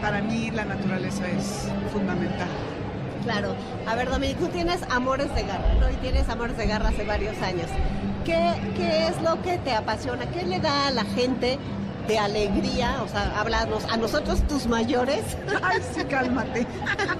para 0.00 0.20
mí 0.20 0.50
la 0.50 0.64
naturaleza 0.64 1.28
es 1.28 1.68
fundamental. 1.92 2.48
Claro. 3.22 3.54
A 3.86 3.94
ver, 3.94 4.10
Dominique, 4.10 4.40
tú 4.40 4.48
tienes 4.48 4.82
Amores 4.90 5.32
de 5.34 5.42
Garra, 5.42 5.74
¿no? 5.78 5.88
Y 5.88 5.94
tienes 5.96 6.28
Amores 6.28 6.56
de 6.56 6.66
Garra 6.66 6.88
hace 6.88 7.04
varios 7.04 7.40
años. 7.40 7.68
¿Qué, 8.24 8.54
¿Qué 8.76 9.06
es 9.08 9.20
lo 9.22 9.40
que 9.42 9.58
te 9.58 9.74
apasiona? 9.74 10.26
¿Qué 10.26 10.44
le 10.44 10.60
da 10.60 10.88
a 10.88 10.90
la 10.90 11.04
gente 11.04 11.58
de 12.06 12.18
alegría, 12.18 13.00
o 13.04 13.08
sea, 13.08 13.32
háblanos 13.38 13.84
a 13.84 13.96
nosotros 13.96 14.42
tus 14.48 14.66
mayores. 14.66 15.36
Ay, 15.62 15.80
sí, 15.94 16.04
cálmate. 16.04 16.66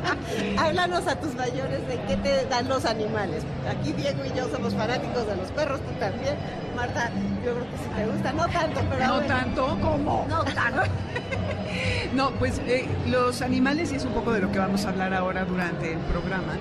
háblanos 0.59 1.07
a 1.07 1.16
tus 1.16 1.34
mayores 1.34 1.86
de 1.86 2.00
qué 2.09 2.16
te 2.16 2.46
dan 2.46 2.68
los 2.68 2.84
animales. 2.84 3.44
Aquí 3.68 3.92
Diego 3.92 4.24
y 4.24 4.36
yo 4.36 4.48
somos 4.48 4.74
fanáticos 4.74 5.26
de 5.26 5.36
los 5.36 5.50
perros, 5.53 5.80
tú 5.80 5.92
también. 6.00 6.34
Marta, 6.74 7.11
yo 7.44 7.53
creo 7.53 7.70
que 7.70 7.76
sí 7.76 7.90
te 7.96 8.07
gusta, 8.07 8.32
no 8.32 8.48
tanto, 8.48 8.80
pero... 8.90 9.07
No 9.07 9.20
tanto, 9.22 9.78
¿cómo? 9.80 10.26
No 10.28 10.44
tanto. 10.44 10.82
no, 12.14 12.30
pues 12.32 12.60
eh, 12.66 12.86
los 13.08 13.42
animales, 13.42 13.92
y 13.92 13.96
es 13.96 14.04
un 14.04 14.12
poco 14.12 14.32
de 14.32 14.40
lo 14.40 14.52
que 14.52 14.58
vamos 14.58 14.84
a 14.84 14.90
hablar 14.90 15.14
ahora 15.14 15.44
durante 15.44 15.92
el 15.92 15.98
programa, 16.00 16.56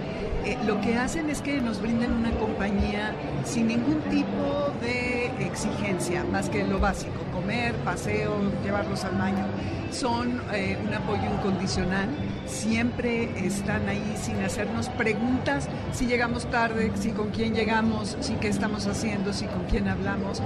eh, 0.46 0.58
lo 0.66 0.82
que 0.82 0.96
hacen 0.96 1.30
es 1.30 1.42
que 1.42 1.62
nos 1.62 1.82
brindan 1.82 2.14
una 2.14 2.32
compañía 2.32 3.14
sin 3.46 3.68
ningún 3.68 4.02
tipo 4.10 4.74
de 4.82 5.21
exigencia, 5.46 6.24
más 6.24 6.50
que 6.50 6.64
lo 6.64 6.80
básico, 6.80 7.20
comer, 7.34 7.74
paseo, 7.84 8.36
llevarlos 8.64 9.04
al 9.04 9.18
baño. 9.18 9.46
Son 9.92 10.42
eh, 10.54 10.78
un 10.86 10.94
apoyo 10.94 11.24
incondicional, 11.38 12.08
siempre 12.46 13.30
están 13.46 13.90
ahí 13.90 14.16
sin 14.22 14.42
hacernos 14.44 14.88
preguntas 14.90 15.68
si 15.92 16.06
llegamos 16.06 16.50
tarde, 16.50 16.92
si 16.96 17.12
con 17.12 17.30
quién 17.32 17.54
llegamos, 17.54 18.18
si 18.22 18.34
qué 18.36 18.48
estamos 18.48 18.88
haciendo, 18.88 19.34
si 19.34 19.46
con 19.46 19.66
quién 19.66 19.88
hablamos. 19.88 20.42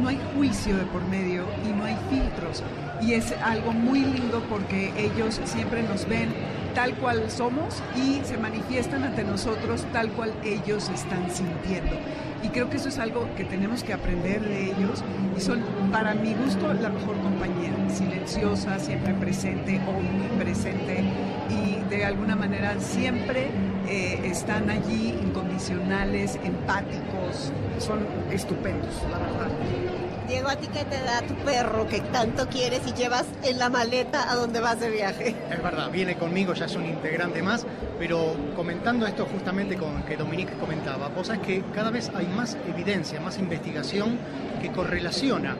No 0.00 0.08
hay 0.08 0.20
juicio 0.34 0.76
de 0.76 0.84
por 0.84 1.02
medio 1.08 1.44
y 1.66 1.72
no 1.72 1.84
hay 1.84 1.96
filtros. 2.10 2.62
Y 3.00 3.14
es 3.14 3.32
algo 3.42 3.72
muy 3.72 4.00
lindo 4.00 4.42
porque 4.48 4.92
ellos 4.96 5.40
siempre 5.44 5.82
nos 5.82 6.06
ven 6.06 6.28
tal 6.74 6.94
cual 6.96 7.30
somos 7.30 7.82
y 7.96 8.20
se 8.24 8.36
manifiestan 8.38 9.04
ante 9.04 9.24
nosotros 9.24 9.84
tal 9.92 10.10
cual 10.10 10.32
ellos 10.44 10.88
están 10.88 11.30
sintiendo. 11.30 11.96
Y 12.42 12.48
creo 12.48 12.68
que 12.68 12.76
eso 12.76 12.88
es 12.88 12.98
algo 12.98 13.28
que 13.36 13.44
tenemos 13.44 13.84
que 13.84 13.92
aprender 13.92 14.40
de 14.40 14.66
ellos 14.66 15.02
y 15.36 15.40
son, 15.40 15.60
para 15.92 16.14
mi 16.14 16.34
gusto, 16.34 16.72
la 16.74 16.88
mejor 16.88 17.16
compañía, 17.22 17.72
silenciosa, 17.88 18.78
siempre 18.78 19.14
presente, 19.14 19.80
omnipresente 19.86 21.04
y 21.48 21.88
de 21.88 22.04
alguna 22.04 22.34
manera 22.34 22.78
siempre 22.80 23.48
eh, 23.88 24.20
están 24.24 24.70
allí 24.70 25.14
incondicionales, 25.22 26.38
empáticos, 26.42 27.52
son 27.78 28.00
estupendos, 28.30 28.94
la 29.10 29.18
verdad. 29.18 29.91
Diego, 30.28 30.48
¿a 30.48 30.56
ti 30.56 30.68
qué 30.68 30.84
te 30.84 31.00
da 31.02 31.20
tu 31.22 31.34
perro 31.44 31.86
que 31.88 32.00
tanto 32.00 32.48
quieres 32.48 32.80
y 32.86 32.92
llevas 32.92 33.26
en 33.42 33.58
la 33.58 33.68
maleta 33.68 34.30
a 34.30 34.36
donde 34.36 34.60
vas 34.60 34.80
de 34.80 34.90
viaje? 34.90 35.36
Es 35.50 35.62
verdad, 35.62 35.90
viene 35.90 36.16
conmigo, 36.16 36.54
ya 36.54 36.66
es 36.66 36.76
un 36.76 36.86
integrante 36.86 37.42
más, 37.42 37.66
pero 37.98 38.34
comentando 38.56 39.06
esto 39.06 39.26
justamente 39.26 39.76
con 39.76 40.02
que 40.04 40.16
Dominique 40.16 40.54
comentaba, 40.54 41.08
vos 41.08 41.26
sabés 41.26 41.42
que 41.42 41.62
cada 41.74 41.90
vez 41.90 42.10
hay 42.14 42.26
más 42.26 42.56
evidencia, 42.66 43.20
más 43.20 43.38
investigación 43.38 44.18
que 44.60 44.70
correlaciona 44.70 45.56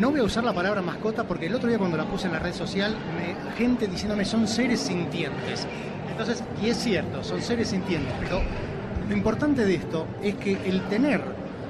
no 0.00 0.10
voy 0.10 0.20
a 0.20 0.22
usar 0.22 0.44
la 0.44 0.54
palabra 0.54 0.80
mascota 0.80 1.24
porque 1.24 1.46
el 1.46 1.54
otro 1.54 1.68
día 1.68 1.78
cuando 1.78 1.98
la 1.98 2.06
puse 2.06 2.26
en 2.26 2.32
la 2.32 2.38
red 2.38 2.54
social, 2.54 2.96
gente 3.58 3.86
diciéndome 3.86 4.24
son 4.24 4.48
seres 4.48 4.80
sintientes. 4.80 5.66
Entonces, 6.10 6.42
y 6.62 6.70
es 6.70 6.78
cierto, 6.78 7.22
son 7.22 7.42
seres 7.42 7.68
sintientes, 7.68 8.12
pero 8.20 8.40
lo 9.08 9.14
importante 9.14 9.64
de 9.66 9.74
esto 9.74 10.06
es 10.22 10.36
que 10.36 10.52
el 10.64 10.82
tener 10.88 11.20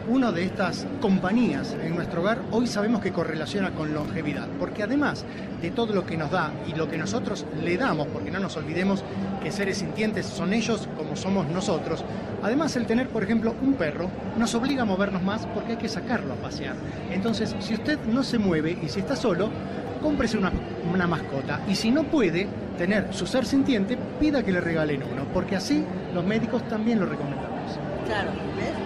una 0.09 0.33
de 0.33 0.45
estas 0.45 0.87
compañías 1.01 1.77
en 1.83 1.95
nuestro 1.95 2.21
hogar 2.21 2.41
hoy 2.51 2.67
sabemos 2.67 3.01
que 3.01 3.13
correlaciona 3.13 3.71
con 3.71 3.93
longevidad, 3.93 4.47
porque 4.59 4.83
además 4.83 5.25
de 5.61 5.71
todo 5.71 5.93
lo 5.93 6.07
que 6.07 6.17
nos 6.17 6.31
da 6.31 6.53
y 6.67 6.75
lo 6.75 6.89
que 6.89 6.99
nosotros 6.99 7.47
le 7.63 7.77
damos, 7.77 8.07
porque 8.09 8.31
no 8.31 8.39
nos 8.39 8.57
olvidemos 8.57 9.05
que 9.43 9.53
seres 9.53 9.79
sintientes 9.79 10.27
son 10.27 10.53
ellos 10.53 10.89
como 10.97 11.17
somos 11.17 11.49
nosotros, 11.49 12.05
además 12.43 12.77
el 12.77 12.87
tener, 12.87 13.09
por 13.09 13.23
ejemplo, 13.23 13.55
un 13.63 13.75
perro 13.75 14.11
nos 14.37 14.55
obliga 14.55 14.83
a 14.83 14.87
movernos 14.87 15.23
más 15.23 15.47
porque 15.47 15.73
hay 15.73 15.79
que 15.79 15.89
sacarlo 15.89 16.35
a 16.35 16.37
pasear. 16.37 16.75
Entonces, 17.11 17.55
si 17.61 17.75
usted 17.75 17.99
no 18.07 18.23
se 18.23 18.39
mueve 18.39 18.79
y 18.83 18.89
si 18.89 19.01
está 19.01 19.17
solo, 19.17 19.51
cómprese 20.03 20.39
una, 20.39 20.53
una 20.93 21.07
mascota 21.07 21.61
y 21.69 21.75
si 21.75 21.91
no 21.91 22.05
puede 22.05 22.49
tener 22.79 23.13
su 23.13 23.27
ser 23.27 23.45
sintiente, 23.45 23.99
pida 24.19 24.43
que 24.43 24.53
le 24.53 24.61
regalen 24.61 25.03
uno, 25.03 25.25
porque 25.35 25.57
así 25.57 25.85
los 26.15 26.25
médicos 26.25 26.67
también 26.69 27.01
lo 27.01 27.07
recomendamos. 27.07 27.79
Claro, 28.07 28.31
¿ves? 28.57 28.80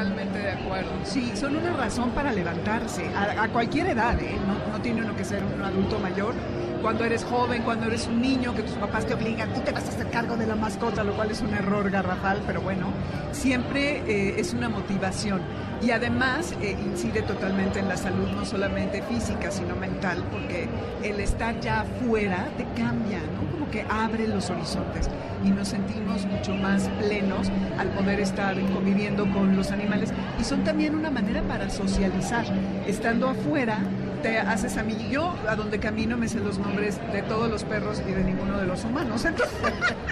Totalmente 0.00 0.38
de 0.38 0.50
acuerdo. 0.52 0.90
Sí, 1.04 1.30
son 1.34 1.56
una 1.56 1.74
razón 1.74 2.10
para 2.12 2.32
levantarse, 2.32 3.04
a, 3.14 3.46
cualquier 3.48 3.88
edad, 3.88 4.18
¿eh? 4.18 4.38
no, 4.46 4.72
no 4.72 4.80
tiene 4.80 5.02
uno 5.02 5.14
que 5.14 5.26
ser 5.26 5.42
un 5.44 5.62
adulto 5.62 5.98
mayor. 5.98 6.34
Cuando 6.82 7.04
eres 7.04 7.24
joven, 7.24 7.62
cuando 7.62 7.86
eres 7.86 8.06
un 8.06 8.22
niño, 8.22 8.54
que 8.54 8.62
tus 8.62 8.72
papás 8.72 9.06
te 9.06 9.12
obligan, 9.12 9.52
tú 9.52 9.60
te 9.60 9.70
vas 9.70 9.84
a 9.84 9.88
hacer 9.88 10.08
cargo 10.08 10.36
de 10.36 10.46
la 10.46 10.56
mascota, 10.56 11.04
lo 11.04 11.12
cual 11.12 11.30
es 11.30 11.42
un 11.42 11.52
error 11.52 11.90
garrafal, 11.90 12.42
pero 12.46 12.62
bueno, 12.62 12.86
siempre 13.32 14.02
eh, 14.06 14.40
es 14.40 14.54
una 14.54 14.70
motivación. 14.70 15.42
Y 15.82 15.90
además 15.90 16.54
eh, 16.62 16.76
incide 16.82 17.22
totalmente 17.22 17.80
en 17.80 17.88
la 17.88 17.98
salud, 17.98 18.28
no 18.30 18.46
solamente 18.46 19.02
física, 19.02 19.50
sino 19.50 19.76
mental, 19.76 20.24
porque 20.30 20.68
el 21.02 21.20
estar 21.20 21.60
ya 21.60 21.82
afuera 21.82 22.48
te 22.56 22.64
cambia, 22.80 23.18
¿no? 23.18 23.50
Como 23.52 23.70
que 23.70 23.84
abre 23.88 24.26
los 24.26 24.48
horizontes 24.48 25.08
y 25.44 25.50
nos 25.50 25.68
sentimos 25.68 26.26
mucho 26.26 26.54
más 26.54 26.88
plenos 27.00 27.48
al 27.78 27.88
poder 27.88 28.20
estar 28.20 28.58
conviviendo 28.72 29.30
con 29.30 29.56
los 29.56 29.70
animales. 29.70 30.12
Y 30.38 30.44
son 30.44 30.64
también 30.64 30.94
una 30.94 31.10
manera 31.10 31.42
para 31.42 31.70
socializar. 31.70 32.44
Estando 32.86 33.28
afuera, 33.28 33.78
te 34.22 34.38
haces 34.38 34.76
a 34.76 34.82
mí. 34.82 35.08
Yo, 35.10 35.34
a 35.48 35.56
donde 35.56 35.78
camino, 35.78 36.16
me 36.16 36.28
sé 36.28 36.40
los 36.40 36.58
nombres 36.58 36.98
de 37.12 37.22
todos 37.22 37.50
los 37.50 37.64
perros 37.64 38.02
y 38.06 38.12
de 38.12 38.24
ninguno 38.24 38.58
de 38.58 38.66
los 38.66 38.84
humanos. 38.84 39.26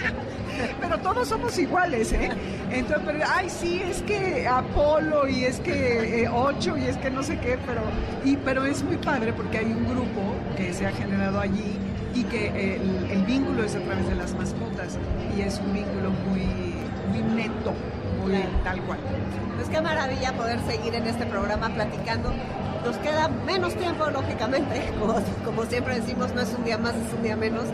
pero 0.81 0.97
todos 0.99 1.27
somos 1.27 1.57
iguales, 1.57 2.11
¿eh? 2.13 2.29
Entonces, 2.71 3.03
pero, 3.05 3.25
ay, 3.27 3.49
sí, 3.49 3.81
es 3.83 4.01
que 4.01 4.47
Apolo 4.47 5.27
y 5.27 5.45
es 5.45 5.59
que 5.59 6.23
eh, 6.23 6.29
Ocho 6.29 6.77
y 6.77 6.85
es 6.85 6.97
que 6.97 7.09
no 7.09 7.23
sé 7.23 7.39
qué, 7.39 7.57
pero, 7.65 7.81
y, 8.23 8.35
pero 8.37 8.65
es 8.65 8.83
muy 8.83 8.97
padre 8.97 9.33
porque 9.33 9.59
hay 9.59 9.65
un 9.65 9.87
grupo 9.87 10.35
que 10.57 10.73
se 10.73 10.85
ha 10.85 10.91
generado 10.91 11.39
allí 11.39 11.77
y 12.13 12.23
que 12.23 12.47
el, 12.75 13.11
el 13.11 13.23
vínculo 13.25 13.63
es 13.63 13.75
a 13.75 13.79
través 13.79 14.07
de 14.07 14.15
las 14.15 14.33
mascotas 14.33 14.97
y 15.37 15.41
es 15.41 15.59
un 15.59 15.73
vínculo 15.73 16.09
muy, 16.27 16.41
muy 17.11 17.35
neto, 17.35 17.73
muy 18.21 18.43
tal 18.63 18.81
cual. 18.81 18.99
Pues 19.55 19.69
qué 19.69 19.81
maravilla 19.81 20.33
poder 20.33 20.59
seguir 20.61 20.95
en 20.95 21.05
este 21.05 21.25
programa 21.25 21.69
platicando. 21.69 22.33
Nos 22.83 22.95
queda 22.97 23.27
menos 23.45 23.75
tiempo, 23.75 24.09
lógicamente, 24.09 24.91
como, 25.45 25.65
siempre 25.65 25.99
decimos, 25.99 26.33
no 26.33 26.41
es 26.41 26.53
un 26.57 26.63
día 26.63 26.77
más, 26.77 26.95
es 26.95 27.13
un 27.13 27.23
día 27.23 27.35
menos. 27.35 27.65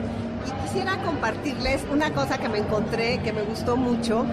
Y 0.48 0.68
quisiera 0.68 0.98
compartirles 1.04 1.84
una 1.92 2.12
cosa 2.12 2.38
que 2.38 2.50
me 2.50 2.60
encontré, 2.60 3.20
que 3.22 3.32
me 3.32 3.44
gustó 3.44 3.78
mucho, 3.78 4.26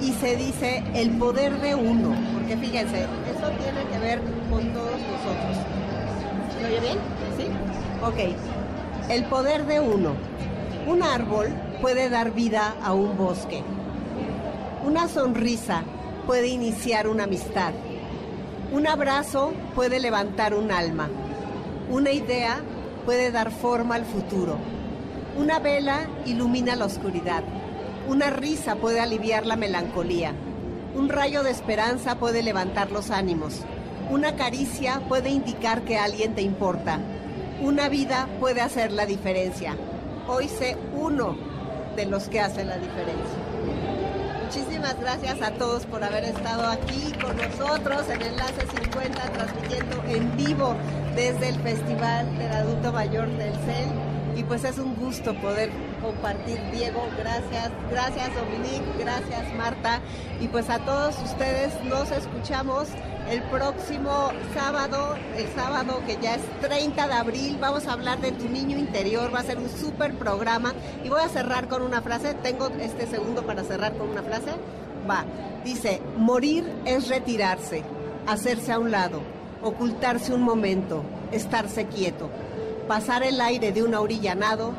y 0.00 0.12
se 0.12 0.36
dice 0.36 0.82
el 0.94 1.10
poder 1.18 1.60
de 1.60 1.74
uno, 1.74 2.14
porque 2.34 2.56
fíjense, 2.56 3.02
eso 3.02 3.48
tiene 3.62 3.84
que 3.90 3.98
ver 3.98 4.20
con 4.50 4.72
todos 4.72 4.92
nosotros. 4.92 5.56
¿Se 6.58 6.66
oye 6.66 6.80
bien? 6.80 6.98
¿Sí? 7.36 7.46
Ok. 8.02 9.10
El 9.10 9.24
poder 9.24 9.66
de 9.66 9.80
uno. 9.80 10.14
Un 10.86 11.02
árbol 11.02 11.48
puede 11.80 12.10
dar 12.10 12.32
vida 12.32 12.74
a 12.82 12.92
un 12.92 13.16
bosque. 13.16 13.62
Una 14.84 15.08
sonrisa 15.08 15.82
puede 16.26 16.48
iniciar 16.48 17.08
una 17.08 17.24
amistad. 17.24 17.72
Un 18.74 18.88
abrazo 18.88 19.52
puede 19.76 20.00
levantar 20.00 20.52
un 20.52 20.72
alma. 20.72 21.08
Una 21.88 22.10
idea 22.10 22.60
puede 23.04 23.30
dar 23.30 23.52
forma 23.52 23.94
al 23.94 24.04
futuro. 24.04 24.56
Una 25.38 25.60
vela 25.60 26.08
ilumina 26.26 26.74
la 26.74 26.86
oscuridad. 26.86 27.44
Una 28.08 28.30
risa 28.30 28.74
puede 28.74 28.98
aliviar 28.98 29.46
la 29.46 29.54
melancolía. 29.54 30.32
Un 30.96 31.08
rayo 31.08 31.44
de 31.44 31.52
esperanza 31.52 32.16
puede 32.16 32.42
levantar 32.42 32.90
los 32.90 33.12
ánimos. 33.12 33.60
Una 34.10 34.34
caricia 34.34 35.00
puede 35.08 35.30
indicar 35.30 35.82
que 35.82 35.96
alguien 35.96 36.34
te 36.34 36.42
importa. 36.42 36.98
Una 37.62 37.88
vida 37.88 38.26
puede 38.40 38.60
hacer 38.60 38.90
la 38.90 39.06
diferencia. 39.06 39.76
Hoy 40.26 40.48
sé 40.48 40.76
uno 40.96 41.36
de 41.94 42.06
los 42.06 42.28
que 42.28 42.40
hacen 42.40 42.66
la 42.66 42.78
diferencia. 42.78 43.43
Muchísimas 44.56 45.00
gracias 45.00 45.42
a 45.42 45.50
todos 45.50 45.84
por 45.84 46.04
haber 46.04 46.22
estado 46.22 46.64
aquí 46.68 47.12
con 47.20 47.36
nosotros 47.36 48.08
en 48.08 48.22
Enlace 48.22 48.64
50, 48.82 49.32
transmitiendo 49.32 50.04
en 50.06 50.36
vivo 50.36 50.76
desde 51.16 51.48
el 51.48 51.56
Festival 51.56 52.38
del 52.38 52.52
Adulto 52.52 52.92
Mayor 52.92 53.26
del 53.30 53.52
CEL. 53.52 53.88
Y 54.36 54.44
pues 54.44 54.62
es 54.62 54.78
un 54.78 54.94
gusto 54.94 55.34
poder 55.40 55.70
compartir, 56.00 56.60
Diego, 56.70 57.04
gracias, 57.18 57.72
gracias 57.90 58.30
Dominique, 58.36 58.84
gracias 58.96 59.52
Marta. 59.56 59.98
Y 60.40 60.46
pues 60.46 60.70
a 60.70 60.78
todos 60.78 61.16
ustedes 61.24 61.72
nos 61.82 62.12
escuchamos 62.12 62.86
el 63.30 63.42
próximo 63.44 64.30
sábado, 64.54 65.16
el 65.36 65.48
sábado 65.54 66.02
que 66.06 66.18
ya 66.20 66.34
es 66.34 66.42
30 66.60 67.06
de 67.06 67.12
abril, 67.12 67.58
vamos 67.60 67.86
a 67.86 67.92
hablar 67.92 68.20
de 68.20 68.32
tu 68.32 68.48
niño 68.48 68.78
interior, 68.78 69.34
va 69.34 69.40
a 69.40 69.44
ser 69.44 69.58
un 69.58 69.68
súper 69.68 70.14
programa 70.14 70.74
y 71.02 71.08
voy 71.08 71.20
a 71.20 71.28
cerrar 71.28 71.68
con 71.68 71.82
una 71.82 72.02
frase, 72.02 72.34
tengo 72.34 72.68
este 72.68 73.06
segundo 73.06 73.44
para 73.44 73.64
cerrar 73.64 73.96
con 73.96 74.10
una 74.10 74.22
frase, 74.22 74.52
va, 75.08 75.24
dice, 75.64 76.00
morir 76.16 76.70
es 76.84 77.08
retirarse, 77.08 77.82
hacerse 78.26 78.72
a 78.72 78.78
un 78.78 78.90
lado, 78.90 79.22
ocultarse 79.62 80.34
un 80.34 80.42
momento, 80.42 81.02
estarse 81.32 81.86
quieto, 81.86 82.28
pasar 82.86 83.22
el 83.22 83.40
aire 83.40 83.72
de 83.72 83.82
una 83.82 84.00
orilla 84.00 84.32
a 84.32 84.36
nado 84.36 84.72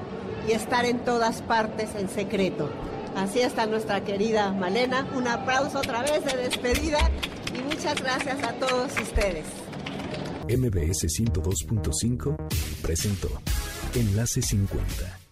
y 0.47 0.51
estar 0.51 0.85
en 0.85 0.99
todas 0.99 1.41
partes 1.41 1.95
en 1.95 2.09
secreto. 2.09 2.69
Así 3.15 3.39
está 3.39 3.65
nuestra 3.65 4.01
querida 4.01 4.51
Malena. 4.51 5.07
Un 5.15 5.25
aplauso 5.27 5.79
otra 5.79 6.01
vez 6.01 6.25
de 6.25 6.35
despedida 6.35 6.99
y 7.55 7.63
muchas 7.63 8.01
gracias 8.01 8.43
a 8.43 8.53
todos 8.53 8.91
ustedes. 8.99 9.45
MBS 10.47 11.07
102.5 11.07 12.35
presentó 12.81 13.29
Enlace 13.95 14.41
50 14.41 15.24